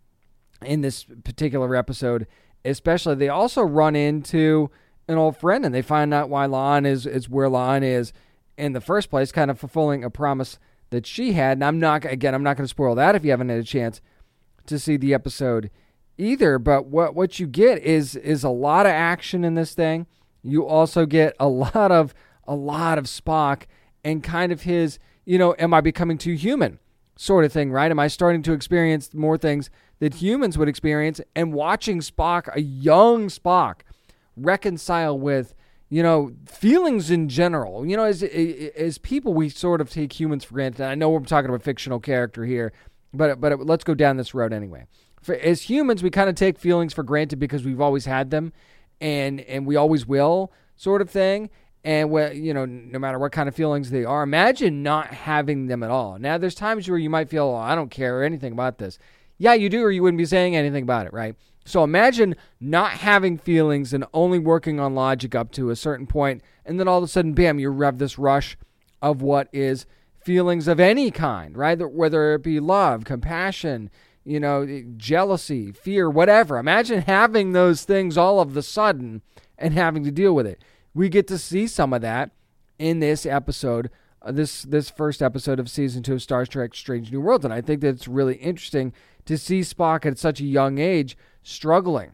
in 0.63 0.81
this 0.81 1.05
particular 1.23 1.75
episode. 1.75 2.27
Especially, 2.63 3.15
they 3.15 3.29
also 3.29 3.61
run 3.63 3.95
into 3.95 4.69
an 5.07 5.17
old 5.17 5.35
friend 5.37 5.65
and 5.65 5.73
they 5.73 5.81
find 5.81 6.13
out 6.13 6.29
why 6.29 6.45
La'an 6.47 6.85
is 6.85 7.05
is 7.05 7.29
where 7.29 7.49
La'an 7.49 7.83
is 7.83 8.13
in 8.57 8.73
the 8.73 8.81
first 8.81 9.09
place, 9.09 9.31
kind 9.31 9.49
of 9.49 9.59
fulfilling 9.59 10.03
a 10.03 10.09
promise 10.09 10.59
that 10.91 11.07
she 11.07 11.33
had. 11.33 11.57
And 11.57 11.65
I'm 11.65 11.79
not 11.79 12.05
again, 12.05 12.33
I'm 12.33 12.43
not 12.43 12.57
going 12.57 12.65
to 12.65 12.69
spoil 12.69 12.95
that 12.95 13.15
if 13.15 13.25
you 13.25 13.31
haven't 13.31 13.49
had 13.49 13.59
a 13.59 13.63
chance 13.63 14.01
to 14.67 14.77
see 14.77 14.97
the 14.97 15.13
episode 15.13 15.71
either. 16.17 16.59
But 16.59 16.85
what 16.85 17.15
what 17.15 17.39
you 17.39 17.47
get 17.47 17.79
is 17.79 18.15
is 18.15 18.43
a 18.43 18.49
lot 18.49 18.85
of 18.85 18.91
action 18.91 19.43
in 19.43 19.55
this 19.55 19.73
thing. 19.73 20.05
You 20.43 20.65
also 20.65 21.05
get 21.05 21.35
a 21.39 21.47
lot 21.47 21.91
of 21.91 22.13
a 22.47 22.55
lot 22.55 22.97
of 22.97 23.05
Spock 23.05 23.63
and 24.03 24.23
kind 24.23 24.51
of 24.51 24.61
his, 24.61 24.99
you 25.25 25.37
know, 25.37 25.55
am 25.59 25.73
I 25.73 25.81
becoming 25.81 26.17
too 26.17 26.33
human 26.33 26.79
sort 27.15 27.45
of 27.45 27.53
thing, 27.53 27.71
right? 27.71 27.91
Am 27.91 27.99
I 27.99 28.07
starting 28.07 28.41
to 28.43 28.53
experience 28.53 29.13
more 29.13 29.37
things 29.37 29.69
that 29.99 30.15
humans 30.15 30.57
would 30.57 30.67
experience? 30.67 31.21
And 31.35 31.53
watching 31.53 31.99
Spock, 31.99 32.53
a 32.55 32.61
young 32.61 33.27
Spock, 33.27 33.81
reconcile 34.35 35.17
with, 35.17 35.53
you 35.89 36.01
know, 36.01 36.33
feelings 36.45 37.11
in 37.11 37.29
general. 37.29 37.85
You 37.85 37.97
know, 37.97 38.05
as 38.05 38.23
as 38.23 38.97
people, 38.97 39.33
we 39.33 39.49
sort 39.49 39.81
of 39.81 39.89
take 39.89 40.19
humans 40.19 40.43
for 40.43 40.55
granted. 40.55 40.85
I 40.85 40.95
know 40.95 41.09
we're 41.09 41.19
talking 41.19 41.49
about 41.49 41.61
fictional 41.61 41.99
character 41.99 42.45
here, 42.45 42.73
but 43.13 43.39
but 43.39 43.65
let's 43.65 43.83
go 43.83 43.93
down 43.93 44.17
this 44.17 44.33
road 44.33 44.53
anyway. 44.53 44.85
For, 45.21 45.35
as 45.35 45.63
humans, 45.63 46.01
we 46.01 46.09
kind 46.09 46.29
of 46.29 46.35
take 46.35 46.57
feelings 46.57 46.93
for 46.93 47.03
granted 47.03 47.37
because 47.37 47.63
we've 47.63 47.81
always 47.81 48.05
had 48.05 48.31
them, 48.31 48.53
and 49.01 49.41
and 49.41 49.65
we 49.65 49.75
always 49.75 50.05
will, 50.05 50.53
sort 50.77 51.01
of 51.01 51.09
thing. 51.09 51.49
And 51.83 52.11
what 52.11 52.35
you 52.35 52.53
know 52.53 52.65
no 52.65 52.99
matter 52.99 53.17
what 53.17 53.31
kind 53.31 53.49
of 53.49 53.55
feelings 53.55 53.89
they 53.89 54.05
are 54.05 54.21
imagine 54.21 54.83
not 54.83 55.07
having 55.07 55.65
them 55.65 55.81
at 55.81 55.89
all. 55.89 56.19
Now 56.19 56.37
there's 56.37 56.53
times 56.53 56.87
where 56.87 56.99
you 56.99 57.09
might 57.09 57.27
feel 57.27 57.45
oh, 57.45 57.55
i 57.55 57.73
don't 57.73 57.89
care 57.89 58.23
anything 58.23 58.53
about 58.53 58.77
this. 58.77 58.99
Yeah 59.39 59.55
you 59.55 59.67
do 59.67 59.81
or 59.81 59.91
you 59.91 60.03
wouldn't 60.03 60.19
be 60.19 60.25
saying 60.25 60.55
anything 60.55 60.83
about 60.83 61.07
it 61.07 61.13
right? 61.13 61.35
So 61.65 61.83
imagine 61.83 62.35
not 62.59 62.91
having 62.91 63.37
feelings 63.37 63.93
and 63.93 64.05
only 64.13 64.37
working 64.37 64.79
on 64.79 64.93
logic 64.93 65.33
up 65.33 65.51
to 65.53 65.71
a 65.71 65.75
certain 65.75 66.05
point 66.05 66.43
and 66.65 66.79
then 66.79 66.87
all 66.87 66.99
of 66.99 67.03
a 67.03 67.07
sudden 67.07 67.33
bam 67.33 67.57
you 67.57 67.81
have 67.81 67.97
this 67.97 68.19
rush 68.19 68.57
of 69.01 69.23
what 69.23 69.47
is 69.51 69.87
feelings 70.23 70.67
of 70.67 70.79
any 70.79 71.09
kind 71.09 71.57
right? 71.57 71.79
Whether 71.91 72.35
it 72.35 72.43
be 72.43 72.59
love 72.59 73.05
compassion 73.05 73.89
you 74.23 74.39
know 74.39 74.83
jealousy 74.97 75.71
fear 75.71 76.09
whatever 76.09 76.57
imagine 76.57 77.01
having 77.01 77.53
those 77.53 77.83
things 77.83 78.17
all 78.17 78.39
of 78.39 78.53
the 78.53 78.61
sudden 78.61 79.21
and 79.57 79.73
having 79.73 80.03
to 80.03 80.11
deal 80.11 80.33
with 80.33 80.45
it 80.45 80.63
we 80.93 81.09
get 81.09 81.27
to 81.27 81.37
see 81.37 81.67
some 81.67 81.93
of 81.93 82.01
that 82.01 82.31
in 82.81 82.99
this 82.99 83.25
episode, 83.25 83.89
uh, 84.21 84.31
this 84.31 84.63
this 84.63 84.89
first 84.89 85.21
episode 85.21 85.59
of 85.59 85.69
season 85.69 86.03
two 86.03 86.13
of 86.13 86.21
Star 86.21 86.45
Trek: 86.45 86.73
Strange 86.75 87.11
New 87.11 87.21
Worlds, 87.21 87.45
and 87.45 87.53
I 87.53 87.61
think 87.61 87.81
that 87.81 87.89
it's 87.89 88.07
really 88.07 88.35
interesting 88.35 88.91
to 89.25 89.37
see 89.37 89.61
Spock 89.61 90.05
at 90.05 90.17
such 90.17 90.41
a 90.41 90.45
young 90.45 90.79
age 90.79 91.17
struggling 91.43 92.13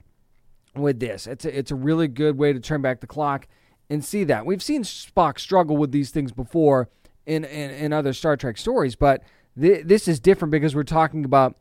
with 0.76 1.00
this. 1.00 1.26
It's 1.26 1.46
a, 1.46 1.58
it's 1.58 1.72
a 1.72 1.76
really 1.76 2.08
good 2.08 2.38
way 2.38 2.54
to 2.54 2.60
turn 2.60 2.82
back 2.82 3.00
the 3.00 3.08
clock 3.08 3.48
and 3.90 4.04
see 4.04 4.26
that. 4.26 4.46
We've 4.46 4.62
seen 4.62 4.84
Spock 4.84 5.40
struggle 5.40 5.78
with 5.78 5.92
these 5.94 6.12
things 6.12 6.32
before 6.32 6.90
in 7.26 7.46
in, 7.46 7.72
in 7.72 7.94
other 7.94 8.14
Star 8.14 8.36
Trek 8.36 8.58
stories, 8.58 8.96
but 8.96 9.24
th- 9.60 9.86
this 9.86 10.08
is 10.08 10.20
different 10.20 10.52
because 10.52 10.76
we're 10.76 10.84
talking 10.84 11.24
about 11.24 11.56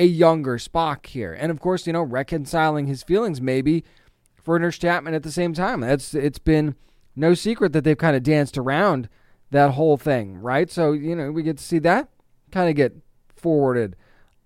a 0.00 0.06
younger 0.06 0.56
Spock 0.56 1.04
here, 1.04 1.36
and 1.38 1.52
of 1.52 1.60
course, 1.60 1.86
you 1.86 1.92
know, 1.92 2.02
reconciling 2.02 2.86
his 2.86 3.02
feelings 3.02 3.38
maybe 3.38 3.84
for 4.42 4.58
Nurse 4.58 4.78
Chapman 4.78 5.12
at 5.12 5.22
the 5.22 5.30
same 5.30 5.52
time. 5.52 5.82
That's 5.82 6.14
it's 6.14 6.38
been 6.38 6.74
no 7.14 7.34
secret 7.34 7.74
that 7.74 7.84
they've 7.84 7.98
kind 7.98 8.16
of 8.16 8.22
danced 8.22 8.56
around 8.56 9.10
that 9.50 9.72
whole 9.72 9.98
thing, 9.98 10.38
right? 10.38 10.70
So 10.70 10.92
you 10.92 11.14
know 11.14 11.30
we 11.30 11.42
get 11.42 11.58
to 11.58 11.64
see 11.64 11.78
that 11.80 12.08
kind 12.50 12.70
of 12.70 12.76
get 12.76 12.96
forwarded 13.36 13.94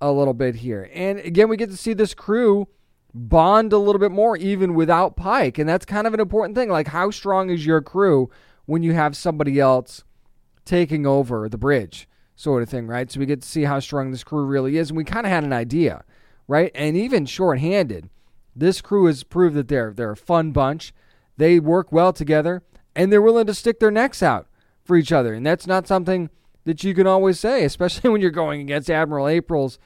a 0.00 0.10
little 0.10 0.34
bit 0.34 0.56
here, 0.56 0.90
and 0.92 1.20
again 1.20 1.48
we 1.48 1.56
get 1.56 1.70
to 1.70 1.76
see 1.76 1.94
this 1.94 2.14
crew 2.14 2.66
bond 3.14 3.72
a 3.72 3.78
little 3.78 4.00
bit 4.00 4.10
more 4.10 4.36
even 4.36 4.74
without 4.74 5.16
Pike, 5.16 5.56
and 5.58 5.68
that's 5.68 5.86
kind 5.86 6.08
of 6.08 6.14
an 6.14 6.20
important 6.20 6.56
thing. 6.56 6.68
Like 6.68 6.88
how 6.88 7.12
strong 7.12 7.48
is 7.48 7.64
your 7.64 7.80
crew 7.80 8.28
when 8.66 8.82
you 8.82 8.92
have 8.92 9.16
somebody 9.16 9.60
else 9.60 10.02
taking 10.64 11.06
over 11.06 11.48
the 11.48 11.58
bridge, 11.58 12.08
sort 12.36 12.62
of 12.62 12.68
thing, 12.68 12.86
right? 12.86 13.10
So 13.10 13.20
we 13.20 13.26
get 13.26 13.42
to 13.42 13.48
see 13.48 13.64
how 13.64 13.80
strong 13.80 14.10
this 14.10 14.24
crew 14.24 14.44
really 14.44 14.76
is, 14.76 14.90
and 14.90 14.96
we 14.96 15.04
kind 15.04 15.26
of 15.26 15.32
had 15.32 15.44
an 15.44 15.52
idea, 15.52 16.04
right? 16.48 16.70
And 16.74 16.96
even 16.96 17.26
shorthanded 17.26 18.08
this 18.56 18.80
crew 18.80 19.06
has 19.06 19.24
proved 19.24 19.56
that 19.56 19.68
they're 19.68 19.92
they're 19.92 20.12
a 20.12 20.16
fun 20.16 20.52
bunch. 20.52 20.94
They 21.36 21.58
work 21.58 21.90
well 21.90 22.12
together 22.12 22.62
and 22.94 23.10
they're 23.12 23.22
willing 23.22 23.46
to 23.46 23.54
stick 23.54 23.80
their 23.80 23.90
necks 23.90 24.22
out 24.22 24.46
for 24.84 24.96
each 24.96 25.10
other. 25.10 25.34
And 25.34 25.44
that's 25.44 25.66
not 25.66 25.88
something 25.88 26.30
that 26.64 26.84
you 26.84 26.94
can 26.94 27.06
always 27.06 27.40
say, 27.40 27.64
especially 27.64 28.10
when 28.10 28.20
you're 28.20 28.30
going 28.30 28.60
against 28.60 28.90
Admiral 28.90 29.28
April's 29.28 29.78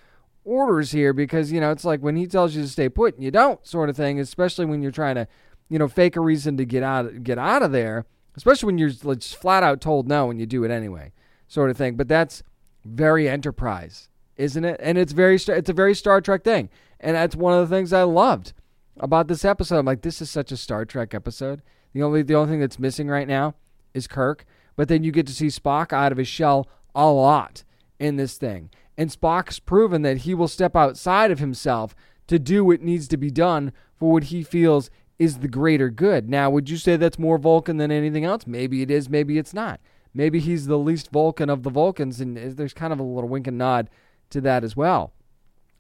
orders 0.44 0.92
here 0.92 1.12
because 1.12 1.52
you 1.52 1.61
know 1.61 1.70
it's 1.70 1.84
like 1.84 2.00
when 2.00 2.16
he 2.16 2.26
tells 2.26 2.56
you 2.56 2.62
to 2.62 2.68
stay 2.68 2.88
put 2.88 3.14
and 3.14 3.22
you 3.22 3.30
don't 3.30 3.66
sort 3.66 3.90
of 3.90 3.96
thing 3.96 4.18
especially 4.18 4.64
when 4.64 4.80
you're 4.80 4.90
trying 4.90 5.14
to 5.14 5.28
you 5.68 5.78
know 5.78 5.87
fake 5.87 6.16
a 6.16 6.20
reason 6.20 6.56
to 6.56 6.64
get 6.64 6.82
out 6.82 7.22
get 7.22 7.37
out 7.37 7.62
of 7.62 7.70
there 7.70 8.06
especially 8.34 8.64
when 8.64 8.78
you're 8.78 8.88
just 8.88 9.37
flat 9.37 9.62
out 9.62 9.78
told 9.78 10.08
no 10.08 10.30
and 10.30 10.40
you 10.40 10.46
do 10.46 10.64
it 10.64 10.70
anyway 10.70 11.12
sort 11.48 11.70
of 11.70 11.76
thing 11.76 11.96
but 11.96 12.06
that's 12.06 12.42
very 12.84 13.28
enterprise 13.28 14.08
isn't 14.37 14.64
it 14.64 14.78
and 14.82 14.96
it's 14.96 15.12
very 15.12 15.34
it's 15.34 15.68
a 15.68 15.72
very 15.72 15.94
star 15.94 16.20
trek 16.20 16.44
thing 16.44 16.68
and 17.00 17.16
that's 17.16 17.34
one 17.34 17.52
of 17.52 17.68
the 17.68 17.74
things 17.74 17.92
i 17.92 18.02
loved 18.02 18.52
about 19.00 19.28
this 19.28 19.44
episode. 19.44 19.78
I'm 19.78 19.87
like, 19.87 20.02
this 20.02 20.20
is 20.20 20.30
such 20.30 20.52
a 20.52 20.56
Star 20.56 20.84
Trek 20.84 21.14
episode. 21.14 21.62
The 21.92 22.02
only 22.02 22.22
the 22.22 22.34
only 22.34 22.50
thing 22.50 22.61
that's 22.61 22.78
missing 22.78 23.08
right 23.08 23.28
now 23.28 23.54
is 23.94 24.06
Kirk. 24.06 24.44
But 24.76 24.88
then 24.88 25.02
you 25.02 25.11
get 25.11 25.26
to 25.26 25.32
see 25.32 25.46
Spock 25.46 25.92
out 25.92 26.12
of 26.12 26.18
his 26.18 26.28
shell 26.28 26.68
a 26.94 27.06
lot 27.06 27.64
in 27.98 28.16
this 28.16 28.37
thing. 28.37 28.70
And 28.96 29.11
Spock's 29.11 29.58
proven 29.58 30.02
that 30.02 30.18
he 30.18 30.34
will 30.34 30.48
step 30.48 30.76
outside 30.76 31.30
of 31.30 31.38
himself 31.38 31.94
to 32.26 32.38
do 32.38 32.64
what 32.64 32.82
needs 32.82 33.08
to 33.08 33.16
be 33.16 33.30
done 33.30 33.72
for 33.96 34.12
what 34.12 34.24
he 34.24 34.42
feels 34.42 34.90
is 35.18 35.38
the 35.38 35.48
greater 35.48 35.90
good. 35.90 36.28
Now, 36.28 36.50
would 36.50 36.70
you 36.70 36.76
say 36.76 36.96
that's 36.96 37.18
more 37.18 37.38
Vulcan 37.38 37.78
than 37.78 37.90
anything 37.90 38.24
else? 38.24 38.46
Maybe 38.46 38.82
it 38.82 38.90
is, 38.90 39.08
maybe 39.08 39.38
it's 39.38 39.54
not. 39.54 39.80
Maybe 40.18 40.40
he's 40.40 40.66
the 40.66 40.76
least 40.76 41.12
Vulcan 41.12 41.49
of 41.49 41.62
the 41.62 41.70
Vulcans, 41.70 42.20
and 42.20 42.36
there's 42.36 42.74
kind 42.74 42.92
of 42.92 42.99
a 42.99 43.05
little 43.05 43.30
wink 43.30 43.47
and 43.47 43.57
nod 43.57 43.88
to 44.30 44.40
that 44.40 44.64
as 44.64 44.76
well. 44.76 45.12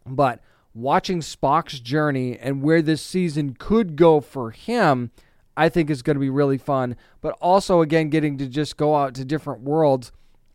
But 0.06 0.38
watching 0.72 1.22
Spock's 1.22 1.80
journey 1.80 2.38
and 2.38 2.62
where 2.62 2.80
this 2.80 3.02
season 3.02 3.56
could 3.58 3.96
go 3.96 4.20
for 4.20 4.52
him, 4.52 5.10
I 5.56 5.68
think 5.68 5.90
is 5.90 6.02
going 6.02 6.14
to 6.14 6.20
be 6.20 6.30
really 6.30 6.56
fun. 6.56 6.94
But 7.20 7.36
also, 7.40 7.80
again, 7.80 8.10
getting 8.10 8.38
to 8.38 8.46
just 8.46 8.76
go 8.76 8.94
out 8.94 9.12
to 9.16 9.24
different 9.24 9.62
worlds 9.62 10.12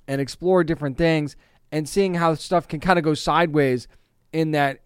and 0.07 0.22
explore 0.22 0.64
different 0.64 0.97
things 0.97 1.36
and 1.70 1.89
seeing 1.89 2.14
how 2.14 2.36
stuff 2.36 2.70
can 2.70 2.80
kind 2.80 2.97
of 2.97 3.03
go 3.03 3.14
sideways 3.14 3.89
in 4.32 4.51
that 4.51 4.80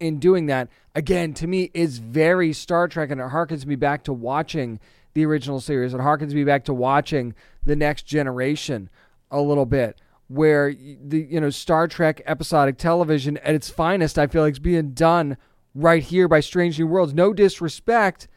in 0.00 0.18
doing 0.18 0.46
that 0.46 0.68
again 0.94 1.34
to 1.34 1.46
me 1.46 1.70
is 1.74 1.98
very 1.98 2.54
Star 2.54 2.88
Trek 2.88 3.10
and 3.10 3.20
it 3.20 3.28
harkens 3.28 3.66
me 3.66 3.76
back 3.76 4.02
to 4.04 4.12
watching 4.14 4.80
the 5.12 5.26
original 5.26 5.60
series 5.60 5.92
it 5.92 6.00
harkens 6.00 6.32
me 6.32 6.42
back 6.42 6.64
to 6.64 6.72
watching 6.72 7.34
the 7.68 7.76
next 7.76 8.02
generation 8.04 8.90
a 9.30 9.40
little 9.40 9.66
bit 9.66 10.00
where 10.26 10.74
the 10.74 11.26
you 11.30 11.40
know 11.40 11.50
Star 11.50 11.86
Trek 11.86 12.20
episodic 12.26 12.78
television 12.78 13.36
at 13.38 13.54
its 13.54 13.70
finest, 13.70 14.18
I 14.18 14.26
feel 14.26 14.42
like 14.42 14.52
is 14.52 14.58
being 14.58 14.90
done 14.90 15.36
right 15.74 16.02
here 16.02 16.28
by 16.28 16.40
Strange 16.40 16.78
New 16.78 16.86
Worlds. 16.86 17.14
No 17.14 17.32
disrespect 17.32 18.28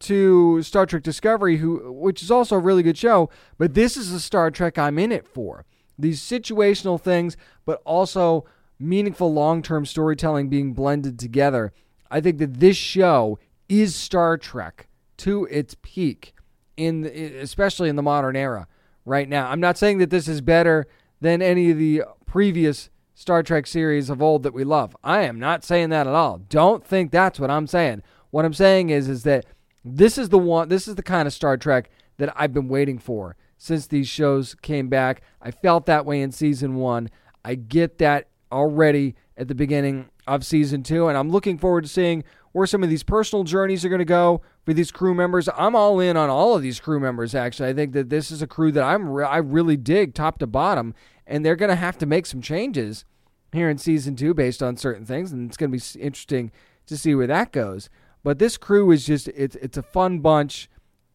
to 0.00 0.62
Star 0.62 0.86
Trek 0.86 1.02
Discovery, 1.02 1.56
who 1.58 1.92
which 1.92 2.22
is 2.22 2.30
also 2.30 2.56
a 2.56 2.60
really 2.60 2.82
good 2.82 2.98
show, 2.98 3.30
but 3.56 3.74
this 3.74 3.96
is 3.96 4.12
the 4.12 4.20
Star 4.20 4.50
Trek 4.50 4.78
I'm 4.78 4.98
in 4.98 5.12
it 5.12 5.26
for. 5.26 5.64
These 5.98 6.20
situational 6.20 7.00
things, 7.00 7.36
but 7.64 7.82
also 7.84 8.44
meaningful 8.78 9.32
long-term 9.32 9.84
storytelling 9.86 10.48
being 10.48 10.72
blended 10.72 11.18
together. 11.18 11.72
I 12.10 12.20
think 12.20 12.38
that 12.38 12.60
this 12.60 12.76
show 12.76 13.38
is 13.68 13.96
Star 13.96 14.38
Trek 14.38 14.88
to 15.18 15.46
its 15.46 15.76
peak 15.82 16.34
in 16.76 17.04
especially 17.04 17.88
in 17.88 17.96
the 17.96 18.02
modern 18.02 18.36
era 18.36 18.68
right 19.08 19.28
now. 19.28 19.50
I'm 19.50 19.60
not 19.60 19.78
saying 19.78 19.98
that 19.98 20.10
this 20.10 20.28
is 20.28 20.40
better 20.40 20.86
than 21.20 21.42
any 21.42 21.70
of 21.70 21.78
the 21.78 22.04
previous 22.26 22.90
Star 23.14 23.42
Trek 23.42 23.66
series 23.66 24.10
of 24.10 24.22
old 24.22 24.44
that 24.44 24.54
we 24.54 24.62
love. 24.62 24.96
I 25.02 25.22
am 25.22 25.40
not 25.40 25.64
saying 25.64 25.90
that 25.90 26.06
at 26.06 26.14
all. 26.14 26.38
Don't 26.48 26.86
think 26.86 27.10
that's 27.10 27.40
what 27.40 27.50
I'm 27.50 27.66
saying. 27.66 28.02
What 28.30 28.44
I'm 28.44 28.54
saying 28.54 28.90
is 28.90 29.08
is 29.08 29.24
that 29.24 29.46
this 29.84 30.18
is 30.18 30.28
the 30.28 30.38
one 30.38 30.68
this 30.68 30.86
is 30.86 30.94
the 30.94 31.02
kind 31.02 31.26
of 31.26 31.34
Star 31.34 31.56
Trek 31.56 31.90
that 32.18 32.32
I've 32.36 32.52
been 32.52 32.68
waiting 32.68 32.98
for 32.98 33.36
since 33.56 33.86
these 33.86 34.08
shows 34.08 34.54
came 34.54 34.88
back. 34.88 35.22
I 35.42 35.50
felt 35.50 35.86
that 35.86 36.06
way 36.06 36.20
in 36.20 36.30
season 36.30 36.76
1. 36.76 37.10
I 37.44 37.54
get 37.56 37.98
that 37.98 38.28
already 38.52 39.16
at 39.36 39.48
the 39.48 39.54
beginning 39.54 40.10
of 40.26 40.44
season 40.44 40.82
2 40.82 41.08
and 41.08 41.18
I'm 41.18 41.30
looking 41.30 41.58
forward 41.58 41.84
to 41.84 41.88
seeing 41.88 42.22
where 42.52 42.66
some 42.66 42.82
of 42.82 42.90
these 42.90 43.02
personal 43.02 43.44
journeys 43.44 43.84
are 43.84 43.88
going 43.88 43.98
to 43.98 44.04
go 44.04 44.42
for 44.68 44.74
these 44.74 44.90
crew 44.90 45.14
members. 45.14 45.48
I'm 45.56 45.74
all 45.74 45.98
in 45.98 46.18
on 46.18 46.28
all 46.28 46.54
of 46.54 46.60
these 46.60 46.78
crew 46.78 47.00
members 47.00 47.34
actually. 47.34 47.70
I 47.70 47.72
think 47.72 47.94
that 47.94 48.10
this 48.10 48.30
is 48.30 48.42
a 48.42 48.46
crew 48.46 48.70
that 48.72 48.84
I'm 48.84 49.08
re- 49.08 49.24
I 49.24 49.38
really 49.38 49.78
dig 49.78 50.12
top 50.12 50.38
to 50.40 50.46
bottom 50.46 50.92
and 51.26 51.42
they're 51.42 51.56
going 51.56 51.70
to 51.70 51.74
have 51.74 51.96
to 51.96 52.04
make 52.04 52.26
some 52.26 52.42
changes 52.42 53.06
here 53.50 53.70
in 53.70 53.78
season 53.78 54.14
2 54.14 54.34
based 54.34 54.62
on 54.62 54.76
certain 54.76 55.06
things 55.06 55.32
and 55.32 55.48
it's 55.48 55.56
going 55.56 55.72
to 55.72 55.78
be 55.78 56.00
interesting 56.04 56.52
to 56.84 56.98
see 56.98 57.14
where 57.14 57.26
that 57.26 57.50
goes. 57.50 57.88
But 58.22 58.38
this 58.38 58.58
crew 58.58 58.90
is 58.90 59.06
just 59.06 59.28
it's 59.28 59.56
it's 59.56 59.78
a 59.78 59.82
fun 59.82 60.18
bunch, 60.18 60.68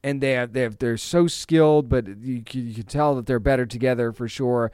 and 0.03 0.19
they 0.19 0.31
have, 0.31 0.53
they 0.53 0.61
have, 0.61 0.79
they're 0.79 0.97
so 0.97 1.27
skilled, 1.27 1.89
but 1.89 2.07
you 2.07 2.43
you 2.53 2.73
can 2.73 2.85
tell 2.85 3.13
that 3.17 3.27
they're 3.27 3.39
better 3.39 3.67
together 3.67 4.11
for 4.11 4.27
sure. 4.27 4.71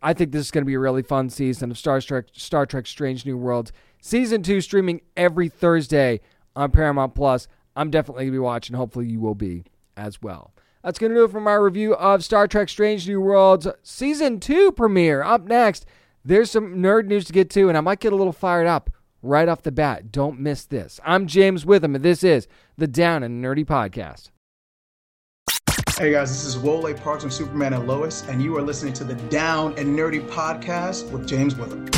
I 0.00 0.14
think 0.14 0.32
this 0.32 0.46
is 0.46 0.50
going 0.50 0.64
to 0.64 0.66
be 0.66 0.72
a 0.72 0.78
really 0.78 1.02
fun 1.02 1.28
season 1.28 1.70
of 1.70 1.76
Star 1.76 2.00
Trek 2.00 2.28
Star 2.32 2.64
Trek 2.64 2.86
Strange 2.86 3.26
New 3.26 3.36
Worlds. 3.36 3.72
Season 4.00 4.42
2 4.42 4.62
streaming 4.62 5.02
every 5.18 5.50
Thursday 5.50 6.20
on 6.56 6.70
Paramount 6.70 7.14
Plus. 7.14 7.46
I'm 7.76 7.90
definitely 7.90 8.24
going 8.24 8.32
to 8.32 8.36
be 8.36 8.38
watching. 8.40 8.76
Hopefully 8.76 9.06
you 9.06 9.20
will 9.20 9.34
be 9.34 9.64
as 9.96 10.20
well. 10.22 10.52
That's 10.82 10.98
going 10.98 11.12
to 11.12 11.18
do 11.18 11.24
it 11.24 11.30
for 11.30 11.40
my 11.40 11.54
review 11.54 11.94
of 11.94 12.24
Star 12.24 12.48
Trek 12.48 12.68
Strange 12.68 13.06
New 13.06 13.20
Worlds 13.20 13.68
Season 13.82 14.40
2 14.40 14.72
premiere. 14.72 15.22
Up 15.22 15.44
next, 15.44 15.86
there's 16.24 16.50
some 16.50 16.76
nerd 16.76 17.06
news 17.06 17.24
to 17.26 17.32
get 17.32 17.50
to, 17.50 17.68
and 17.68 17.78
I 17.78 17.80
might 17.80 18.00
get 18.00 18.12
a 18.12 18.16
little 18.16 18.32
fired 18.32 18.66
up 18.66 18.90
right 19.22 19.48
off 19.48 19.62
the 19.62 19.72
bat. 19.72 20.10
Don't 20.10 20.40
miss 20.40 20.64
this. 20.64 20.98
I'm 21.04 21.26
James 21.26 21.64
Witham, 21.64 21.94
and 21.94 22.04
this 22.04 22.24
is 22.24 22.48
the 22.76 22.88
Down 22.88 23.22
and 23.22 23.42
Nerdy 23.42 23.64
Podcast. 23.64 24.30
Hey 25.98 26.10
guys, 26.10 26.30
this 26.30 26.44
is 26.44 26.58
Wole 26.58 26.92
Parks 26.94 27.22
from 27.22 27.30
Superman 27.30 27.74
and 27.74 27.86
Lois, 27.86 28.26
and 28.26 28.42
you 28.42 28.56
are 28.56 28.62
listening 28.62 28.92
to 28.94 29.04
the 29.04 29.14
Down 29.14 29.74
and 29.78 29.96
Nerdy 29.96 30.26
Podcast 30.26 31.10
with 31.12 31.28
James 31.28 31.54
Witham. 31.54 31.88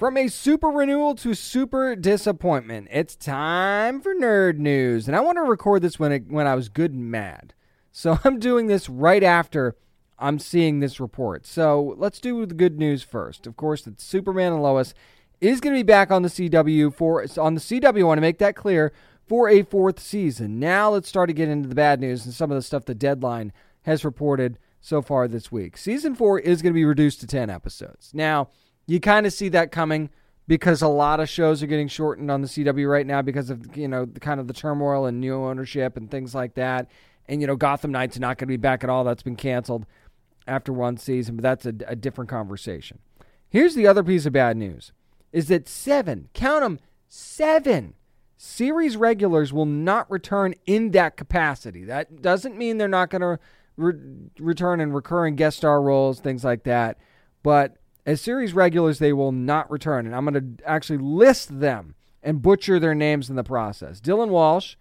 From 0.00 0.16
a 0.16 0.28
super 0.28 0.68
renewal 0.68 1.14
to 1.16 1.34
super 1.34 1.94
disappointment, 1.94 2.88
it's 2.90 3.14
time 3.14 4.00
for 4.00 4.14
nerd 4.14 4.56
news, 4.56 5.06
and 5.06 5.14
I 5.14 5.20
want 5.20 5.36
to 5.36 5.42
record 5.42 5.82
this 5.82 5.98
when 5.98 6.10
it, 6.10 6.26
when 6.26 6.46
I 6.46 6.54
was 6.54 6.70
good 6.70 6.94
and 6.94 7.10
mad. 7.10 7.52
So 7.92 8.18
I'm 8.24 8.38
doing 8.38 8.66
this 8.66 8.88
right 8.88 9.22
after 9.22 9.76
I'm 10.18 10.38
seeing 10.38 10.80
this 10.80 11.00
report. 11.00 11.44
So 11.44 11.96
let's 11.98 12.18
do 12.18 12.46
the 12.46 12.54
good 12.54 12.78
news 12.78 13.02
first. 13.02 13.46
Of 13.46 13.58
course, 13.58 13.86
it's 13.86 14.02
Superman 14.02 14.54
and 14.54 14.62
Lois 14.62 14.94
is 15.38 15.60
going 15.60 15.74
to 15.74 15.80
be 15.80 15.86
back 15.86 16.10
on 16.10 16.22
the 16.22 16.30
CW 16.30 16.94
for 16.94 17.22
on 17.36 17.54
the 17.54 17.60
CW. 17.60 18.00
I 18.00 18.04
want 18.04 18.16
to 18.16 18.22
make 18.22 18.38
that 18.38 18.56
clear 18.56 18.94
for 19.28 19.50
a 19.50 19.64
fourth 19.64 20.00
season. 20.00 20.58
Now 20.58 20.88
let's 20.88 21.10
start 21.10 21.28
to 21.28 21.34
get 21.34 21.50
into 21.50 21.68
the 21.68 21.74
bad 21.74 22.00
news 22.00 22.24
and 22.24 22.32
some 22.32 22.50
of 22.50 22.54
the 22.54 22.62
stuff 22.62 22.86
the 22.86 22.94
Deadline 22.94 23.52
has 23.82 24.02
reported 24.02 24.58
so 24.80 25.02
far 25.02 25.28
this 25.28 25.52
week. 25.52 25.76
Season 25.76 26.14
four 26.14 26.38
is 26.38 26.62
going 26.62 26.72
to 26.72 26.78
be 26.78 26.86
reduced 26.86 27.20
to 27.20 27.26
ten 27.26 27.50
episodes. 27.50 28.12
Now 28.14 28.48
you 28.90 28.98
kind 28.98 29.24
of 29.24 29.32
see 29.32 29.48
that 29.50 29.70
coming 29.70 30.10
because 30.48 30.82
a 30.82 30.88
lot 30.88 31.20
of 31.20 31.28
shows 31.28 31.62
are 31.62 31.68
getting 31.68 31.86
shortened 31.86 32.28
on 32.28 32.40
the 32.40 32.48
CW 32.48 32.90
right 32.90 33.06
now 33.06 33.22
because 33.22 33.48
of 33.48 33.76
you 33.76 33.86
know 33.86 34.04
the 34.04 34.18
kind 34.18 34.40
of 34.40 34.48
the 34.48 34.52
turmoil 34.52 35.06
and 35.06 35.20
new 35.20 35.34
ownership 35.34 35.96
and 35.96 36.10
things 36.10 36.34
like 36.34 36.54
that. 36.54 36.90
And 37.28 37.40
you 37.40 37.46
know 37.46 37.54
Gotham 37.54 37.92
Knights 37.92 38.18
not 38.18 38.36
going 38.36 38.46
to 38.48 38.52
be 38.52 38.56
back 38.56 38.82
at 38.82 38.90
all. 38.90 39.04
That's 39.04 39.22
been 39.22 39.36
canceled 39.36 39.86
after 40.48 40.72
one 40.72 40.96
season, 40.96 41.36
but 41.36 41.42
that's 41.42 41.66
a, 41.66 41.74
a 41.86 41.94
different 41.94 42.30
conversation. 42.30 42.98
Here's 43.48 43.76
the 43.76 43.86
other 43.86 44.02
piece 44.02 44.26
of 44.26 44.32
bad 44.32 44.56
news 44.56 44.92
is 45.32 45.46
that 45.46 45.68
seven, 45.68 46.28
count 46.34 46.62
them, 46.62 46.80
seven 47.06 47.94
series 48.36 48.96
regulars 48.96 49.52
will 49.52 49.66
not 49.66 50.10
return 50.10 50.54
in 50.66 50.90
that 50.90 51.16
capacity. 51.16 51.84
That 51.84 52.22
doesn't 52.22 52.58
mean 52.58 52.78
they're 52.78 52.88
not 52.88 53.10
going 53.10 53.22
to 53.22 53.38
re- 53.76 54.28
return 54.40 54.80
in 54.80 54.92
recurring 54.92 55.36
guest 55.36 55.58
star 55.58 55.80
roles, 55.80 56.18
things 56.18 56.42
like 56.42 56.64
that. 56.64 56.98
But 57.44 57.76
as 58.06 58.20
series 58.20 58.52
regulars, 58.52 58.98
they 58.98 59.12
will 59.12 59.32
not 59.32 59.70
return. 59.70 60.06
And 60.06 60.14
I'm 60.14 60.24
going 60.24 60.56
to 60.56 60.68
actually 60.68 60.98
list 60.98 61.60
them 61.60 61.94
and 62.22 62.42
butcher 62.42 62.78
their 62.78 62.94
names 62.94 63.30
in 63.30 63.36
the 63.36 63.44
process. 63.44 64.00
Dylan 64.00 64.28
Walsh, 64.28 64.76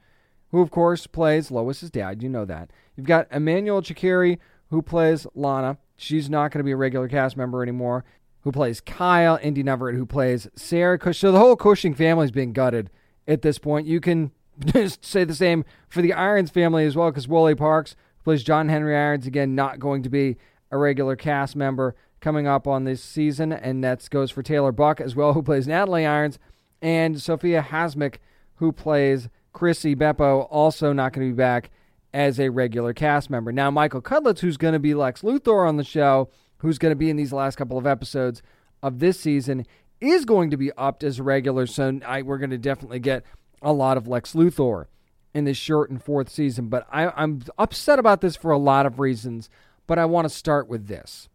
who 0.51 0.61
of 0.61 0.72
course 0.72 1.07
plays 1.07 1.51
Lois's 1.51 1.91
dad, 1.91 2.24
you 2.24 2.30
know 2.30 2.45
that. 2.45 2.72
You've 2.95 3.05
got 3.05 3.28
Emmanuel 3.32 3.82
Chikere, 3.82 4.39
who 4.70 4.82
plays 4.82 5.26
Lana. 5.36 5.78
She's 5.95 6.30
not 6.30 6.51
going 6.51 6.59
to 6.59 6.65
be 6.65 6.72
a 6.72 6.78
regular 6.78 7.07
cast 7.07 7.38
member 7.38 7.63
anymore 7.63 8.03
who 8.41 8.51
plays 8.51 8.82
Kyle, 8.82 9.38
Inde 9.41 9.57
Navarrette, 9.57 9.95
who 9.95 10.05
plays 10.05 10.47
Sarah 10.55 10.97
Cush. 10.97 11.20
So 11.20 11.32
the 11.32 11.39
whole 11.39 11.55
Cushing 11.55 11.93
family 11.93 12.26
is 12.26 12.32
being 12.32 12.53
gutted 12.53 12.89
at 13.28 13.41
this 13.41 13.59
point. 13.59 13.88
You 13.88 13.99
can 13.99 14.32
just 14.65 15.05
say 15.05 15.24
the 15.24 15.36
same 15.36 15.65
for 15.88 16.01
the 16.01 16.13
Irons 16.13 16.49
family 16.49 16.86
as 16.86 16.95
well, 16.95 17.11
because 17.11 17.28
Wole 17.28 17.53
Parks, 17.55 17.95
plays 18.24 18.43
John 18.43 18.70
Henry 18.70 18.95
Irons, 18.95 19.28
again, 19.28 19.55
not 19.55 19.80
going 19.80 20.03
to 20.03 20.09
be 20.09 20.38
a 20.72 20.78
regular 20.78 21.15
cast 21.15 21.55
member 21.55 21.95
coming 22.22 22.47
up 22.47 22.67
on 22.67 22.84
this 22.84 23.03
season. 23.03 23.51
And 23.51 23.84
that 23.84 24.07
goes 24.09 24.32
for 24.32 24.43
Taylor 24.43 24.72
Buck 24.72 24.99
as 25.01 25.15
well, 25.15 25.34
who 25.34 25.43
plays 25.43 25.67
Natalie 25.67 26.05
Irons, 26.05 26.39
and 26.82 27.22
Sophia 27.22 27.61
Hasmik, 27.61 28.15
who 28.55 28.72
plays 28.72 29.30
Chrissy 29.53 29.95
Beppo, 29.95 30.47
also 30.49 30.93
not 30.93 31.13
going 31.13 31.28
to 31.28 31.34
be 31.34 31.38
back 31.38 31.72
as 32.13 32.39
a 32.39 32.49
regular 32.49 32.93
cast 32.93 33.30
member. 33.30 33.51
Now, 33.51 33.70
Michael 33.70 34.01
Cudlitz, 34.01 34.39
who's 34.39 34.57
going 34.57 34.74
to 34.74 34.80
be 34.80 34.93
Lex 34.93 35.22
Luthor 35.22 35.67
on 35.67 35.78
the 35.78 35.84
show, 35.84 36.30
who's 36.57 36.78
going 36.78 36.91
to 36.91 36.95
be 36.95 37.09
in 37.09 37.17
these 37.17 37.34
last 37.34 37.55
couple 37.55 37.78
of 37.78 37.86
episodes 37.88 38.41
of 38.82 38.99
this 38.99 39.20
season, 39.20 39.65
is 40.01 40.26
going 40.26 40.49
to 40.49 40.57
be 40.57 40.72
upped 40.74 41.03
as 41.03 41.20
a 41.20 41.24
regular. 41.24 41.67
So 41.67 41.99
I, 42.05 42.22
we're 42.22 42.38
going 42.38 42.49
to 42.49 42.57
definitely 42.57 42.99
get 42.99 43.24
a 43.61 43.74
lot 43.74 43.97
of 43.97 44.07
Lex 44.07 44.34
Luthor 44.34 44.86
in 45.34 45.45
this 45.45 45.57
short 45.57 45.89
and 45.89 46.01
fourth 46.01 46.30
season. 46.30 46.67
But 46.70 46.88
I, 46.91 47.09
I'm 47.09 47.41
upset 47.57 47.99
about 47.99 48.22
this 48.22 48.36
for 48.36 48.51
a 48.51 48.57
lot 48.57 48.86
of 48.86 48.99
reasons. 48.99 49.49
But 49.88 49.99
I 49.99 50.05
want 50.05 50.26
to 50.26 50.30
start 50.30 50.67
with 50.67 50.88
this, 50.88 51.30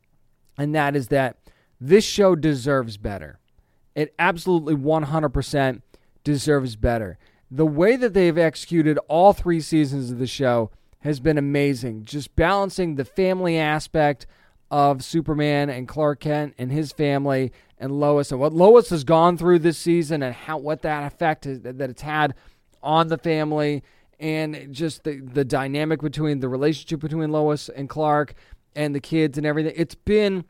and 0.56 0.74
that 0.74 0.96
is 0.96 1.08
that 1.08 1.36
this 1.80 2.04
show 2.04 2.34
deserves 2.34 2.96
better. 2.96 3.38
It 3.94 4.14
absolutely 4.18 4.74
100% 4.74 5.82
deserves 6.24 6.76
better. 6.76 7.18
The 7.50 7.66
way 7.66 7.96
that 7.96 8.14
they've 8.14 8.38
executed 8.38 8.98
all 9.08 9.32
three 9.32 9.60
seasons 9.60 10.10
of 10.10 10.18
the 10.18 10.26
show 10.26 10.70
has 11.00 11.20
been 11.20 11.38
amazing. 11.38 12.04
Just 12.04 12.34
balancing 12.34 12.94
the 12.94 13.04
family 13.04 13.58
aspect 13.58 14.26
of 14.70 15.04
Superman 15.04 15.68
and 15.70 15.86
Clark 15.86 16.20
Kent 16.20 16.54
and 16.58 16.72
his 16.72 16.90
family 16.92 17.52
and 17.78 17.92
Lois 17.92 18.32
and 18.32 18.40
what 18.40 18.52
Lois 18.52 18.90
has 18.90 19.04
gone 19.04 19.36
through 19.36 19.60
this 19.60 19.78
season 19.78 20.22
and 20.22 20.34
how 20.34 20.58
what 20.58 20.82
that 20.82 21.04
effect 21.04 21.46
is, 21.46 21.60
that 21.60 21.90
it's 21.90 22.02
had 22.02 22.34
on 22.82 23.08
the 23.08 23.18
family 23.18 23.82
and 24.18 24.72
just 24.72 25.04
the 25.04 25.20
the 25.20 25.44
dynamic 25.44 26.00
between 26.00 26.40
the 26.40 26.48
relationship 26.48 27.00
between 27.00 27.30
Lois 27.30 27.68
and 27.68 27.88
Clark 27.88 28.34
and 28.74 28.94
the 28.94 29.00
kids 29.00 29.38
and 29.38 29.46
everything. 29.46 29.72
It's 29.76 29.94
been 29.94 30.44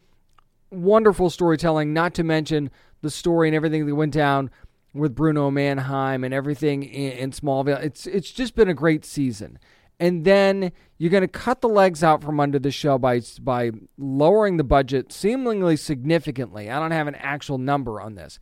wonderful 0.71 1.31
storytelling, 1.31 1.93
not 1.93 2.15
to 2.15 2.25
mention 2.25 2.71
the 3.03 3.11
story 3.11 3.49
and 3.49 3.55
everything 3.55 3.87
that 3.87 3.95
went 3.95 4.13
down 4.13 4.51
with 4.93 5.15
Bruno 5.15 5.51
Mannheim 5.51 6.25
and 6.25 6.33
everything 6.33 6.85
in, 6.85 7.13
in 7.13 7.31
Smallville. 7.31 7.83
It's 7.83 8.07
it's 8.07 8.31
just 8.31 8.55
been 8.55 8.69
a 8.69 8.75
great 8.75 9.05
season 9.05 9.59
and 10.01 10.25
then 10.25 10.73
you're 10.99 11.11
going 11.11 11.23
to 11.23 11.29
cut 11.29 11.61
the 11.61 11.69
legs 11.69 12.03
out 12.03 12.23
from 12.23 12.41
under 12.41 12.59
the 12.59 12.71
show 12.71 12.99
by 12.99 13.21
by 13.41 13.71
lowering 13.97 14.57
the 14.57 14.65
budget 14.65 15.13
seemingly 15.13 15.77
significantly. 15.77 16.71
I 16.71 16.79
don't 16.79 16.91
have 16.91 17.07
an 17.07 17.15
actual 17.17 17.59
number 17.59 18.01
on 18.01 18.15
this, 18.15 18.39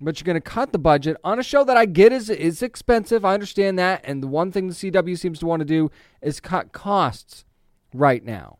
but 0.00 0.18
you're 0.18 0.26
going 0.26 0.34
to 0.34 0.40
cut 0.40 0.72
the 0.72 0.78
budget 0.78 1.16
on 1.22 1.38
a 1.38 1.42
show 1.42 1.64
that 1.64 1.76
I 1.76 1.86
get 1.86 2.12
is 2.12 2.28
is 2.28 2.62
expensive. 2.62 3.24
I 3.24 3.34
understand 3.34 3.78
that, 3.78 4.00
and 4.04 4.22
the 4.22 4.26
one 4.26 4.50
thing 4.50 4.68
the 4.68 4.74
CW 4.74 5.18
seems 5.18 5.38
to 5.40 5.46
want 5.46 5.60
to 5.60 5.66
do 5.66 5.90
is 6.20 6.40
cut 6.40 6.72
costs 6.72 7.44
right 7.94 8.24
now. 8.24 8.58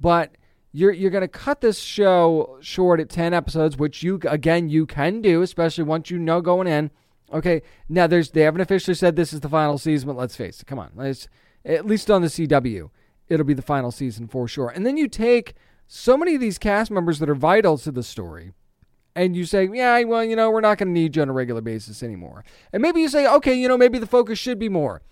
But 0.00 0.36
you're 0.72 0.92
you're 0.92 1.10
going 1.10 1.22
to 1.22 1.28
cut 1.28 1.60
this 1.60 1.78
show 1.78 2.58
short 2.60 3.00
at 3.00 3.08
10 3.08 3.34
episodes, 3.34 3.76
which 3.76 4.02
you 4.02 4.20
again 4.28 4.68
you 4.68 4.86
can 4.86 5.20
do, 5.20 5.42
especially 5.42 5.84
once 5.84 6.10
you 6.10 6.18
know 6.18 6.40
going 6.40 6.66
in. 6.66 6.90
Okay, 7.32 7.62
now 7.88 8.06
there's 8.06 8.30
they 8.30 8.42
haven't 8.42 8.60
officially 8.60 8.94
said 8.94 9.16
this 9.16 9.32
is 9.32 9.40
the 9.40 9.48
final 9.48 9.78
season, 9.78 10.08
but 10.08 10.16
let's 10.16 10.36
face 10.36 10.60
it. 10.60 10.66
Come 10.66 10.78
on, 10.78 10.90
let's 10.94 11.28
at 11.64 11.86
least 11.86 12.10
on 12.10 12.22
the 12.22 12.28
CW, 12.28 12.90
it'll 13.28 13.46
be 13.46 13.54
the 13.54 13.62
final 13.62 13.90
season 13.90 14.26
for 14.26 14.48
sure. 14.48 14.68
And 14.68 14.86
then 14.86 14.96
you 14.96 15.08
take 15.08 15.54
so 15.86 16.16
many 16.16 16.34
of 16.34 16.40
these 16.40 16.58
cast 16.58 16.90
members 16.90 17.18
that 17.18 17.28
are 17.28 17.34
vital 17.34 17.76
to 17.78 17.90
the 17.90 18.02
story 18.02 18.52
and 19.14 19.36
you 19.36 19.44
say, 19.44 19.68
yeah, 19.72 20.02
well, 20.04 20.24
you 20.24 20.36
know, 20.36 20.50
we're 20.50 20.60
not 20.60 20.78
going 20.78 20.88
to 20.88 20.92
need 20.92 21.16
you 21.16 21.22
on 21.22 21.28
a 21.28 21.32
regular 21.32 21.60
basis 21.60 22.02
anymore. 22.02 22.44
And 22.72 22.80
maybe 22.80 23.00
you 23.00 23.08
say, 23.08 23.26
okay, 23.26 23.54
you 23.54 23.68
know, 23.68 23.76
maybe 23.76 23.98
the 23.98 24.06
focus 24.06 24.38
should 24.38 24.58
be 24.58 24.68
more 24.68 25.02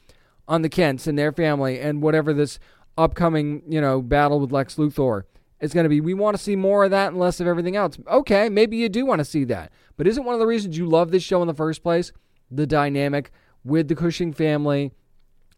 on 0.46 0.62
the 0.62 0.68
Kents 0.68 1.06
and 1.06 1.18
their 1.18 1.32
family 1.32 1.78
and 1.78 2.02
whatever 2.02 2.32
this 2.32 2.58
upcoming, 2.98 3.62
you 3.66 3.80
know, 3.80 4.02
battle 4.02 4.40
with 4.40 4.52
Lex 4.52 4.74
Luthor 4.74 5.22
is 5.60 5.72
going 5.72 5.84
to 5.84 5.88
be. 5.88 6.00
We 6.00 6.14
want 6.14 6.36
to 6.36 6.42
see 6.42 6.56
more 6.56 6.84
of 6.84 6.90
that 6.90 7.08
and 7.08 7.18
less 7.18 7.40
of 7.40 7.46
everything 7.46 7.76
else. 7.76 7.98
Okay, 8.06 8.48
maybe 8.48 8.76
you 8.76 8.88
do 8.88 9.06
want 9.06 9.20
to 9.20 9.24
see 9.24 9.44
that. 9.44 9.72
But 9.96 10.06
isn't 10.06 10.24
one 10.24 10.34
of 10.34 10.40
the 10.40 10.46
reasons 10.46 10.76
you 10.76 10.86
love 10.86 11.10
this 11.10 11.22
show 11.22 11.40
in 11.40 11.48
the 11.48 11.54
first 11.54 11.82
place 11.82 12.12
the 12.50 12.66
dynamic 12.66 13.30
with 13.64 13.88
the 13.88 13.94
Cushing 13.94 14.32
family 14.32 14.92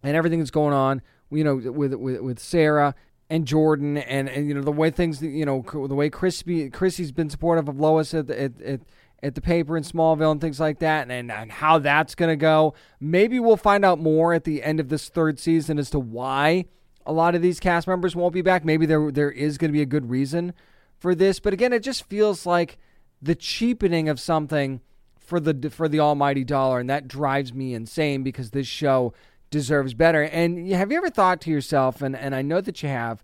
and 0.02 0.16
everything 0.16 0.40
that's 0.40 0.50
going 0.50 0.74
on, 0.74 1.02
you 1.30 1.44
know, 1.44 1.56
with 1.56 1.94
with, 1.94 2.20
with 2.20 2.38
Sarah 2.38 2.94
and 3.28 3.46
Jordan 3.46 3.96
and, 3.96 4.28
and 4.28 4.48
you 4.48 4.54
know 4.54 4.62
the 4.62 4.72
way 4.72 4.90
things 4.90 5.22
you 5.22 5.46
know 5.46 5.64
the 5.86 5.94
way 5.94 6.10
Crispy 6.10 6.68
Chrissy's 6.68 7.12
been 7.12 7.30
supportive 7.30 7.68
of 7.68 7.78
Lois 7.78 8.12
at 8.12 8.26
the, 8.26 8.42
at, 8.42 8.60
at, 8.60 8.80
at 9.22 9.34
the 9.36 9.40
paper 9.40 9.76
in 9.76 9.84
Smallville 9.84 10.32
and 10.32 10.40
things 10.40 10.58
like 10.58 10.80
that 10.80 11.02
and, 11.02 11.12
and, 11.12 11.30
and 11.30 11.52
how 11.52 11.78
that's 11.78 12.16
going 12.16 12.30
to 12.30 12.36
go. 12.36 12.74
Maybe 12.98 13.38
we'll 13.38 13.56
find 13.56 13.84
out 13.84 14.00
more 14.00 14.34
at 14.34 14.44
the 14.44 14.62
end 14.62 14.80
of 14.80 14.88
this 14.88 15.08
third 15.08 15.38
season 15.38 15.78
as 15.78 15.90
to 15.90 16.00
why 16.00 16.66
a 17.06 17.12
lot 17.12 17.34
of 17.34 17.42
these 17.42 17.60
cast 17.60 17.86
members 17.86 18.14
won't 18.14 18.34
be 18.34 18.42
back. 18.42 18.64
Maybe 18.64 18.86
there 18.86 19.10
there 19.10 19.30
is 19.30 19.58
going 19.58 19.70
to 19.70 19.76
be 19.76 19.82
a 19.82 19.86
good 19.86 20.10
reason 20.10 20.52
for 20.98 21.14
this, 21.14 21.40
but 21.40 21.52
again, 21.52 21.72
it 21.72 21.82
just 21.82 22.04
feels 22.04 22.46
like 22.46 22.78
the 23.22 23.34
cheapening 23.34 24.08
of 24.08 24.20
something 24.20 24.80
for 25.18 25.40
the 25.40 25.70
for 25.70 25.88
the 25.88 26.00
almighty 26.00 26.44
dollar 26.44 26.80
and 26.80 26.90
that 26.90 27.06
drives 27.06 27.52
me 27.54 27.72
insane 27.72 28.22
because 28.22 28.50
this 28.50 28.66
show 28.66 29.12
deserves 29.50 29.94
better. 29.94 30.22
And 30.22 30.70
have 30.72 30.90
you 30.90 30.98
ever 30.98 31.10
thought 31.10 31.40
to 31.42 31.50
yourself, 31.50 32.02
and, 32.02 32.16
and 32.16 32.34
I 32.34 32.42
know 32.42 32.60
that 32.60 32.82
you 32.82 32.88
have, 32.88 33.22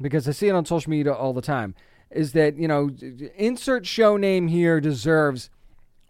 because 0.00 0.28
I 0.28 0.32
see 0.32 0.48
it 0.48 0.54
on 0.54 0.64
social 0.66 0.90
media 0.90 1.12
all 1.12 1.32
the 1.32 1.40
time, 1.40 1.74
is 2.10 2.32
that, 2.32 2.56
you 2.56 2.68
know, 2.68 2.90
insert 3.36 3.86
show 3.86 4.16
name 4.16 4.48
here 4.48 4.80
deserves 4.80 5.50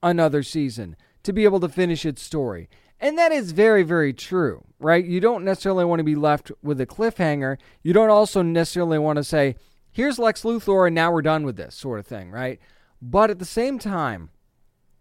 another 0.03 0.43
season 0.43 0.97
to 1.23 1.33
be 1.33 1.45
able 1.45 1.61
to 1.61 1.69
finish 1.69 2.07
its 2.07 2.23
story. 2.23 2.69
And 3.01 3.17
that 3.17 3.33
is 3.33 3.53
very, 3.53 3.83
very 3.83 4.13
true, 4.13 4.65
right? 4.81 5.05
You 5.05 5.21
don't 5.21 5.45
necessarily 5.45 5.85
want 5.85 6.01
to 6.01 6.05
be 6.05 6.17
left 6.17 6.51
with 6.63 6.81
a 6.81 6.87
cliffhanger. 6.87 7.59
You 7.83 7.93
don't 7.93 8.11
also 8.11 8.43
necessarily 8.43 8.99
want 8.99 9.19
to 9.19 9.25
say, 9.25 9.57
here's 9.91 10.19
Lex 10.19 10.43
Luthor 10.43 10.87
and 10.87 10.95
now 10.95 11.13
we're 11.13 11.23
done 11.23 11.45
with 11.45 11.57
this 11.57 11.75
sort 11.75 12.01
of 12.01 12.07
thing, 12.07 12.31
right? 12.31 12.59
But 13.01 13.31
at 13.31 13.39
the 13.39 13.45
same 13.45 13.79
time, 13.79 14.31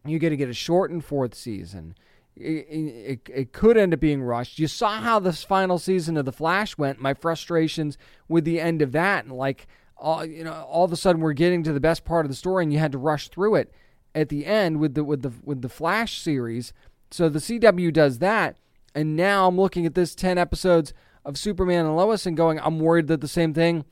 you 0.06 0.20
get 0.20 0.30
to 0.30 0.38
get 0.38 0.50
a 0.50 0.54
shortened 0.54 1.06
fourth 1.06 1.34
season 1.34 1.96
it, 2.40 2.68
it, 2.70 3.30
it, 3.34 3.54
could 3.54 3.78
end 3.78 3.94
up 3.94 4.00
being 4.00 4.22
rushed. 4.22 4.60
You 4.60 4.68
saw 4.68 5.00
how 5.00 5.20
this 5.20 5.44
final 5.44 5.80
season 5.80 6.18
of 6.18 6.26
The 6.26 6.32
Flash 6.32 6.78
went. 6.78 7.02
My 7.02 7.14
frustrations 7.14 7.98
with 8.28 8.46
the 8.46 8.60
end 8.60 8.82
of 8.82 8.92
that, 8.92 9.26
and 9.26 9.34
like 9.34 9.68
all 9.98 10.24
you 10.26 10.44
know, 10.44 10.54
all 10.70 10.86
of 10.86 10.92
a 10.92 10.98
sudden 10.98 11.22
we're 11.22 11.34
getting 11.34 11.64
to 11.64 11.74
the 11.74 11.80
best 11.80 12.06
part 12.06 12.26
of 12.26 12.30
the 12.30 12.36
story, 12.36 12.64
and 12.64 12.72
you 12.72 12.80
had 12.80 12.92
to 12.92 12.98
rush 12.98 13.30
through 13.30 13.56
it 13.56 13.74
at 14.14 14.30
the 14.30 14.46
end 14.46 14.80
with 14.80 14.94
the 14.94 15.04
with 15.04 15.24
the 15.24 15.32
with 15.44 15.62
the 15.62 15.70
Flash 15.70 16.22
series. 16.22 16.74
So 17.12 17.30
the 17.30 17.40
CW 17.40 17.94
does 17.94 18.20
that, 18.20 18.58
and 18.94 19.16
now 19.16 19.48
I'm 19.48 19.58
looking 19.58 19.86
at 19.86 19.96
this 19.96 20.16
ten 20.16 20.38
episodes 20.38 20.94
of 21.24 21.38
Superman 21.38 21.86
and 21.86 21.96
Lois 21.96 22.26
and 22.26 22.38
going, 22.38 22.60
I'm 22.60 22.80
worried 22.80 23.08
that 23.08 23.22
the 23.22 23.28
same 23.28 23.54
thing 23.54 23.86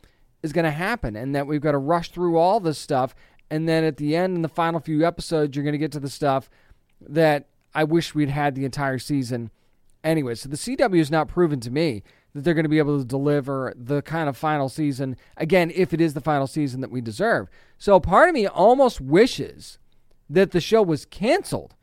is 0.43 0.53
going 0.53 0.65
to 0.65 0.71
happen, 0.71 1.15
and 1.15 1.35
that 1.35 1.47
we've 1.47 1.61
got 1.61 1.71
to 1.71 1.77
rush 1.77 2.11
through 2.11 2.37
all 2.37 2.59
this 2.59 2.77
stuff, 2.77 3.15
and 3.49 3.67
then 3.67 3.83
at 3.83 3.97
the 3.97 4.15
end, 4.15 4.35
in 4.35 4.41
the 4.41 4.49
final 4.49 4.79
few 4.79 5.05
episodes, 5.05 5.55
you're 5.55 5.63
going 5.63 5.73
to 5.73 5.79
get 5.79 5.91
to 5.93 5.99
the 5.99 6.09
stuff 6.09 6.49
that 7.01 7.47
I 7.73 7.83
wish 7.83 8.15
we'd 8.15 8.29
had 8.29 8.55
the 8.55 8.65
entire 8.65 8.99
season 8.99 9.51
anyway. 10.03 10.35
So 10.35 10.49
the 10.49 10.55
CW 10.55 10.97
has 10.97 11.11
not 11.11 11.27
proven 11.27 11.59
to 11.61 11.71
me 11.71 12.03
that 12.33 12.43
they're 12.43 12.53
going 12.53 12.63
to 12.63 12.69
be 12.69 12.79
able 12.79 12.99
to 12.99 13.05
deliver 13.05 13.73
the 13.75 14.01
kind 14.01 14.27
of 14.29 14.37
final 14.37 14.69
season, 14.69 15.15
again, 15.37 15.71
if 15.73 15.93
it 15.93 16.01
is 16.01 16.13
the 16.13 16.21
final 16.21 16.47
season 16.47 16.81
that 16.81 16.91
we 16.91 17.01
deserve. 17.01 17.47
So 17.77 17.99
part 17.99 18.29
of 18.29 18.35
me 18.35 18.47
almost 18.47 18.99
wishes 18.99 19.77
that 20.29 20.51
the 20.51 20.61
show 20.61 20.81
was 20.81 21.05
canceled 21.05 21.74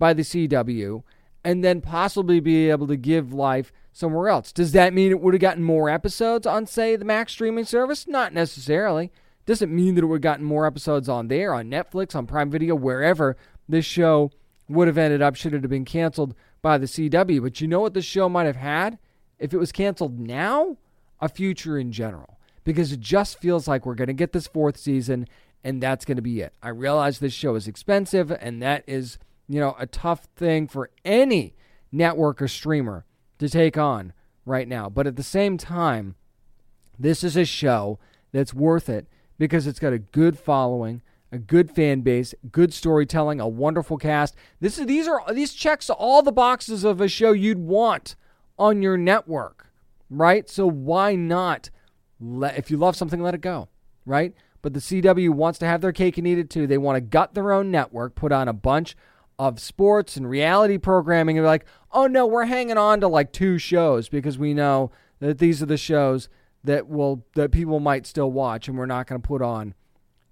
by 0.00 0.12
the 0.12 0.22
CW 0.22 1.04
and 1.44 1.62
then 1.62 1.80
possibly 1.80 2.40
be 2.40 2.68
able 2.68 2.88
to 2.88 2.96
give 2.96 3.32
life 3.32 3.72
somewhere 3.92 4.28
else. 4.28 4.52
Does 4.52 4.72
that 4.72 4.92
mean 4.92 5.10
it 5.10 5.20
would 5.20 5.34
have 5.34 5.40
gotten 5.40 5.62
more 5.62 5.88
episodes 5.88 6.46
on, 6.46 6.66
say, 6.66 6.96
the 6.96 7.04
Max 7.04 7.32
streaming 7.32 7.64
service? 7.64 8.08
Not 8.08 8.34
necessarily. 8.34 9.12
Does 9.46 9.62
it 9.62 9.68
mean 9.68 9.94
that 9.94 10.02
it 10.02 10.06
would 10.06 10.16
have 10.16 10.22
gotten 10.22 10.44
more 10.44 10.66
episodes 10.66 11.08
on 11.08 11.28
there, 11.28 11.54
on 11.54 11.70
Netflix, 11.70 12.14
on 12.14 12.26
Prime 12.26 12.50
Video, 12.50 12.74
wherever 12.74 13.36
this 13.68 13.84
show 13.84 14.30
would 14.68 14.86
have 14.86 14.98
ended 14.98 15.22
up 15.22 15.34
should 15.34 15.54
it 15.54 15.62
have 15.62 15.70
been 15.70 15.84
canceled 15.84 16.34
by 16.62 16.78
the 16.78 16.86
CW. 16.86 17.42
But 17.42 17.60
you 17.60 17.68
know 17.68 17.80
what 17.80 17.94
the 17.94 18.02
show 18.02 18.28
might 18.28 18.46
have 18.46 18.56
had 18.56 18.98
if 19.38 19.52
it 19.52 19.58
was 19.58 19.72
canceled 19.72 20.18
now? 20.18 20.76
A 21.20 21.28
future 21.28 21.78
in 21.78 21.92
general. 21.92 22.38
Because 22.64 22.92
it 22.92 23.00
just 23.00 23.38
feels 23.38 23.66
like 23.66 23.84
we're 23.84 23.94
going 23.94 24.08
to 24.08 24.14
get 24.14 24.32
this 24.32 24.46
fourth 24.46 24.76
season 24.76 25.26
and 25.64 25.82
that's 25.82 26.04
going 26.04 26.16
to 26.16 26.22
be 26.22 26.40
it. 26.40 26.52
I 26.62 26.68
realize 26.68 27.18
this 27.18 27.32
show 27.32 27.54
is 27.54 27.66
expensive 27.66 28.30
and 28.30 28.62
that 28.62 28.84
is, 28.86 29.18
you 29.50 29.58
know, 29.58 29.74
a 29.78 29.86
tough 29.86 30.28
thing 30.36 30.68
for 30.68 30.90
any 31.04 31.54
network 31.90 32.40
or 32.40 32.48
streamer 32.48 33.04
to 33.38 33.48
take 33.48 33.76
on 33.76 34.12
right 34.46 34.68
now. 34.68 34.88
But 34.88 35.06
at 35.06 35.16
the 35.16 35.22
same 35.22 35.58
time, 35.58 36.14
this 36.98 37.24
is 37.24 37.36
a 37.36 37.44
show 37.44 37.98
that's 38.32 38.54
worth 38.54 38.88
it 38.88 39.08
because 39.38 39.66
it's 39.66 39.80
got 39.80 39.92
a 39.92 39.98
good 39.98 40.38
following 40.38 41.02
a 41.32 41.38
good 41.38 41.70
fan 41.70 42.00
base, 42.00 42.34
good 42.50 42.74
storytelling, 42.74 43.40
a 43.40 43.48
wonderful 43.48 43.96
cast. 43.96 44.34
This 44.60 44.78
is 44.78 44.86
these 44.86 45.06
are 45.06 45.22
these 45.32 45.52
checks 45.52 45.88
all 45.88 46.22
the 46.22 46.32
boxes 46.32 46.84
of 46.84 47.00
a 47.00 47.08
show 47.08 47.32
you'd 47.32 47.58
want 47.58 48.16
on 48.58 48.82
your 48.82 48.96
network, 48.96 49.68
right? 50.08 50.48
So 50.48 50.66
why 50.66 51.14
not 51.14 51.70
let 52.20 52.58
if 52.58 52.70
you 52.70 52.76
love 52.76 52.96
something, 52.96 53.22
let 53.22 53.34
it 53.34 53.40
go, 53.40 53.68
right? 54.04 54.34
But 54.62 54.74
the 54.74 54.80
CW 54.80 55.30
wants 55.30 55.58
to 55.60 55.66
have 55.66 55.80
their 55.80 55.92
cake 55.92 56.18
and 56.18 56.26
eat 56.26 56.38
it 56.38 56.50
too. 56.50 56.66
They 56.66 56.78
want 56.78 56.96
to 56.96 57.00
gut 57.00 57.34
their 57.34 57.52
own 57.52 57.70
network, 57.70 58.14
put 58.14 58.32
on 58.32 58.48
a 58.48 58.52
bunch 58.52 58.96
of 59.40 59.58
sports 59.58 60.18
and 60.18 60.28
reality 60.28 60.76
programming, 60.76 61.38
and 61.38 61.44
be 61.44 61.48
like, 61.48 61.64
oh 61.92 62.06
no, 62.06 62.26
we're 62.26 62.44
hanging 62.44 62.76
on 62.76 63.00
to 63.00 63.08
like 63.08 63.32
two 63.32 63.56
shows 63.56 64.10
because 64.10 64.36
we 64.36 64.52
know 64.52 64.90
that 65.18 65.38
these 65.38 65.62
are 65.62 65.66
the 65.66 65.78
shows 65.78 66.28
that 66.62 66.88
will 66.88 67.24
that 67.36 67.50
people 67.50 67.80
might 67.80 68.06
still 68.06 68.30
watch, 68.30 68.68
and 68.68 68.76
we're 68.76 68.84
not 68.84 69.06
going 69.06 69.20
to 69.20 69.26
put 69.26 69.40
on 69.40 69.72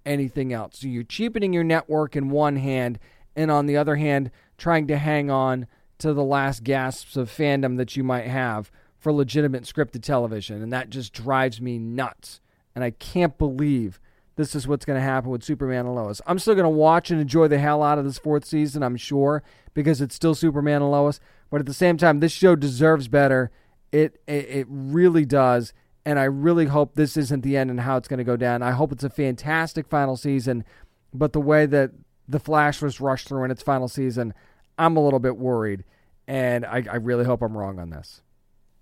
anything 0.05 0.53
else. 0.53 0.77
So 0.79 0.87
you're 0.87 1.01
cheapening 1.01 1.53
your 1.53 1.63
network 1.63 2.15
in 2.15 2.29
one 2.29 2.57
hand, 2.57 2.99
and 3.35 3.49
on 3.49 3.65
the 3.65 3.77
other 3.77 3.95
hand, 3.95 4.29
trying 4.59 4.85
to 4.87 4.97
hang 4.97 5.31
on 5.31 5.65
to 5.97 6.13
the 6.13 6.23
last 6.23 6.63
gasps 6.63 7.17
of 7.17 7.31
fandom 7.31 7.77
that 7.77 7.97
you 7.97 8.03
might 8.03 8.27
have 8.27 8.71
for 8.99 9.11
legitimate 9.11 9.63
scripted 9.63 10.03
television. 10.03 10.61
And 10.61 10.71
that 10.71 10.91
just 10.91 11.13
drives 11.13 11.59
me 11.59 11.79
nuts. 11.79 12.41
And 12.75 12.83
I 12.83 12.91
can't 12.91 13.39
believe 13.39 13.99
this 14.39 14.55
is 14.55 14.67
what's 14.67 14.85
going 14.85 14.97
to 14.97 15.03
happen 15.03 15.29
with 15.29 15.43
Superman 15.43 15.85
and 15.85 15.95
Lois. 15.95 16.21
I'm 16.25 16.39
still 16.39 16.55
going 16.55 16.63
to 16.63 16.69
watch 16.69 17.11
and 17.11 17.19
enjoy 17.19 17.47
the 17.47 17.59
hell 17.59 17.83
out 17.83 17.99
of 17.99 18.05
this 18.05 18.17
fourth 18.17 18.45
season, 18.45 18.83
I'm 18.83 18.97
sure, 18.97 19.43
because 19.73 20.01
it's 20.01 20.15
still 20.15 20.33
Superman 20.33 20.81
and 20.81 20.91
Lois. 20.91 21.19
But 21.49 21.59
at 21.59 21.65
the 21.65 21.73
same 21.73 21.97
time, 21.97 22.19
this 22.19 22.31
show 22.31 22.55
deserves 22.55 23.07
better. 23.07 23.51
It, 23.91 24.21
it, 24.27 24.49
it 24.49 24.67
really 24.69 25.25
does 25.25 25.73
and 26.05 26.17
I 26.17 26.23
really 26.23 26.65
hope 26.65 26.95
this 26.95 27.17
isn't 27.17 27.41
the 27.41 27.57
end 27.57 27.69
and 27.69 27.81
how 27.81 27.97
it's 27.97 28.07
going 28.07 28.19
to 28.19 28.23
go 28.23 28.37
down. 28.37 28.63
I 28.63 28.71
hope 28.71 28.91
it's 28.91 29.03
a 29.03 29.09
fantastic 29.09 29.87
final 29.87 30.17
season, 30.17 30.63
but 31.13 31.33
the 31.33 31.41
way 31.41 31.65
that 31.65 31.91
the 32.27 32.39
Flash 32.39 32.81
was 32.81 33.01
rushed 33.01 33.27
through 33.27 33.43
in 33.43 33.51
its 33.51 33.61
final 33.61 33.87
season, 33.87 34.33
I'm 34.77 34.95
a 34.97 35.03
little 35.03 35.19
bit 35.19 35.37
worried, 35.37 35.83
and 36.27 36.65
I, 36.65 36.83
I 36.89 36.95
really 36.95 37.25
hope 37.25 37.41
I'm 37.41 37.57
wrong 37.57 37.79
on 37.79 37.89
this. 37.89 38.21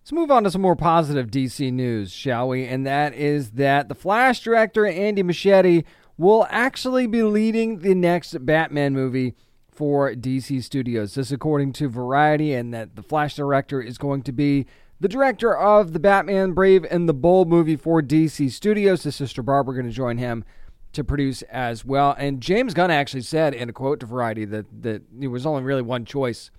Let's 0.07 0.13
move 0.13 0.31
on 0.31 0.45
to 0.45 0.51
some 0.51 0.61
more 0.61 0.77
positive 0.77 1.29
DC 1.29 1.73
news, 1.73 2.13
shall 2.13 2.47
we? 2.47 2.65
And 2.65 2.87
that 2.87 3.13
is 3.13 3.51
that 3.51 3.89
the 3.89 3.93
Flash 3.93 4.39
director, 4.39 4.85
Andy 4.85 5.21
Muschietti, 5.21 5.83
will 6.17 6.47
actually 6.49 7.07
be 7.07 7.23
leading 7.23 7.79
the 7.79 7.93
next 7.93 8.45
Batman 8.45 8.93
movie 8.93 9.35
for 9.69 10.13
DC 10.13 10.63
Studios. 10.63 11.15
This, 11.15 11.29
according 11.29 11.73
to 11.73 11.89
Variety, 11.89 12.53
and 12.53 12.73
that 12.73 12.95
the 12.95 13.03
Flash 13.03 13.35
director 13.35 13.81
is 13.81 13.97
going 13.97 14.21
to 14.21 14.31
be 14.31 14.65
the 14.97 15.09
director 15.09 15.53
of 15.53 15.91
the 15.91 15.99
Batman 15.99 16.53
Brave 16.53 16.85
and 16.89 17.09
the 17.09 17.13
Bold 17.13 17.49
movie 17.49 17.75
for 17.75 18.01
DC 18.01 18.49
Studios. 18.49 19.03
His 19.03 19.17
sister 19.17 19.43
Barbara 19.43 19.75
going 19.75 19.87
to 19.87 19.91
join 19.91 20.19
him 20.19 20.45
to 20.93 21.03
produce 21.03 21.41
as 21.41 21.83
well. 21.83 22.15
And 22.17 22.39
James 22.39 22.73
Gunn 22.73 22.91
actually 22.91 23.23
said 23.23 23.53
in 23.53 23.67
a 23.67 23.73
quote 23.73 23.99
to 23.99 24.05
Variety 24.05 24.45
that 24.45 24.67
that 24.83 25.01
there 25.11 25.29
was 25.29 25.45
only 25.45 25.63
really 25.63 25.81
one 25.81 26.05
choice 26.05 26.49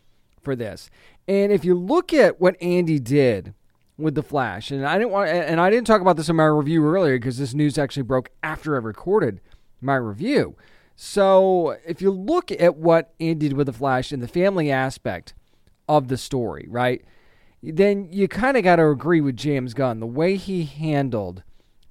for 0.49 0.57
this. 0.57 0.88
And 1.26 1.53
if 1.53 1.62
you 1.62 1.74
look 1.74 2.14
at 2.14 2.40
what 2.40 2.57
Andy 2.62 2.99
did 2.99 3.53
with 3.99 4.14
the 4.14 4.22
Flash, 4.22 4.70
and 4.70 4.86
I 4.86 4.96
didn't 4.96 5.11
want, 5.11 5.28
and 5.28 5.61
I 5.61 5.68
didn't 5.68 5.86
talk 5.86 6.01
about 6.01 6.16
this 6.16 6.30
in 6.30 6.36
my 6.36 6.46
review 6.46 6.82
earlier 6.86 7.18
because 7.18 7.36
this 7.36 7.53
news 7.53 7.76
actually 7.76 8.05
broke 8.05 8.30
after 8.42 8.74
I 8.74 8.78
recorded 8.78 9.42
my 9.82 9.96
review. 9.96 10.57
So 10.96 11.76
if 11.86 12.01
you 12.01 12.11
look 12.11 12.51
at 12.51 12.76
what 12.76 13.12
Andy 13.20 13.49
did 13.49 13.57
with 13.59 13.66
the 13.66 13.74
Flash 13.74 14.11
and 14.11 14.22
the 14.22 14.28
family 14.28 14.70
aspect 14.70 15.34
of 15.86 16.09
the 16.09 16.16
story, 16.16 16.66
right? 16.68 17.05
then 17.62 18.09
you 18.12 18.28
kind 18.28 18.57
of 18.57 18.62
got 18.62 18.76
to 18.76 18.88
agree 18.88 19.20
with 19.20 19.36
James 19.36 19.74
Gunn. 19.74 20.01
The 20.01 20.07
way 20.07 20.36
he 20.36 20.64
handled 20.64 21.42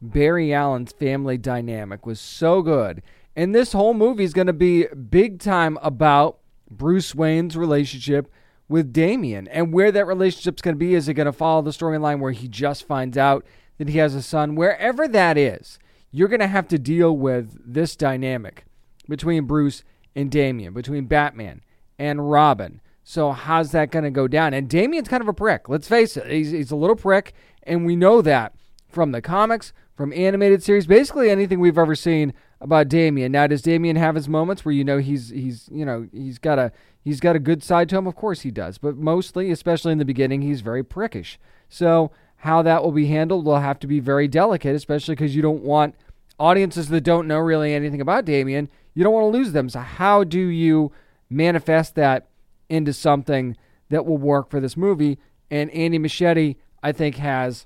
Barry 0.02 0.54
Allen's 0.54 0.94
family 0.94 1.38
dynamic 1.38 2.06
was 2.06 2.20
so 2.20 2.62
good. 2.62 3.02
And 3.36 3.54
this 3.54 3.74
whole 3.74 3.94
movie 3.94 4.24
is 4.24 4.34
going 4.34 4.48
to 4.48 4.54
be 4.54 4.88
big 4.88 5.40
time 5.40 5.78
about 5.82 6.40
Bruce 6.70 7.14
Wayne's 7.14 7.58
relationship 7.58 8.32
with 8.70 8.94
Damian 8.94 9.48
and 9.48 9.74
where 9.74 9.92
that 9.92 10.06
relationship's 10.06 10.62
going 10.62 10.76
to 10.76 10.80
be. 10.80 10.94
Is 10.94 11.08
it 11.08 11.14
going 11.14 11.26
to 11.26 11.34
follow 11.34 11.62
the 11.62 11.72
storyline 11.72 12.20
where 12.20 12.32
he 12.32 12.48
just 12.48 12.86
finds 12.86 13.18
out 13.18 13.46
that 13.78 13.90
he 13.90 13.98
has 13.98 14.16
a 14.16 14.22
son? 14.22 14.56
Wherever 14.56 15.08
that 15.08 15.38
is, 15.38 15.80
you're 16.12 16.28
going 16.28 16.40
to 16.40 16.48
have 16.48 16.68
to 16.70 16.80
deal 16.80 17.16
with 17.16 17.58
this 17.66 17.96
dynamic 17.96 18.66
between 19.08 19.46
Bruce 19.46 19.84
and 20.16 20.32
Damian, 20.32 20.74
between 20.74 21.06
Batman 21.06 21.62
and 22.00 22.30
Robin. 22.30 22.82
So 23.04 23.32
how's 23.32 23.72
that 23.72 23.92
going 23.92 24.04
to 24.04 24.12
go 24.12 24.28
down? 24.28 24.54
And 24.54 24.70
Damian's 24.70 25.08
kind 25.08 25.22
of 25.22 25.30
a 25.30 25.34
prick. 25.34 25.70
Let's 25.70 25.88
face 25.88 26.18
it. 26.18 26.30
He's, 26.30 26.52
he's 26.52 26.72
a 26.72 26.76
little 26.76 26.96
prick, 26.96 27.34
and 27.64 27.86
we 27.86 27.96
know 27.96 28.22
that 28.22 28.54
from 28.90 29.12
the 29.12 29.22
comics, 29.22 29.72
from 29.98 30.14
animated 30.14 30.62
series, 30.62 30.86
basically 30.86 31.32
anything 31.32 31.60
we've 31.60 31.78
ever 31.78 31.96
seen 31.96 32.32
about 32.62 32.88
Damian. 32.88 33.32
Now, 33.32 33.48
does 33.48 33.64
Damian 33.64 33.96
have 33.96 34.14
his 34.14 34.30
moments 34.30 34.64
where 34.64 34.72
you 34.72 34.84
know 34.84 35.00
he's 35.00 35.30
he's 35.30 35.68
you 35.72 35.84
know 35.84 36.08
he's 36.14 36.38
got 36.38 36.60
a 36.60 36.72
he's 37.04 37.20
got 37.20 37.36
a 37.36 37.40
good 37.40 37.64
side 37.64 37.90
to 37.90 37.98
him? 37.98 38.06
Of 38.06 38.16
course 38.16 38.42
he 38.42 38.52
does, 38.52 38.78
but 38.78 38.96
mostly, 38.96 39.50
especially 39.50 39.92
in 39.92 39.98
the 39.98 40.06
beginning, 40.06 40.44
he's 40.44 40.62
very 40.62 40.84
prickish. 40.84 41.38
So 41.68 42.12
how 42.38 42.62
that 42.62 42.84
will 42.84 42.92
be 42.92 43.08
handled 43.08 43.46
will 43.46 43.60
have 43.60 43.80
to 43.80 43.88
be 43.88 44.00
very 44.00 44.28
delicate, 44.28 44.76
especially 44.76 45.16
because 45.16 45.36
you 45.36 45.42
don't 45.42 45.64
want 45.64 45.96
audiences 46.40 46.90
that 46.90 47.02
don't 47.02 47.28
know 47.28 47.40
really 47.40 47.74
anything 47.74 48.00
about 48.00 48.26
Damian. 48.26 48.70
You 48.94 49.04
don't 49.04 49.14
want 49.14 49.34
to 49.34 49.38
lose 49.38 49.52
them. 49.52 49.68
So 49.70 49.80
how 49.80 50.24
do 50.24 50.40
you 50.40 50.92
manifest 51.30 51.96
that 51.96 52.28
into 52.70 52.94
something 52.94 53.58
that 53.90 54.06
will 54.06 54.20
work 54.20 54.52
for 54.52 54.60
this 54.60 54.78
movie? 54.78 55.18
And 55.50 55.72
Andy 55.72 55.98
Muschietti, 55.98 56.58
I 56.84 56.92
think, 56.92 57.16
has 57.16 57.66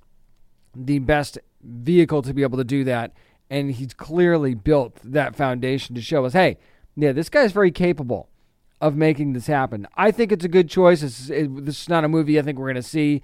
the 0.73 0.99
best 0.99 1.37
vehicle 1.63 2.21
to 2.21 2.33
be 2.33 2.43
able 2.43 2.57
to 2.57 2.63
do 2.63 2.83
that. 2.85 3.13
And 3.49 3.71
he's 3.71 3.93
clearly 3.93 4.53
built 4.53 4.97
that 5.03 5.35
foundation 5.35 5.95
to 5.95 6.01
show 6.01 6.25
us, 6.25 6.33
hey, 6.33 6.57
yeah, 6.95 7.11
this 7.11 7.29
guy's 7.29 7.51
very 7.51 7.71
capable 7.71 8.29
of 8.79 8.95
making 8.95 9.33
this 9.33 9.47
happen. 9.47 9.87
I 9.95 10.11
think 10.11 10.31
it's 10.31 10.45
a 10.45 10.49
good 10.49 10.69
choice. 10.69 11.29
It, 11.29 11.65
this 11.65 11.81
is 11.81 11.89
not 11.89 12.03
a 12.03 12.09
movie 12.09 12.39
I 12.39 12.41
think 12.41 12.57
we're 12.57 12.67
going 12.67 12.75
to 12.75 12.83
see 12.83 13.21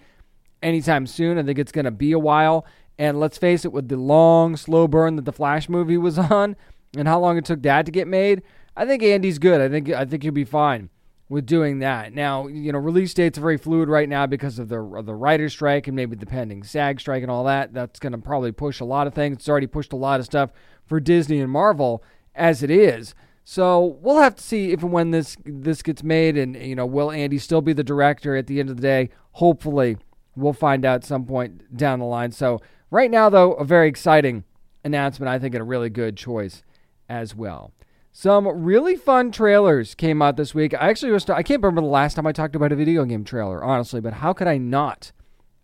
anytime 0.62 1.08
soon. 1.08 1.38
I 1.38 1.44
think 1.44 1.60
it's 1.60 1.72
going 1.72 1.86
to 1.86 1.92
be 1.92 2.12
a 2.12 2.20
while. 2.20 2.66
And 3.00 3.20
let's 3.20 3.38
face 3.38 3.64
it, 3.64 3.72
with 3.72 3.88
the 3.90 3.98
long, 3.98 4.58
slow 4.58 4.88
burn 4.88 5.16
that 5.16 5.26
the 5.26 5.32
Flash 5.32 5.70
movie 5.70 5.98
was 5.98 6.18
on, 6.32 6.56
and 6.98 7.08
how 7.08 7.20
long 7.20 7.38
it 7.38 7.46
took 7.46 7.62
that 7.64 7.86
to 7.86 7.92
get 7.92 8.08
made, 8.08 8.42
I 8.76 8.86
think 8.86 9.04
Andy's 9.04 9.40
good. 9.40 9.62
I 9.62 9.70
think 9.70 9.90
I 9.90 10.06
think 10.06 10.24
he'll 10.24 10.32
be 10.32 10.46
fine 10.46 10.90
with 11.30 11.46
doing 11.46 11.80
that. 11.80 12.14
Now, 12.14 12.48
you 12.48 12.72
know, 12.72 12.80
release 12.80 13.14
dates 13.14 13.38
are 13.38 13.42
very 13.42 13.58
fluid 13.58 13.90
right 13.90 14.08
now 14.08 14.26
because 14.26 14.60
of 14.60 14.70
the 14.70 14.80
of 14.80 15.06
the 15.06 15.16
writer's 15.16 15.54
strike 15.54 15.88
and 15.88 15.96
maybe 15.96 16.16
the 16.16 16.26
pending 16.26 16.64
SAG 16.64 17.00
strike 17.00 17.22
and 17.22 17.32
all 17.32 17.44
that. 17.46 17.74
That's 17.74 18.00
going 18.00 18.14
to 18.14 18.18
probably 18.18 18.52
push 18.52 18.80
a 18.80 18.86
lot 18.86 19.08
of 19.08 19.14
things. 19.14 19.38
It's 19.38 19.50
already 19.50 19.68
pushed 19.68 19.94
a 19.94 19.98
lot 19.98 20.20
of 20.20 20.26
stuff 20.26 20.52
for 20.86 21.00
Disney 21.00 21.40
and 21.40 21.52
Marvel 21.52 22.04
as 22.34 22.64
it 22.64 22.72
is. 22.72 23.14
So 23.44 23.98
we'll 24.02 24.22
have 24.22 24.36
to 24.36 24.44
see 24.44 24.72
if 24.72 24.84
and 24.84 24.92
when 24.92 25.12
this 25.12 25.38
this 25.46 25.82
gets 25.82 26.04
made, 26.04 26.38
and 26.38 26.56
you 26.56 26.76
know, 26.76 26.86
will 26.86 27.12
Andy 27.12 27.38
still 27.38 27.62
be 27.62 27.74
the 27.74 27.84
director 27.84 28.36
at 28.36 28.48
the 28.48 28.60
end 28.60 28.70
of 28.70 28.78
the 28.78 28.82
day? 28.82 29.10
Hopefully, 29.34 29.98
we'll 30.36 30.54
find 30.54 30.86
out 30.86 31.04
some 31.04 31.26
point 31.26 31.76
down 31.76 32.00
the 32.00 32.06
line. 32.06 32.32
So 32.32 32.62
right 32.92 33.10
now, 33.10 33.30
though, 33.30 33.54
a 33.54 33.64
very 33.64 33.88
exciting 33.88 34.44
announcement. 34.84 35.30
I 35.30 35.40
think 35.40 35.56
and 35.56 35.62
a 35.62 35.66
really 35.66 35.90
good 35.90 36.18
choice 36.18 36.64
as 37.10 37.36
well. 37.36 37.72
Some 38.20 38.48
really 38.48 38.96
fun 38.96 39.32
trailers 39.32 39.94
came 39.94 40.24
out 40.24 40.38
this 40.38 40.56
week. 40.56 40.74
I 40.74 40.90
actually 40.90 41.12
was 41.12 41.30
I 41.30 41.44
can't 41.44 41.62
remember 41.62 41.82
the 41.82 41.88
last 41.88 42.16
time 42.16 42.26
I 42.26 42.32
talked 42.32 42.56
about 42.56 42.72
a 42.72 42.76
video 42.76 43.06
game 43.06 43.24
trailer, 43.24 43.64
honestly, 43.64 44.02
but 44.02 44.14
how 44.14 44.34
could 44.34 44.48
I 44.48 44.58
not 44.58 45.12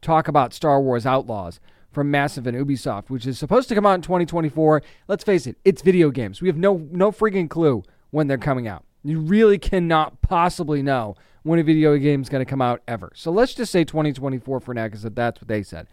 talk 0.04 0.28
about 0.28 0.54
Star 0.54 0.80
Wars 0.80 1.08
Outlaws 1.08 1.60
from 1.90 2.12
Massive 2.12 2.46
and 2.46 2.56
Ubisoft, 2.56 3.10
which 3.10 3.26
is 3.26 3.40
supposed 3.40 3.70
to 3.70 3.76
come 3.76 3.88
out 3.88 3.96
in 3.96 4.02
2024. 4.04 4.84
Let's 5.08 5.24
face 5.24 5.48
it, 5.48 5.58
it's 5.66 5.82
video 5.82 6.12
games. 6.12 6.44
We 6.44 6.48
have 6.48 6.56
no 6.56 6.88
no 6.92 7.12
freaking 7.12 7.50
clue 7.50 7.82
when 8.12 8.28
they're 8.28 8.38
coming 8.38 8.68
out. 8.68 8.86
You 9.04 9.20
really 9.20 9.58
cannot 9.58 10.22
possibly 10.22 10.84
know 10.84 11.16
when 11.42 11.58
a 11.58 11.64
video 11.64 11.98
game 11.98 12.22
is 12.22 12.30
going 12.30 12.46
to 12.46 12.50
come 12.50 12.62
out 12.62 12.84
ever. 12.88 13.12
So 13.16 13.32
let's 13.32 13.56
just 13.56 13.72
say 13.72 13.84
2024 13.84 14.60
for 14.60 14.76
now, 14.76 14.86
because 14.86 15.02
that's 15.02 15.42
what 15.42 15.48
they 15.48 15.64
said. 15.64 15.88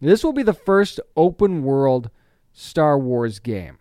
This 0.00 0.24
will 0.24 0.32
be 0.32 0.42
the 0.42 0.54
first 0.54 0.98
open 1.14 1.62
world 1.62 2.08
Star 2.54 2.98
Wars 2.98 3.38
game. 3.38 3.80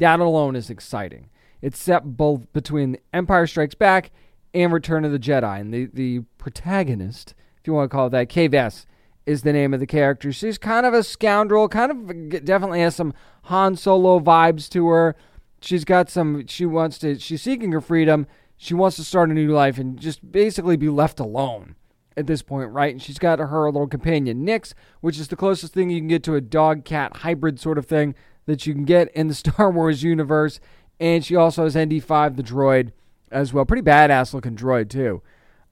That 0.00 0.18
alone 0.18 0.56
is 0.56 0.70
exciting. 0.70 1.28
It's 1.60 1.78
set 1.78 2.16
both 2.16 2.50
between 2.54 2.96
Empire 3.12 3.46
Strikes 3.46 3.74
Back 3.74 4.10
and 4.54 4.72
Return 4.72 5.04
of 5.04 5.12
the 5.12 5.18
Jedi. 5.18 5.60
And 5.60 5.74
the, 5.74 5.90
the 5.92 6.20
protagonist, 6.38 7.34
if 7.58 7.66
you 7.66 7.74
want 7.74 7.90
to 7.90 7.94
call 7.94 8.06
it 8.06 8.10
that, 8.10 8.30
Vess, 8.30 8.86
is 9.26 9.42
the 9.42 9.52
name 9.52 9.74
of 9.74 9.80
the 9.80 9.86
character. 9.86 10.32
She's 10.32 10.56
kind 10.56 10.86
of 10.86 10.94
a 10.94 11.02
scoundrel, 11.02 11.68
kind 11.68 11.92
of 11.92 12.44
definitely 12.44 12.80
has 12.80 12.96
some 12.96 13.12
Han 13.44 13.76
Solo 13.76 14.18
vibes 14.18 14.70
to 14.70 14.88
her. 14.88 15.16
She's 15.60 15.84
got 15.84 16.08
some, 16.08 16.46
she 16.46 16.64
wants 16.64 16.96
to, 17.00 17.18
she's 17.18 17.42
seeking 17.42 17.72
her 17.72 17.82
freedom. 17.82 18.26
She 18.56 18.72
wants 18.72 18.96
to 18.96 19.04
start 19.04 19.28
a 19.28 19.34
new 19.34 19.52
life 19.52 19.76
and 19.76 20.00
just 20.00 20.32
basically 20.32 20.78
be 20.78 20.88
left 20.88 21.20
alone 21.20 21.76
at 22.16 22.26
this 22.26 22.40
point, 22.40 22.70
right? 22.70 22.92
And 22.92 23.02
she's 23.02 23.18
got 23.18 23.38
her 23.38 23.70
little 23.70 23.86
companion, 23.86 24.46
Nix, 24.46 24.74
which 25.02 25.18
is 25.18 25.28
the 25.28 25.36
closest 25.36 25.74
thing 25.74 25.90
you 25.90 26.00
can 26.00 26.08
get 26.08 26.22
to 26.24 26.36
a 26.36 26.40
dog 26.40 26.86
cat 26.86 27.18
hybrid 27.18 27.60
sort 27.60 27.76
of 27.76 27.84
thing 27.84 28.14
that 28.46 28.66
you 28.66 28.74
can 28.74 28.84
get 28.84 29.12
in 29.14 29.28
the 29.28 29.34
Star 29.46 29.70
Wars 29.70 30.02
universe. 30.02 30.60
And 30.98 31.24
she 31.24 31.34
also 31.34 31.64
has 31.64 31.74
ND5, 31.74 32.36
the 32.36 32.42
droid, 32.42 32.92
as 33.30 33.52
well. 33.52 33.64
Pretty 33.64 33.82
badass 33.82 34.34
looking 34.34 34.54
droid, 34.54 34.90
too, 34.90 35.22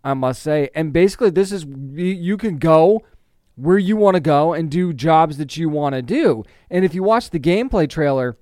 I 0.03 0.14
must 0.14 0.43
say. 0.43 0.71
And 0.75 0.93
basically, 0.93 1.31
this 1.31 1.53
is 1.53 1.66
you 1.95 2.37
can 2.37 2.59
go 2.59 3.03
where 3.57 3.79
you 3.79 3.97
want 3.97 4.14
to 4.14 4.21
go 4.21 4.53
and 4.53 4.71
do 4.71 4.93
jobs 4.93 5.37
that 5.37 5.57
you 5.57 5.69
want 5.69 5.95
to 5.95 6.01
do. 6.01 6.45
And 6.71 6.85
if 6.85 6.95
you 6.95 7.03
watch 7.03 7.31
the 7.31 7.41
gameplay 7.41 7.91
trailer 7.91 8.39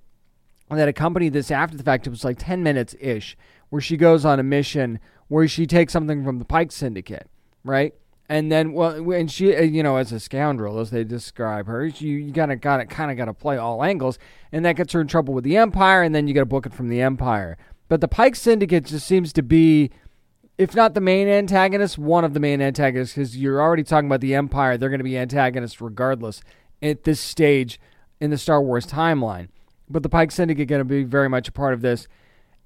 that 0.69 0.89
accompanied 0.89 1.33
this 1.33 1.51
after 1.51 1.77
the 1.77 1.83
fact, 1.83 2.07
it 2.07 2.11
was 2.11 2.25
like 2.25 2.37
10 2.39 2.63
minutes 2.63 2.95
ish, 3.01 3.37
where 3.71 3.81
she 3.81 3.97
goes 3.97 4.25
on 4.25 4.39
a 4.39 4.43
mission 4.43 5.01
where 5.29 5.49
she 5.49 5.67
takes 5.67 5.93
something 5.93 6.23
from 6.23 6.39
the 6.39 6.45
Pike 6.45 6.71
Syndicate, 6.71 7.29
right? 7.65 7.95
And 8.29 8.51
then, 8.51 8.73
well, 8.73 9.13
and 9.13 9.31
she, 9.31 9.55
uh, 9.55 9.63
you 9.63 9.83
know, 9.83 9.97
as 9.97 10.11
a 10.11 10.19
scoundrel, 10.19 10.81
as 10.81 10.91
they 10.91 11.05
describe 11.05 11.67
her, 11.69 11.87
you, 11.87 12.17
you 12.17 12.33
gotta, 12.33 12.57
gotta, 12.57 12.85
kind 12.85 13.11
of 13.11 13.17
gotta 13.17 13.33
play 13.33 13.57
all 13.57 13.85
angles, 13.85 14.19
and 14.51 14.65
that 14.65 14.75
gets 14.75 14.93
her 14.95 15.01
in 15.01 15.07
trouble 15.07 15.33
with 15.33 15.45
the 15.45 15.57
Empire, 15.57 16.03
and 16.03 16.15
then 16.15 16.27
you 16.27 16.35
gotta 16.35 16.45
book 16.47 16.67
it 16.67 16.75
from 16.75 16.89
the 16.89 17.01
Empire. 17.01 17.57
But 17.89 18.01
the 18.01 18.09
Pike 18.09 18.35
Syndicate 18.35 18.87
just 18.87 19.07
seems 19.07 19.33
to 19.35 19.43
be, 19.43 19.91
if 20.59 20.75
not 20.75 20.95
the 20.95 21.01
main 21.01 21.29
antagonist, 21.29 21.99
one 21.99 22.25
of 22.25 22.35
the 22.35 22.41
main 22.41 22.61
antagonists, 22.61 23.15
because 23.15 23.37
you're 23.37 23.63
already 23.63 23.85
talking 23.85 24.09
about 24.09 24.21
the 24.21 24.35
Empire. 24.35 24.77
They're 24.77 24.89
to 24.99 25.05
be 25.05 25.17
antagonists 25.17 25.81
regardless 25.81 26.43
at 26.83 27.05
this 27.05 27.21
stage 27.21 27.79
in 28.21 28.31
the 28.31 28.39
Star 28.39 28.61
Wars 28.61 28.87
timeline. 28.87 29.49
But 29.89 30.03
the 30.03 30.09
Pike 30.09 30.33
Syndicate 30.33 30.67
to 30.79 30.85
be 30.85 31.05
very 31.05 31.29
much 31.29 31.49
a 31.49 31.53
part 31.53 31.75
of 31.75 31.81
this 31.81 32.09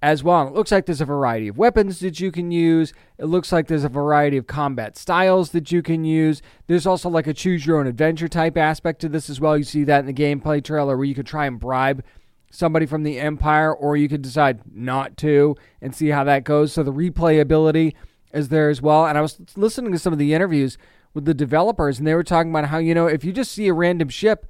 as 0.02 0.24
well. 0.24 0.40
And 0.40 0.50
it 0.50 0.56
looks 0.56 0.72
like 0.72 0.86
there's 0.86 1.00
a 1.00 1.06
variety 1.06 1.48
of 1.48 1.58
weapons 1.58 2.00
that 2.00 2.20
you 2.20 2.32
can 2.32 2.50
use. 2.50 2.92
It 3.18 3.26
looks 3.26 3.52
like 3.52 3.66
there's 3.66 3.84
a 3.84 3.88
variety 3.88 4.36
of 4.36 4.46
combat 4.46 4.96
styles 4.96 5.50
that 5.50 5.70
you 5.70 5.82
can 5.82 6.04
use. 6.04 6.40
There's 6.66 6.86
also 6.86 7.08
like 7.08 7.26
a 7.26 7.34
choose 7.34 7.66
your 7.66 7.78
own 7.78 7.86
adventure 7.86 8.28
type 8.28 8.56
aspect 8.56 9.00
to 9.02 9.08
this 9.08 9.28
as 9.28 9.40
well. 9.40 9.58
You 9.58 9.64
see 9.64 9.84
that 9.84 10.00
in 10.00 10.06
the 10.06 10.12
gameplay 10.12 10.64
trailer 10.64 10.96
where 10.96 11.04
you 11.04 11.14
could 11.14 11.26
try 11.26 11.46
and 11.46 11.60
bribe 11.60 12.02
somebody 12.50 12.84
from 12.84 13.04
the 13.04 13.20
Empire, 13.20 13.72
or 13.72 13.96
you 13.96 14.08
could 14.08 14.22
decide 14.22 14.60
not 14.74 15.16
to 15.18 15.54
and 15.80 15.94
see 15.94 16.08
how 16.08 16.24
that 16.24 16.42
goes. 16.44 16.72
So 16.72 16.82
the 16.82 16.92
replayability 16.92 17.94
is 18.32 18.48
there 18.48 18.68
as 18.70 18.82
well. 18.82 19.06
And 19.06 19.16
I 19.16 19.20
was 19.20 19.38
listening 19.56 19.92
to 19.92 19.98
some 19.98 20.12
of 20.12 20.18
the 20.18 20.34
interviews 20.34 20.76
with 21.14 21.26
the 21.26 21.34
developers, 21.34 21.98
and 21.98 22.06
they 22.06 22.14
were 22.14 22.24
talking 22.24 22.50
about 22.50 22.66
how, 22.66 22.78
you 22.78 22.94
know, 22.94 23.06
if 23.06 23.24
you 23.24 23.32
just 23.32 23.52
see 23.52 23.68
a 23.68 23.72
random 23.72 24.08
ship 24.08 24.46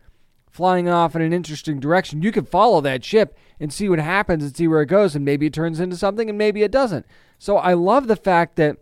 flying 0.50 0.88
off 0.88 1.14
in 1.14 1.22
an 1.22 1.32
interesting 1.32 1.80
direction, 1.80 2.22
you 2.22 2.32
can 2.32 2.44
follow 2.44 2.80
that 2.80 3.04
ship 3.04 3.36
and 3.58 3.72
see 3.72 3.88
what 3.88 3.98
happens 3.98 4.42
and 4.44 4.56
see 4.56 4.68
where 4.68 4.82
it 4.82 4.86
goes, 4.86 5.14
and 5.14 5.24
maybe 5.24 5.46
it 5.46 5.52
turns 5.52 5.80
into 5.80 5.96
something 5.96 6.28
and 6.28 6.36
maybe 6.36 6.62
it 6.62 6.72
doesn't. 6.72 7.06
So 7.38 7.56
I 7.56 7.74
love 7.74 8.06
the 8.08 8.16
fact 8.16 8.56
that 8.56 8.76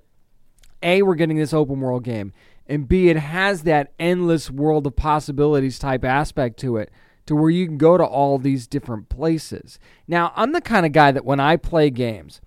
A, 0.83 1.03
we're 1.03 1.15
getting 1.15 1.37
this 1.37 1.53
open 1.53 1.81
world 1.81 2.05
game, 2.05 2.33
and 2.67 2.89
B, 2.89 3.09
it 3.09 3.17
has 3.17 3.63
that 3.63 3.93
endless 3.99 4.51
world 4.51 4.87
of 4.87 4.97
possibilities 4.97 5.79
type 5.79 6.05
aspect 6.05 6.59
to 6.61 6.77
it 6.77 6.91
to 7.27 7.37
where 7.37 7.51
you 7.51 7.67
can 7.67 7.79
go 7.79 7.99
to 7.99 8.05
all 8.05 8.39
these 8.39 8.67
different 8.67 9.09
places. 9.11 9.79
Now, 10.07 10.33
I'm 10.35 10.53
the 10.53 10.63
kind 10.63 10.87
of 10.87 10.93
guy 10.93 11.13
that 11.13 11.25
when 11.25 11.41
I 11.41 11.57
play 11.57 11.91
games, 11.91 12.41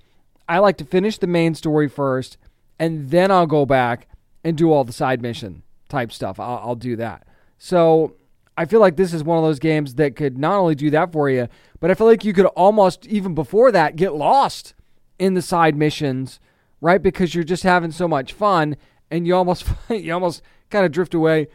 I 0.49 0.57
like 0.57 0.78
to 0.78 0.86
finish 0.86 1.17
the 1.19 1.28
main 1.28 1.53
story 1.53 1.88
first, 1.88 2.38
and 2.80 3.11
then 3.11 3.30
I'll 3.30 3.45
go 3.45 3.65
back 3.65 4.07
and 4.43 4.57
do 4.57 4.72
all 4.72 4.84
the 4.84 4.91
side 4.91 5.22
mission 5.22 5.61
type 5.88 6.11
stuff. 6.11 6.39
I'll, 6.39 6.57
I'll 6.63 6.76
do 6.76 6.95
that. 6.95 7.28
So 7.59 8.15
I 8.62 8.66
feel 8.66 8.80
like 8.80 8.95
this 8.95 9.12
is 9.12 9.24
one 9.24 9.39
of 9.39 9.43
those 9.43 9.57
games 9.57 9.95
that 9.95 10.16
could 10.16 10.38
not 10.38 10.59
only 10.59 10.76
do 10.76 10.91
that 10.91 11.12
for 11.12 11.32
you, 11.32 11.47
but 11.80 11.89
I 11.89 11.95
feel 11.95 12.05
like 12.05 12.24
you 12.24 12.32
could 12.32 12.45
almost, 12.45 13.07
even 13.07 13.34
before 13.34 13.72
that, 13.72 13.95
get 13.95 14.14
lost 14.14 14.76
in 15.18 15.34
the 15.34 15.41
side 15.41 15.76
missions, 15.76 16.39
right? 16.80 17.01
Because 17.01 17.34
you're 17.34 17.43
just 17.43 17.64
having 17.64 17.89
so 17.89 18.07
much 18.07 18.34
fun 18.34 18.78
and 19.09 19.26
you 19.26 19.36
almost 19.36 19.66
you 19.89 20.14
almost 20.14 20.43
kind 20.70 20.86
of 20.86 20.91
drift 20.91 21.16
away 21.16 21.47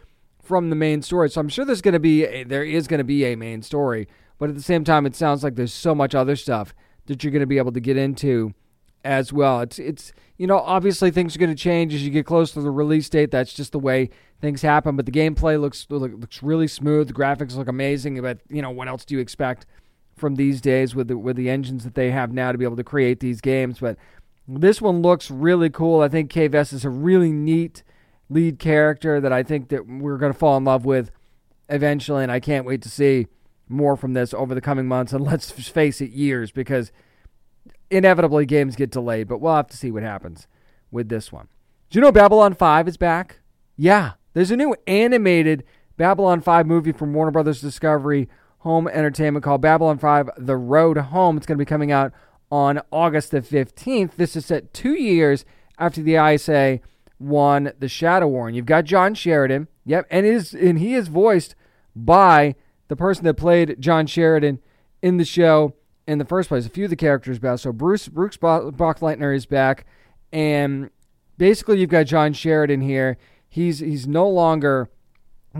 from 0.42 0.68
the 0.68 0.74
main 0.74 1.00
story. 1.00 1.30
So 1.30 1.40
I'm 1.40 1.48
sure 1.48 1.64
there's 1.64 1.80
going 1.80 1.94
to 1.94 2.00
be 2.00 2.24
a, 2.24 2.42
there 2.42 2.64
is 2.64 2.88
going 2.88 2.98
to 2.98 3.04
be 3.04 3.24
a 3.24 3.36
main 3.36 3.62
story, 3.62 4.08
but 4.40 4.48
at 4.48 4.56
the 4.56 4.62
same 4.62 4.82
time, 4.82 5.06
it 5.06 5.14
sounds 5.14 5.44
like 5.44 5.54
there's 5.54 5.72
so 5.72 5.94
much 5.94 6.12
other 6.12 6.34
stuff 6.34 6.74
that 7.06 7.22
you're 7.22 7.30
going 7.30 7.38
to 7.38 7.46
be 7.46 7.58
able 7.58 7.70
to 7.70 7.80
get 7.80 7.96
into 7.96 8.52
as 9.04 9.32
well. 9.32 9.60
It's 9.60 9.78
it's 9.78 10.12
you 10.38 10.46
know 10.46 10.58
obviously 10.58 11.10
things 11.10 11.34
are 11.34 11.38
going 11.38 11.54
to 11.54 11.60
change 11.60 11.94
as 11.94 12.04
you 12.04 12.10
get 12.10 12.26
close 12.26 12.52
to 12.52 12.60
the 12.60 12.70
release 12.70 13.08
date. 13.08 13.30
That's 13.30 13.52
just 13.52 13.72
the 13.72 13.78
way 13.78 14.10
things 14.40 14.62
happen. 14.62 14.96
But 14.96 15.06
the 15.06 15.12
gameplay 15.12 15.60
looks 15.60 15.86
looks 15.88 16.42
really 16.42 16.68
smooth. 16.68 17.08
The 17.08 17.14
graphics 17.14 17.56
look 17.56 17.68
amazing. 17.68 18.20
But 18.20 18.38
you 18.48 18.62
know 18.62 18.70
what 18.70 18.88
else 18.88 19.04
do 19.04 19.14
you 19.14 19.20
expect 19.20 19.66
from 20.16 20.36
these 20.36 20.60
days 20.60 20.94
with 20.94 21.08
the 21.08 21.18
with 21.18 21.36
the 21.36 21.50
engines 21.50 21.84
that 21.84 21.94
they 21.94 22.10
have 22.10 22.32
now 22.32 22.52
to 22.52 22.58
be 22.58 22.64
able 22.64 22.76
to 22.76 22.84
create 22.84 23.20
these 23.20 23.40
games? 23.40 23.78
But 23.78 23.96
this 24.48 24.80
one 24.80 25.02
looks 25.02 25.30
really 25.30 25.70
cool. 25.70 26.00
I 26.00 26.08
think 26.08 26.32
Vess 26.32 26.72
is 26.72 26.84
a 26.84 26.90
really 26.90 27.32
neat 27.32 27.82
lead 28.28 28.58
character 28.58 29.20
that 29.20 29.32
I 29.32 29.42
think 29.42 29.68
that 29.68 29.86
we're 29.86 30.18
going 30.18 30.32
to 30.32 30.38
fall 30.38 30.56
in 30.56 30.64
love 30.64 30.84
with 30.84 31.10
eventually, 31.68 32.22
and 32.22 32.32
I 32.32 32.40
can't 32.40 32.66
wait 32.66 32.82
to 32.82 32.88
see 32.88 33.26
more 33.68 33.96
from 33.96 34.12
this 34.12 34.32
over 34.32 34.54
the 34.54 34.60
coming 34.60 34.86
months 34.86 35.12
and 35.12 35.24
let's 35.24 35.50
face 35.50 36.00
it, 36.00 36.10
years 36.10 36.52
because 36.52 36.92
inevitably 37.90 38.46
games 38.46 38.76
get 38.76 38.90
delayed, 38.90 39.28
but 39.28 39.38
we'll 39.38 39.56
have 39.56 39.68
to 39.68 39.76
see 39.76 39.90
what 39.90 40.02
happens 40.02 40.46
with 40.90 41.08
this 41.08 41.32
one. 41.32 41.48
Do 41.90 41.98
you 41.98 42.02
know 42.02 42.12
Babylon 42.12 42.54
5 42.54 42.88
is 42.88 42.96
back? 42.96 43.40
Yeah, 43.76 44.12
there's 44.32 44.50
a 44.50 44.56
new 44.56 44.74
animated 44.86 45.64
Babylon 45.96 46.40
5 46.40 46.66
movie 46.66 46.92
from 46.92 47.14
Warner 47.14 47.30
Brothers 47.30 47.60
Discovery 47.60 48.28
Home 48.58 48.88
Entertainment 48.88 49.44
called 49.44 49.60
Babylon 49.60 49.98
5 49.98 50.30
The 50.38 50.56
Road 50.56 50.98
Home. 50.98 51.36
It's 51.36 51.46
going 51.46 51.56
to 51.56 51.62
be 51.62 51.68
coming 51.68 51.92
out 51.92 52.12
on 52.50 52.80
August 52.90 53.30
the 53.30 53.40
15th. 53.40 54.16
This 54.16 54.36
is 54.36 54.46
set 54.46 54.72
two 54.72 54.94
years 54.94 55.44
after 55.78 56.02
the 56.02 56.16
ISA 56.16 56.80
won 57.18 57.72
the 57.78 57.88
Shadow 57.88 58.28
War. 58.28 58.46
And 58.46 58.56
you've 58.56 58.66
got 58.66 58.84
John 58.84 59.14
Sheridan. 59.14 59.68
Yep, 59.84 60.06
and 60.10 60.26
is 60.26 60.52
and 60.52 60.78
he 60.78 60.94
is 60.94 61.08
voiced 61.08 61.54
by 61.94 62.56
the 62.88 62.96
person 62.96 63.24
that 63.24 63.34
played 63.34 63.76
John 63.80 64.06
Sheridan 64.06 64.58
in 65.00 65.16
the 65.16 65.24
show 65.24 65.74
in 66.06 66.18
the 66.18 66.24
first 66.24 66.48
place. 66.48 66.66
A 66.66 66.70
few 66.70 66.84
of 66.84 66.90
the 66.90 66.96
characters 66.96 67.38
back. 67.38 67.58
So 67.58 67.72
Bruce 67.72 68.08
Brooks 68.08 68.36
Boxleitner 68.36 69.34
is 69.34 69.46
back, 69.46 69.86
and 70.32 70.90
basically 71.38 71.80
you've 71.80 71.90
got 71.90 72.04
John 72.04 72.32
Sheridan 72.32 72.80
here. 72.80 73.18
He's 73.48 73.80
he's 73.80 74.06
no 74.06 74.28
longer 74.28 74.90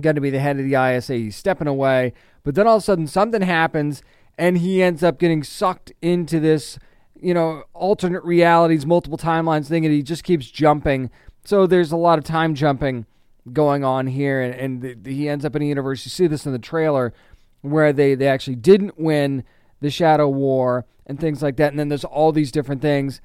going 0.01 0.15
to 0.15 0.21
be 0.21 0.31
the 0.31 0.39
head 0.39 0.59
of 0.59 0.69
the 0.69 0.75
ISA. 0.75 1.15
He's 1.15 1.37
stepping 1.37 1.69
away, 1.69 2.13
but 2.43 2.55
then 2.55 2.67
all 2.67 2.77
of 2.77 2.83
a 2.83 2.85
sudden 2.85 3.07
something 3.07 3.43
happens, 3.43 4.03
and 4.39 4.59
he 4.59 4.83
ends 4.83 5.03
up 5.03 5.19
getting 5.19 5.43
sucked 5.43 5.93
into 6.03 6.39
this, 6.39 6.79
you 7.15 7.35
know, 7.35 7.65
alternate 7.73 8.25
realities, 8.25 8.85
multiple 8.85 9.19
timelines 9.19 9.67
thing, 9.67 9.85
and 9.85 9.95
he 9.95 10.03
just 10.03 10.25
keeps 10.25 10.51
jumping. 10.51 11.11
So 11.45 11.67
there's 11.67 11.93
a 11.93 11.97
lot 11.97 12.19
of 12.19 12.25
time 12.25 12.55
jumping 12.55 13.07
going 13.53 13.85
on 13.85 14.09
here, 14.09 14.43
and, 14.43 14.83
and 14.83 15.05
the, 15.05 15.15
he 15.15 15.29
ends 15.29 15.45
up 15.45 15.57
in 15.57 15.63
a 15.63 15.67
universe. 15.67 16.05
You 16.05 16.11
see 16.11 16.27
this 16.27 16.47
in 16.47 16.53
the 16.53 16.59
trailer 16.59 17.15
where 17.63 17.93
they, 17.93 18.15
they 18.15 18.29
actually 18.29 18.57
didn't 18.57 18.99
win 18.99 19.45
the 19.81 19.91
Shadow 19.91 20.29
War 20.29 20.87
and 21.07 21.20
things 21.20 21.43
like 21.43 21.57
that. 21.57 21.70
And 21.70 21.79
then 21.79 21.89
there's 21.89 22.05
all 22.05 22.33
these 22.33 22.53
different 22.53 22.83
things 22.83 23.20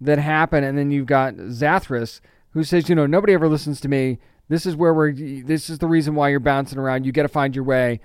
that 0.00 0.18
happen, 0.18 0.64
and 0.64 0.76
then 0.76 0.90
you've 0.90 1.06
got 1.06 1.34
Zathras 1.34 2.20
who 2.50 2.64
says, 2.64 2.88
you 2.88 2.94
know, 2.94 3.06
nobody 3.06 3.32
ever 3.32 3.48
listens 3.48 3.80
to 3.80 3.88
me. 3.88 4.18
This 4.48 4.66
is 4.66 4.76
where 4.76 4.92
we're. 4.92 5.12
This 5.12 5.70
is 5.70 5.78
the 5.78 5.86
reason 5.86 6.14
why 6.14 6.28
you're 6.28 6.40
bouncing 6.40 6.78
around. 6.78 7.06
You 7.06 7.12
got 7.12 7.22
to 7.22 7.28
find 7.28 7.54
your 7.54 7.64
way 7.64 8.00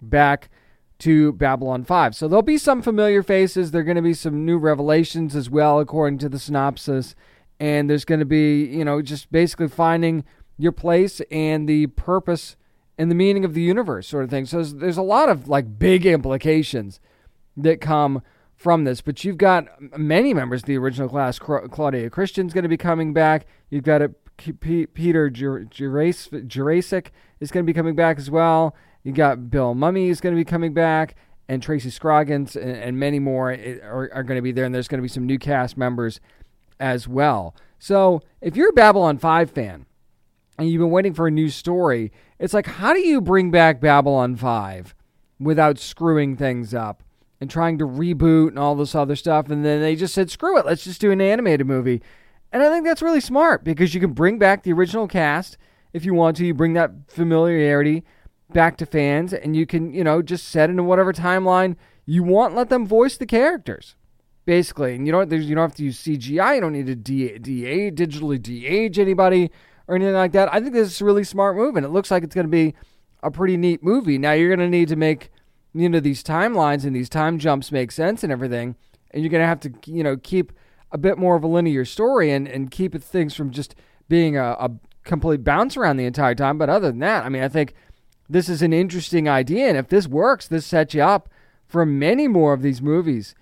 back 0.00 0.48
to 1.00 1.32
Babylon 1.32 1.84
5. 1.84 2.14
So 2.14 2.28
there'll 2.28 2.42
be 2.42 2.58
some 2.58 2.80
familiar 2.80 3.22
faces. 3.22 3.70
There're 3.70 3.82
going 3.82 3.96
to 3.96 4.02
be 4.02 4.14
some 4.14 4.44
new 4.44 4.56
revelations 4.58 5.36
as 5.36 5.50
well, 5.50 5.80
according 5.80 6.18
to 6.18 6.28
the 6.28 6.38
synopsis. 6.38 7.14
And 7.60 7.88
there's 7.90 8.04
going 8.04 8.20
to 8.20 8.26
be, 8.26 8.64
you 8.64 8.84
know, 8.84 9.02
just 9.02 9.30
basically 9.30 9.68
finding 9.68 10.24
your 10.58 10.72
place 10.72 11.20
and 11.30 11.68
the 11.68 11.88
purpose 11.88 12.56
and 12.98 13.10
the 13.10 13.14
meaning 13.14 13.44
of 13.44 13.54
the 13.54 13.62
universe, 13.62 14.08
sort 14.08 14.24
of 14.24 14.30
thing. 14.30 14.46
So 14.46 14.58
there's, 14.58 14.74
there's 14.74 14.96
a 14.96 15.02
lot 15.02 15.28
of 15.28 15.48
like 15.48 15.78
big 15.78 16.06
implications 16.06 17.00
that 17.56 17.80
come 17.80 18.22
from 18.54 18.84
this. 18.84 19.00
But 19.00 19.24
you've 19.24 19.38
got 19.38 19.66
many 19.98 20.32
members 20.34 20.62
of 20.62 20.66
the 20.66 20.76
original 20.76 21.08
class. 21.08 21.38
Claudia 21.38 22.10
Christian's 22.10 22.52
going 22.52 22.62
to 22.62 22.68
be 22.68 22.76
coming 22.76 23.12
back. 23.12 23.46
You've 23.70 23.84
got 23.84 24.02
a, 24.02 24.10
P- 24.36 24.86
Peter 24.86 25.30
Jurasik 25.30 27.06
is 27.40 27.50
going 27.50 27.64
to 27.64 27.70
be 27.70 27.76
coming 27.76 27.94
back 27.94 28.18
as 28.18 28.30
well. 28.30 28.74
You 29.02 29.12
got 29.12 29.50
Bill 29.50 29.74
Mumy 29.74 30.08
is 30.08 30.20
going 30.20 30.34
to 30.34 30.40
be 30.40 30.44
coming 30.44 30.72
back, 30.72 31.16
and 31.48 31.62
Tracy 31.62 31.90
Scoggins 31.90 32.56
and, 32.56 32.76
and 32.76 32.98
many 32.98 33.18
more 33.18 33.52
eh, 33.52 33.78
are, 33.82 34.10
are 34.12 34.22
going 34.22 34.38
to 34.38 34.42
be 34.42 34.52
there. 34.52 34.64
And 34.64 34.74
there's 34.74 34.88
going 34.88 34.98
to 34.98 35.02
be 35.02 35.08
some 35.08 35.26
new 35.26 35.38
cast 35.38 35.76
members 35.76 36.20
as 36.78 37.06
well. 37.06 37.54
So 37.78 38.22
if 38.40 38.56
you're 38.56 38.70
a 38.70 38.74
Babylon 38.74 39.18
5 39.18 39.50
fan 39.50 39.86
and 40.58 40.68
you've 40.68 40.80
been 40.80 40.90
waiting 40.90 41.14
for 41.14 41.26
a 41.26 41.30
new 41.30 41.48
story, 41.48 42.12
it's 42.38 42.54
like, 42.54 42.66
how 42.66 42.92
do 42.92 43.00
you 43.00 43.20
bring 43.20 43.50
back 43.50 43.80
Babylon 43.80 44.36
5 44.36 44.94
without 45.40 45.78
screwing 45.78 46.36
things 46.36 46.74
up? 46.74 47.02
And 47.42 47.50
trying 47.50 47.76
to 47.76 47.84
reboot 47.84 48.50
and 48.50 48.58
all 48.58 48.76
this 48.76 48.94
other 48.94 49.16
stuff. 49.16 49.50
And 49.50 49.64
then 49.64 49.80
they 49.80 49.96
just 49.96 50.14
said, 50.14 50.30
screw 50.30 50.56
it, 50.58 50.64
let's 50.64 50.84
just 50.84 51.00
do 51.00 51.10
an 51.10 51.20
animated 51.20 51.66
movie. 51.66 52.00
And 52.52 52.62
I 52.62 52.70
think 52.70 52.84
that's 52.84 53.02
really 53.02 53.20
smart 53.20 53.64
because 53.64 53.94
you 53.94 54.00
can 54.00 54.12
bring 54.12 54.38
back 54.38 54.62
the 54.62 54.72
original 54.72 55.08
cast 55.08 55.58
if 55.92 56.04
you 56.04 56.14
want 56.14 56.36
to. 56.36 56.46
You 56.46 56.54
bring 56.54 56.74
that 56.74 56.92
familiarity 57.08 58.04
back 58.52 58.76
to 58.76 58.86
fans 58.86 59.32
and 59.32 59.56
you 59.56 59.66
can, 59.66 59.92
you 59.92 60.04
know, 60.04 60.22
just 60.22 60.46
set 60.46 60.70
into 60.70 60.84
whatever 60.84 61.12
timeline 61.12 61.74
you 62.06 62.22
want, 62.22 62.54
let 62.54 62.68
them 62.68 62.86
voice 62.86 63.16
the 63.16 63.26
characters. 63.26 63.96
Basically, 64.44 64.94
and 64.94 65.04
you 65.04 65.12
don't 65.12 65.30
you 65.32 65.54
don't 65.56 65.68
have 65.68 65.76
to 65.76 65.84
use 65.84 66.00
CGI. 66.00 66.56
You 66.56 66.60
don't 66.60 66.72
need 66.72 66.86
to 66.86 66.94
de, 66.94 67.38
de 67.38 67.90
digitally 67.90 68.40
de-age 68.40 69.00
anybody 69.00 69.50
or 69.88 69.96
anything 69.96 70.14
like 70.14 70.32
that. 70.32 70.52
I 70.52 70.60
think 70.60 70.74
this 70.74 70.92
is 70.92 71.00
a 71.00 71.04
really 71.04 71.24
smart 71.24 71.56
move, 71.56 71.76
and 71.76 71.86
it 71.86 71.90
looks 71.90 72.10
like 72.10 72.22
it's 72.22 72.34
going 72.34 72.46
to 72.46 72.50
be 72.50 72.74
a 73.22 73.30
pretty 73.32 73.56
neat 73.56 73.82
movie. 73.82 74.18
Now 74.18 74.32
you're 74.32 74.48
going 74.48 74.58
to 74.58 74.68
need 74.68 74.88
to 74.88 74.96
make 74.96 75.30
you 75.74 75.88
know 75.88 76.00
these 76.00 76.22
timelines 76.22 76.84
and 76.84 76.94
these 76.94 77.08
time 77.08 77.38
jumps 77.38 77.72
make 77.72 77.90
sense 77.90 78.22
and 78.22 78.32
everything 78.32 78.76
and 79.10 79.22
you're 79.22 79.30
going 79.30 79.42
to 79.42 79.46
have 79.46 79.60
to 79.60 79.72
you 79.86 80.02
know 80.02 80.16
keep 80.16 80.52
a 80.90 80.98
bit 80.98 81.16
more 81.16 81.36
of 81.36 81.42
a 81.42 81.46
linear 81.46 81.84
story 81.84 82.30
and, 82.30 82.46
and 82.46 82.70
keep 82.70 82.94
things 83.02 83.34
from 83.34 83.50
just 83.50 83.74
being 84.08 84.36
a, 84.36 84.50
a 84.60 84.70
complete 85.04 85.42
bounce 85.42 85.76
around 85.76 85.96
the 85.96 86.04
entire 86.04 86.34
time. 86.34 86.58
But 86.58 86.68
other 86.68 86.88
than 86.88 87.00
that 87.00 87.24
i 87.24 87.28
mean 87.28 87.42
i 87.42 87.48
think 87.48 87.74
this 88.28 88.48
is 88.48 88.62
an 88.62 88.72
interesting 88.72 89.28
idea 89.28 89.68
and 89.68 89.76
if 89.76 89.88
this 89.88 90.06
works 90.06 90.48
this 90.48 90.66
sets 90.66 90.94
you 90.94 91.02
up 91.02 91.28
for 91.66 91.86
many 91.86 92.28
more 92.28 92.52
of 92.52 92.62
these 92.62 92.82
movies 92.82 93.34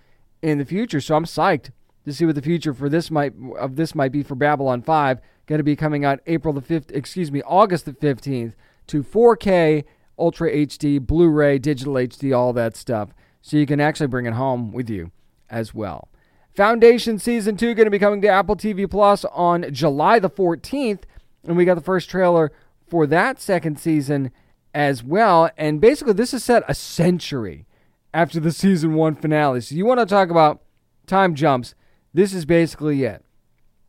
in 0.42 0.58
the 0.58 0.64
future. 0.64 1.00
So 1.00 1.16
i'm 1.16 1.24
psyched 1.24 1.70
to 2.04 2.12
see 2.12 2.24
what 2.24 2.34
the 2.34 2.42
future 2.42 2.72
for 2.72 2.88
this 2.88 3.10
might 3.10 3.32
of 3.58 3.76
this 3.76 3.94
might 3.94 4.12
be 4.12 4.22
for 4.22 4.34
babylon 4.34 4.82
5 4.82 5.20
going 5.46 5.58
to 5.58 5.64
be 5.64 5.76
coming 5.76 6.04
out 6.04 6.20
april 6.26 6.54
the 6.54 6.62
5th 6.62 6.90
excuse 6.92 7.30
me 7.30 7.42
august 7.42 7.84
the 7.84 7.92
15th 7.92 8.54
to 8.86 9.02
4k 9.02 9.84
Ultra 10.20 10.52
HD, 10.52 11.00
Blu 11.00 11.28
ray, 11.28 11.58
digital 11.58 11.94
HD, 11.94 12.36
all 12.36 12.52
that 12.52 12.76
stuff. 12.76 13.10
So 13.42 13.56
you 13.56 13.66
can 13.66 13.80
actually 13.80 14.08
bring 14.08 14.26
it 14.26 14.34
home 14.34 14.70
with 14.72 14.90
you 14.90 15.10
as 15.48 15.74
well. 15.74 16.08
Foundation 16.54 17.18
Season 17.18 17.56
2 17.56 17.74
going 17.74 17.86
to 17.86 17.90
be 17.90 17.98
coming 17.98 18.20
to 18.22 18.28
Apple 18.28 18.56
TV 18.56 18.90
Plus 18.90 19.24
on 19.26 19.72
July 19.72 20.18
the 20.18 20.30
14th. 20.30 21.02
And 21.44 21.56
we 21.56 21.64
got 21.64 21.74
the 21.74 21.80
first 21.80 22.10
trailer 22.10 22.52
for 22.88 23.06
that 23.06 23.40
second 23.40 23.80
season 23.80 24.30
as 24.74 25.02
well. 25.02 25.50
And 25.56 25.80
basically, 25.80 26.12
this 26.12 26.34
is 26.34 26.44
set 26.44 26.64
a 26.68 26.74
century 26.74 27.66
after 28.12 28.40
the 28.40 28.52
season 28.52 28.94
one 28.94 29.14
finale. 29.14 29.60
So 29.60 29.74
you 29.74 29.86
want 29.86 30.00
to 30.00 30.06
talk 30.06 30.30
about 30.30 30.62
time 31.06 31.34
jumps? 31.34 31.74
This 32.12 32.34
is 32.34 32.44
basically 32.44 33.04
it. 33.04 33.24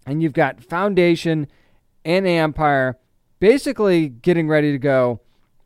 And 0.05 0.21
you've 0.21 0.33
got 0.33 0.63
Foundation 0.63 1.47
and 2.05 2.25
Empire 2.27 2.97
basically 3.39 4.07
getting 4.07 4.47
ready 4.47 4.71
to 4.71 4.77
go 4.77 5.19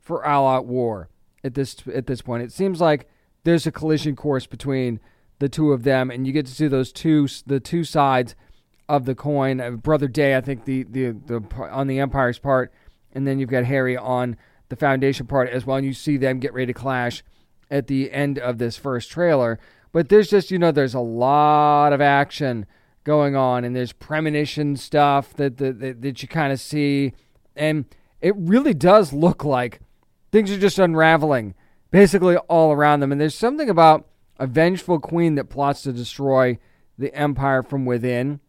for 0.06 0.26
all-out 0.26 0.68
war 0.68 1.10
at 1.44 1.56
this 1.56 1.76
at 1.94 2.08
this 2.08 2.22
point. 2.22 2.44
It 2.44 2.54
seems 2.54 2.80
like 2.80 3.10
there's 3.44 3.68
a 3.68 3.72
collision 3.72 4.16
course 4.16 4.46
between 4.46 5.02
the 5.40 5.50
two 5.50 5.74
of 5.74 5.84
them, 5.84 6.10
and 6.10 6.26
you 6.26 6.32
get 6.32 6.46
to 6.46 6.54
see 6.54 6.68
those 6.68 6.94
two 6.94 7.28
the 7.46 7.60
two 7.60 7.84
sides 7.84 8.36
of 8.88 9.06
the 9.06 9.16
coin. 9.16 9.60
Uh, 9.60 9.72
Brother 9.72 10.08
Day, 10.08 10.38
I 10.38 10.42
think 10.42 10.64
the, 10.66 10.84
the 10.84 11.12
the 11.12 11.42
on 11.70 11.88
the 11.88 12.00
Empire's 12.00 12.40
part, 12.40 12.72
and 13.12 13.28
then 13.28 13.40
you've 13.40 13.50
got 13.50 13.66
Hari 13.66 13.98
on 13.98 14.38
the 14.70 14.76
Foundation 14.76 15.28
part 15.28 15.50
as 15.50 15.66
well. 15.66 15.78
And 15.78 15.86
you 15.86 15.94
see 15.94 16.18
them 16.18 16.40
get 16.40 16.54
ready 16.54 16.68
to 16.68 16.74
clash 16.74 17.24
at 17.70 17.88
the 17.88 18.12
end 18.12 18.38
of 18.40 18.60
this 18.60 18.78
first 18.78 19.12
trailer. 19.12 19.60
But 19.92 20.10
there's 20.10 20.30
just 20.30 20.52
you 20.52 20.60
know 20.60 20.72
there's 20.72 20.94
a 20.94 21.00
lot 21.00 21.94
of 21.94 22.00
action 22.00 22.68
going 23.04 23.36
on, 23.36 23.66
and 23.66 23.76
there's 23.76 23.92
premonition 23.92 24.78
stuff 24.78 25.34
that 25.34 25.58
that, 25.58 25.80
that, 25.80 26.02
that 26.04 26.22
you 26.22 26.28
kind 26.28 26.54
of 26.54 26.60
see, 26.60 27.14
and 27.56 27.86
it 28.22 28.36
really 28.38 28.74
does 28.74 29.12
look 29.12 29.44
like 29.44 29.80
things 30.36 30.52
are 30.52 30.60
just 30.60 30.80
unraveling 30.80 31.56
basically 31.92 32.36
all 32.36 32.74
around 32.74 33.00
them. 33.00 33.10
And 33.10 33.22
there's 33.22 33.34
something 33.34 33.70
about 33.70 34.06
a 34.38 34.46
vengeful 34.46 35.00
queen 35.00 35.36
that 35.36 35.46
plots 35.46 35.84
to 35.84 35.94
destroy 35.94 36.60
the 36.98 37.16
empire 37.16 37.64
from 37.64 37.86
within 37.86 38.42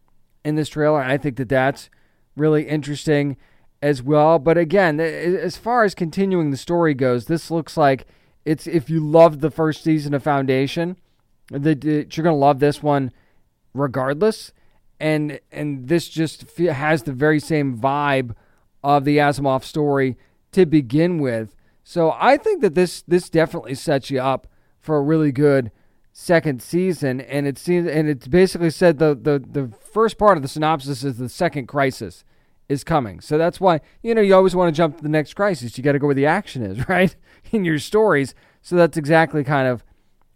in 0.43 0.55
this 0.55 0.67
trailer. 0.67 1.01
I 1.01 1.17
think 1.17 1.37
that 1.37 1.47
that's 1.47 1.89
really 2.35 2.67
interesting 2.67 3.37
as 3.81 4.03
well. 4.03 4.37
But 4.37 4.57
again, 4.57 4.99
as 4.99 5.55
far 5.55 5.85
as 5.85 5.95
continuing 5.95 6.51
the 6.51 6.57
story 6.57 6.93
goes, 6.93 7.27
this 7.27 7.49
looks 7.49 7.77
like 7.77 8.05
it's 8.43 8.67
if 8.67 8.89
you 8.89 8.99
loved 8.99 9.39
the 9.39 9.49
first 9.49 9.81
season 9.81 10.13
of 10.13 10.23
Foundation, 10.23 10.97
that 11.51 11.85
you're 11.85 12.03
going 12.03 12.25
to 12.25 12.33
love 12.33 12.59
this 12.59 12.83
one 12.83 13.13
regardless. 13.73 14.51
And 14.99 15.39
and 15.53 15.87
this 15.87 16.09
just 16.09 16.57
has 16.59 17.03
the 17.03 17.13
very 17.13 17.39
same 17.39 17.77
vibe 17.77 18.35
of 18.83 19.05
the 19.05 19.19
Asimov 19.19 19.63
story 19.63 20.17
to 20.51 20.65
begin 20.65 21.19
with. 21.19 21.53
So 21.89 22.13
I 22.19 22.35
think 22.35 22.59
that 22.63 22.75
this 22.75 23.01
this 23.03 23.29
definitely 23.29 23.73
sets 23.73 24.11
you 24.11 24.19
up 24.19 24.45
for 24.77 24.97
a 24.97 25.01
really 25.01 25.31
good 25.31 25.71
second 26.11 26.61
season, 26.61 27.21
and 27.21 27.47
it 27.47 27.57
seems 27.57 27.87
and 27.87 28.09
it's 28.09 28.27
basically 28.27 28.71
said 28.71 28.99
the 28.99 29.15
the 29.15 29.39
the 29.39 29.73
first 29.93 30.17
part 30.17 30.35
of 30.35 30.41
the 30.41 30.49
synopsis 30.49 31.05
is 31.05 31.17
the 31.17 31.29
second 31.29 31.67
crisis 31.67 32.25
is 32.67 32.83
coming. 32.83 33.21
So 33.21 33.37
that's 33.37 33.61
why 33.61 33.79
you 34.03 34.13
know 34.13 34.19
you 34.19 34.35
always 34.35 34.53
want 34.53 34.67
to 34.67 34.77
jump 34.77 34.97
to 34.97 35.01
the 35.01 35.07
next 35.07 35.35
crisis. 35.35 35.77
You 35.77 35.83
got 35.83 35.93
to 35.93 35.99
go 35.99 36.07
where 36.07 36.13
the 36.13 36.25
action 36.25 36.61
is, 36.61 36.89
right? 36.89 37.15
In 37.53 37.63
your 37.63 37.79
stories. 37.79 38.35
So 38.61 38.75
that's 38.75 38.97
exactly 38.97 39.45
kind 39.45 39.69
of 39.69 39.85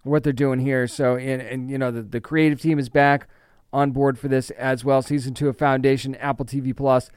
what 0.03 0.23
they're 0.23 0.31
doing 0.31 0.59
here. 0.59 0.87
So 0.87 1.17
and, 1.17 1.41
and 1.41 1.69
you 1.69 1.77
know 1.77 1.91
the 1.91 2.01
the 2.01 2.21
creative 2.21 2.61
team 2.61 2.79
is 2.79 2.87
back 2.87 3.27
on 3.73 3.91
board 3.91 4.17
for 4.17 4.29
this 4.29 4.51
as 4.51 4.85
well. 4.85 5.01
Season 5.01 5.33
two 5.33 5.49
of 5.49 5.57
Foundation, 5.57 6.15
Apple 6.15 6.45
TV 6.45 6.73
Plus 6.73 7.09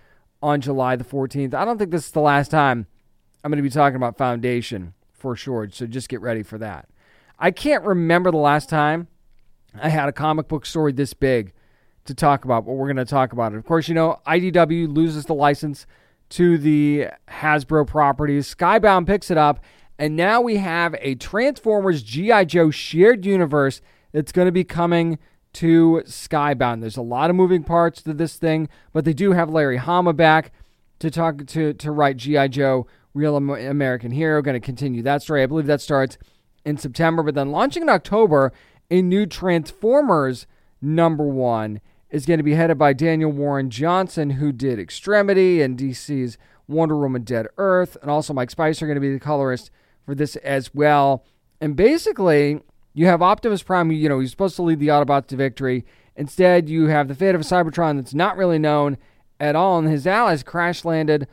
on 0.42 0.60
July 0.60 0.96
the 0.96 1.04
14th. 1.04 1.54
I 1.54 1.64
don't 1.64 1.78
think 1.78 1.92
this 1.92 2.06
is 2.06 2.10
the 2.10 2.18
last 2.18 2.50
time 2.50 2.88
I'm 3.44 3.50
going 3.50 3.58
to 3.58 3.62
be 3.62 3.68
talking 3.70 3.96
about 3.96 4.16
foundation 4.16 4.94
for 5.12 5.36
sure. 5.36 5.68
So 5.70 5.86
just 5.86 6.08
get 6.08 6.22
ready 6.22 6.42
for 6.42 6.56
that. 6.58 6.88
I 7.38 7.50
can't 7.50 7.84
remember 7.84 8.30
the 8.30 8.38
last 8.38 8.70
time 8.70 9.08
I 9.80 9.90
had 9.90 10.08
a 10.08 10.12
comic 10.12 10.48
book 10.48 10.64
story 10.64 10.92
this 10.92 11.12
big 11.12 11.52
to 12.06 12.14
talk 12.14 12.44
about, 12.44 12.64
but 12.64 12.72
we're 12.72 12.86
going 12.86 12.96
to 12.96 13.04
talk 13.04 13.32
about 13.32 13.52
it. 13.52 13.56
Of 13.56 13.66
course, 13.66 13.86
you 13.86 13.94
know, 13.94 14.20
IDW 14.26 14.94
loses 14.94 15.26
the 15.26 15.34
license 15.34 15.86
to 16.30 16.56
the 16.56 17.08
Hasbro 17.28 17.86
properties. 17.86 18.54
Skybound 18.54 19.06
picks 19.06 19.30
it 19.30 19.36
up, 19.36 19.62
and 19.98 20.16
now 20.16 20.40
we 20.40 20.56
have 20.56 20.94
a 21.00 21.14
Transformers 21.16 22.02
G.I. 22.02 22.46
Joe 22.46 22.70
shared 22.70 23.26
universe 23.26 23.82
that's 24.12 24.32
going 24.32 24.46
to 24.46 24.52
be 24.52 24.64
coming 24.64 25.18
to 25.54 26.02
Skybound. 26.06 26.80
There's 26.80 26.96
a 26.96 27.02
lot 27.02 27.30
of 27.30 27.36
moving 27.36 27.62
parts 27.62 28.00
to 28.02 28.14
this 28.14 28.36
thing, 28.36 28.68
but 28.92 29.04
they 29.04 29.12
do 29.12 29.32
have 29.32 29.50
Larry 29.50 29.76
Hama 29.76 30.12
back 30.12 30.52
to 30.98 31.10
talk 31.10 31.46
to 31.46 31.74
to 31.74 31.90
write 31.90 32.16
GI 32.16 32.48
Joe, 32.48 32.86
Real 33.14 33.36
American 33.36 34.10
Hero. 34.10 34.42
Going 34.42 34.60
to 34.60 34.60
continue 34.60 35.02
that 35.02 35.22
story. 35.22 35.42
I 35.42 35.46
believe 35.46 35.66
that 35.66 35.80
starts 35.80 36.18
in 36.64 36.76
September, 36.76 37.22
but 37.22 37.34
then 37.34 37.50
launching 37.50 37.82
in 37.82 37.88
October, 37.88 38.52
a 38.90 39.00
new 39.00 39.26
Transformers 39.26 40.46
number 40.82 41.24
one 41.24 41.80
is 42.10 42.26
going 42.26 42.38
to 42.38 42.44
be 42.44 42.54
headed 42.54 42.78
by 42.78 42.92
Daniel 42.92 43.32
Warren 43.32 43.70
Johnson, 43.70 44.30
who 44.30 44.52
did 44.52 44.78
Extremity 44.78 45.62
and 45.62 45.78
DC's 45.78 46.38
Wonder 46.68 46.96
Woman 46.96 47.22
Dead 47.22 47.46
Earth, 47.58 47.96
and 48.00 48.10
also 48.10 48.32
Mike 48.32 48.50
Spicer 48.50 48.86
going 48.86 48.96
to 48.96 49.00
be 49.00 49.12
the 49.12 49.20
colorist 49.20 49.70
for 50.04 50.14
this 50.14 50.36
as 50.36 50.74
well. 50.74 51.24
And 51.60 51.76
basically, 51.76 52.60
you 52.94 53.06
have 53.06 53.22
Optimus 53.22 53.62
Prime, 53.62 53.90
you 53.90 54.08
know, 54.08 54.20
he's 54.20 54.30
supposed 54.30 54.56
to 54.56 54.62
lead 54.62 54.78
the 54.78 54.88
Autobots 54.88 55.26
to 55.28 55.36
victory. 55.36 55.84
Instead, 56.16 56.68
you 56.68 56.86
have 56.86 57.08
the 57.08 57.14
fate 57.14 57.34
of 57.34 57.40
a 57.40 57.44
Cybertron 57.44 57.96
that's 57.96 58.14
not 58.14 58.36
really 58.36 58.58
known 58.58 58.96
at 59.40 59.56
all, 59.56 59.78
and 59.78 59.88
his 59.88 60.06
allies 60.06 60.42
crash 60.42 60.84
landed 60.84 61.26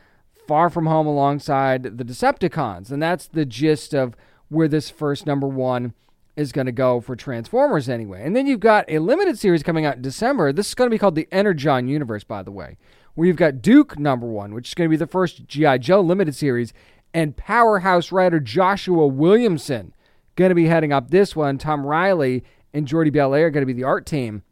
far 0.46 0.70
from 0.70 0.86
home 0.86 1.06
alongside 1.06 1.82
the 1.82 2.04
Decepticons. 2.04 2.90
And 2.90 3.02
that's 3.02 3.26
the 3.26 3.44
gist 3.44 3.94
of 3.94 4.14
where 4.48 4.68
this 4.68 4.90
first 4.90 5.26
number 5.26 5.48
one 5.48 5.94
is 6.36 6.52
going 6.52 6.66
to 6.66 6.72
go 6.72 7.00
for 7.00 7.14
Transformers 7.14 7.88
anyway. 7.88 8.22
And 8.24 8.34
then 8.34 8.46
you've 8.46 8.60
got 8.60 8.84
a 8.88 8.98
limited 8.98 9.38
series 9.38 9.62
coming 9.62 9.84
out 9.84 9.96
in 9.96 10.02
December. 10.02 10.52
This 10.52 10.68
is 10.68 10.74
going 10.74 10.88
to 10.88 10.94
be 10.94 10.98
called 10.98 11.14
the 11.14 11.28
Energon 11.30 11.88
Universe, 11.88 12.24
by 12.24 12.42
the 12.42 12.50
way, 12.50 12.78
where 13.14 13.26
you've 13.26 13.36
got 13.36 13.62
Duke 13.62 13.98
number 13.98 14.26
one, 14.26 14.54
which 14.54 14.68
is 14.68 14.74
going 14.74 14.88
to 14.88 14.90
be 14.90 14.96
the 14.96 15.06
first 15.06 15.46
G.I. 15.46 15.78
Joe 15.78 16.00
limited 16.00 16.34
series, 16.34 16.72
and 17.12 17.36
powerhouse 17.36 18.10
writer 18.10 18.40
Joshua 18.40 19.06
Williamson 19.06 19.92
going 20.36 20.48
to 20.48 20.54
be 20.54 20.66
heading 20.66 20.92
up 20.92 21.10
this 21.10 21.36
one. 21.36 21.58
Tom 21.58 21.86
Reilly 21.86 22.42
and 22.72 22.86
Jordie 22.86 23.10
Bellaire 23.10 23.46
are 23.46 23.50
going 23.50 23.62
to 23.62 23.66
be 23.66 23.74
the 23.74 23.84
art 23.84 24.06
team 24.06 24.42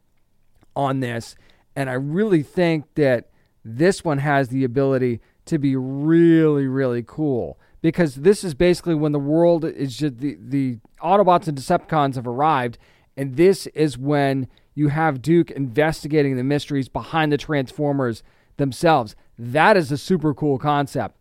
on 0.77 1.01
this. 1.01 1.37
And 1.75 1.89
I 1.89 1.95
really 1.95 2.43
think 2.43 2.85
that 2.97 3.31
this 3.65 4.05
one 4.05 4.19
has 4.19 4.49
the 4.49 4.65
ability 4.65 5.21
to 5.51 5.59
be 5.59 5.77
really, 5.77 6.67
really 6.67 7.05
cool 7.07 7.59
because 7.83 8.17
this 8.17 8.45
is 8.45 8.55
basically 8.55 8.95
when 8.95 9.13
the 9.13 9.19
world 9.19 9.65
is 9.65 9.97
just 9.97 10.19
the, 10.19 10.37
the 10.41 10.79
Autobots 11.03 11.49
and 11.49 11.57
Decepticons 11.57 12.17
have 12.17 12.27
arrived. 12.27 12.79
And 13.17 13.37
this 13.37 13.67
is 13.69 13.99
when 13.99 14.49
you 14.75 14.89
have 14.89 15.23
Duke 15.23 15.51
investigating 15.51 16.37
the 16.37 16.45
mysteries 16.45 16.89
behind 16.89 17.33
the 17.33 17.39
Transformers 17.39 18.23
themselves. 18.57 19.17
That 19.39 19.77
is 19.77 19.91
a 19.91 19.99
super 19.99 20.35
cool 20.35 20.59
concept, 20.59 21.17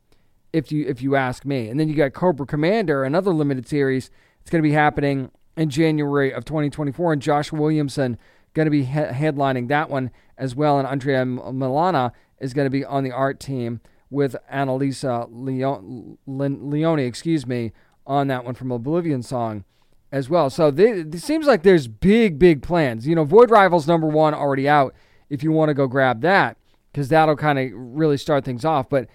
if 0.53 0.71
you 0.71 0.85
if 0.87 1.01
you 1.01 1.15
ask 1.15 1.45
me. 1.45 1.69
And 1.69 1.79
then 1.79 1.89
you 1.89 1.95
got 1.95 2.13
Cobra 2.13 2.45
Commander, 2.45 3.03
another 3.03 3.33
limited 3.33 3.67
series 3.67 4.09
it's 4.41 4.51
going 4.51 4.63
to 4.63 4.67
be 4.67 4.73
happening 4.73 5.31
in 5.57 5.69
January 5.69 6.33
of 6.33 6.45
2024, 6.45 7.13
and 7.13 7.21
Josh 7.21 7.51
Williamson 7.51 8.17
going 8.53 8.65
to 8.65 8.71
be 8.71 8.83
he- 8.83 8.93
headlining 8.93 9.67
that 9.67 9.89
one 9.89 10.11
as 10.37 10.55
well, 10.55 10.79
and 10.79 10.87
Andrea 10.87 11.23
Milana 11.23 12.11
is 12.39 12.53
going 12.53 12.65
to 12.65 12.71
be 12.71 12.83
on 12.83 13.03
the 13.03 13.11
art 13.11 13.39
team 13.39 13.81
with 14.09 14.35
Annalisa 14.51 15.27
Leone, 15.31 16.17
Leone, 16.25 16.99
excuse 16.99 17.45
me, 17.45 17.71
on 18.07 18.27
that 18.27 18.43
one 18.43 18.55
from 18.55 18.71
Oblivion 18.71 19.21
Song 19.21 19.63
as 20.11 20.29
well. 20.29 20.49
So 20.49 20.71
they, 20.71 20.91
it 20.91 21.21
seems 21.21 21.45
like 21.45 21.63
there's 21.63 21.87
big, 21.87 22.39
big 22.39 22.63
plans. 22.63 23.07
You 23.07 23.15
know, 23.15 23.23
Void 23.23 23.51
Rivals 23.51 23.87
number 23.87 24.07
one 24.07 24.33
already 24.33 24.67
out. 24.67 24.95
If 25.29 25.43
you 25.43 25.51
want 25.51 25.69
to 25.69 25.75
go 25.75 25.87
grab 25.87 26.21
that, 26.21 26.57
because 26.91 27.09
that'll 27.09 27.35
kind 27.35 27.59
of 27.59 27.69
really 27.73 28.17
start 28.17 28.43
things 28.43 28.65
off. 28.65 28.89
But 28.89 29.07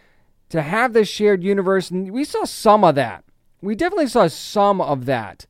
to 0.50 0.62
have 0.62 0.92
this 0.92 1.08
shared 1.08 1.42
universe, 1.42 1.90
and 1.90 2.12
we 2.12 2.22
saw 2.22 2.44
some 2.44 2.84
of 2.84 2.94
that 2.94 3.24
we 3.64 3.74
definitely 3.74 4.08
saw 4.08 4.26
some 4.28 4.80
of 4.80 5.06
that 5.06 5.46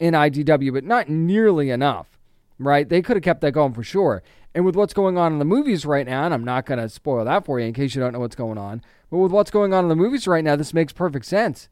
in 0.00 0.14
IDW, 0.14 0.72
but 0.72 0.84
not 0.84 1.08
nearly 1.08 1.70
enough, 1.70 2.18
right? 2.58 2.88
They 2.88 3.02
could 3.02 3.16
have 3.16 3.22
kept 3.22 3.40
that 3.42 3.52
going 3.52 3.74
for 3.74 3.82
sure. 3.82 4.22
And 4.58 4.64
with 4.64 4.74
what's 4.74 4.92
going 4.92 5.16
on 5.16 5.32
in 5.32 5.38
the 5.38 5.44
movies 5.44 5.86
right 5.86 6.04
now, 6.04 6.24
and 6.24 6.34
I'm 6.34 6.42
not 6.42 6.66
going 6.66 6.80
to 6.80 6.88
spoil 6.88 7.24
that 7.24 7.44
for 7.44 7.60
you 7.60 7.66
in 7.66 7.72
case 7.72 7.94
you 7.94 8.00
don't 8.00 8.12
know 8.12 8.18
what's 8.18 8.34
going 8.34 8.58
on, 8.58 8.82
but 9.08 9.18
with 9.18 9.30
what's 9.30 9.52
going 9.52 9.72
on 9.72 9.84
in 9.84 9.88
the 9.88 9.94
movies 9.94 10.26
right 10.26 10.42
now, 10.42 10.56
this 10.56 10.74
makes 10.74 10.92
perfect 10.92 11.26
sense. 11.26 11.68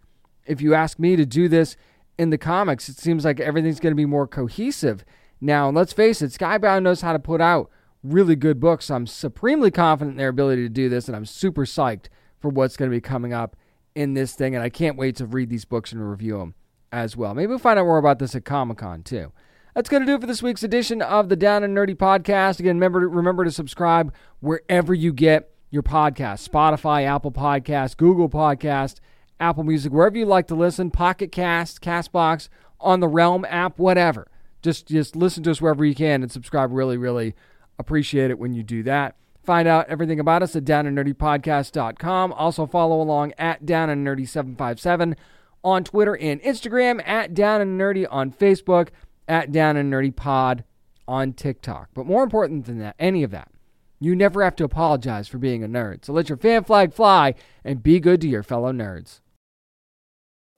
If 0.46 0.60
you 0.60 0.72
ask 0.72 0.96
me 0.96 1.16
to 1.16 1.26
do 1.26 1.48
this 1.48 1.76
in 2.16 2.30
the 2.30 2.38
comics, 2.38 2.88
it 2.88 2.96
seems 2.96 3.24
like 3.24 3.40
everything's 3.40 3.80
going 3.80 3.90
to 3.90 3.96
be 3.96 4.06
more 4.06 4.28
cohesive. 4.28 5.04
Now, 5.40 5.68
let's 5.68 5.92
face 5.92 6.22
it, 6.22 6.30
Skybound 6.30 6.84
knows 6.84 7.00
how 7.00 7.12
to 7.12 7.18
put 7.18 7.40
out 7.40 7.72
really 8.04 8.36
good 8.36 8.60
books. 8.60 8.88
I'm 8.88 9.08
supremely 9.08 9.72
confident 9.72 10.12
in 10.12 10.18
their 10.18 10.28
ability 10.28 10.62
to 10.62 10.68
do 10.68 10.88
this, 10.88 11.08
and 11.08 11.16
I'm 11.16 11.26
super 11.26 11.64
psyched 11.64 12.06
for 12.38 12.50
what's 12.50 12.76
going 12.76 12.88
to 12.88 12.96
be 12.96 13.00
coming 13.00 13.32
up 13.32 13.56
in 13.96 14.14
this 14.14 14.36
thing, 14.36 14.54
and 14.54 14.62
I 14.62 14.68
can't 14.68 14.96
wait 14.96 15.16
to 15.16 15.26
read 15.26 15.50
these 15.50 15.64
books 15.64 15.90
and 15.90 16.08
review 16.08 16.38
them 16.38 16.54
as 16.92 17.16
well. 17.16 17.34
Maybe 17.34 17.48
we'll 17.48 17.58
find 17.58 17.80
out 17.80 17.86
more 17.86 17.98
about 17.98 18.20
this 18.20 18.36
at 18.36 18.44
Comic 18.44 18.78
Con 18.78 19.02
too. 19.02 19.32
That's 19.76 19.90
going 19.90 20.00
to 20.00 20.06
do 20.06 20.14
it 20.14 20.22
for 20.22 20.26
this 20.26 20.42
week's 20.42 20.62
edition 20.62 21.02
of 21.02 21.28
the 21.28 21.36
Down 21.36 21.62
and 21.62 21.76
Nerdy 21.76 21.94
podcast. 21.94 22.60
Again, 22.60 22.76
remember 22.76 23.00
remember 23.00 23.44
to 23.44 23.50
subscribe 23.50 24.10
wherever 24.40 24.94
you 24.94 25.12
get 25.12 25.50
your 25.68 25.82
podcast: 25.82 26.48
Spotify, 26.48 27.04
Apple 27.04 27.30
Podcast, 27.30 27.98
Google 27.98 28.30
Podcast, 28.30 29.00
Apple 29.38 29.64
Music, 29.64 29.92
wherever 29.92 30.16
you 30.16 30.24
like 30.24 30.46
to 30.46 30.54
listen. 30.54 30.90
Pocket 30.90 31.30
Cast, 31.30 31.82
Castbox, 31.82 32.48
on 32.80 33.00
the 33.00 33.06
Realm 33.06 33.44
app, 33.50 33.78
whatever. 33.78 34.28
Just 34.62 34.86
just 34.86 35.14
listen 35.14 35.42
to 35.42 35.50
us 35.50 35.60
wherever 35.60 35.84
you 35.84 35.94
can 35.94 36.22
and 36.22 36.32
subscribe. 36.32 36.72
Really, 36.72 36.96
really 36.96 37.34
appreciate 37.78 38.30
it 38.30 38.38
when 38.38 38.54
you 38.54 38.62
do 38.62 38.82
that. 38.84 39.14
Find 39.44 39.68
out 39.68 39.90
everything 39.90 40.18
about 40.18 40.42
us 40.42 40.56
at 40.56 40.64
downandnerdypodcast.com. 40.64 42.32
Also 42.32 42.64
follow 42.64 43.02
along 43.02 43.34
at 43.36 43.66
downandnerdy757 43.66 45.16
on 45.62 45.84
Twitter 45.84 46.16
and 46.16 46.40
Instagram, 46.42 47.06
at 47.06 47.34
Down 47.34 47.60
and 47.60 47.78
Nerdy 47.78 48.06
on 48.08 48.32
Facebook, 48.32 48.88
at 49.28 49.52
Down 49.52 49.76
and 49.76 49.92
Nerdy 49.92 50.14
Pod 50.14 50.64
on 51.08 51.32
TikTok. 51.32 51.90
But 51.94 52.06
more 52.06 52.22
important 52.22 52.66
than 52.66 52.78
that, 52.78 52.96
any 52.98 53.22
of 53.22 53.30
that, 53.30 53.50
you 53.98 54.14
never 54.14 54.42
have 54.44 54.56
to 54.56 54.64
apologize 54.64 55.28
for 55.28 55.38
being 55.38 55.64
a 55.64 55.68
nerd. 55.68 56.04
So 56.04 56.12
let 56.12 56.28
your 56.28 56.38
fan 56.38 56.64
flag 56.64 56.92
fly 56.92 57.34
and 57.64 57.82
be 57.82 58.00
good 58.00 58.20
to 58.20 58.28
your 58.28 58.42
fellow 58.42 58.72
nerds. 58.72 59.20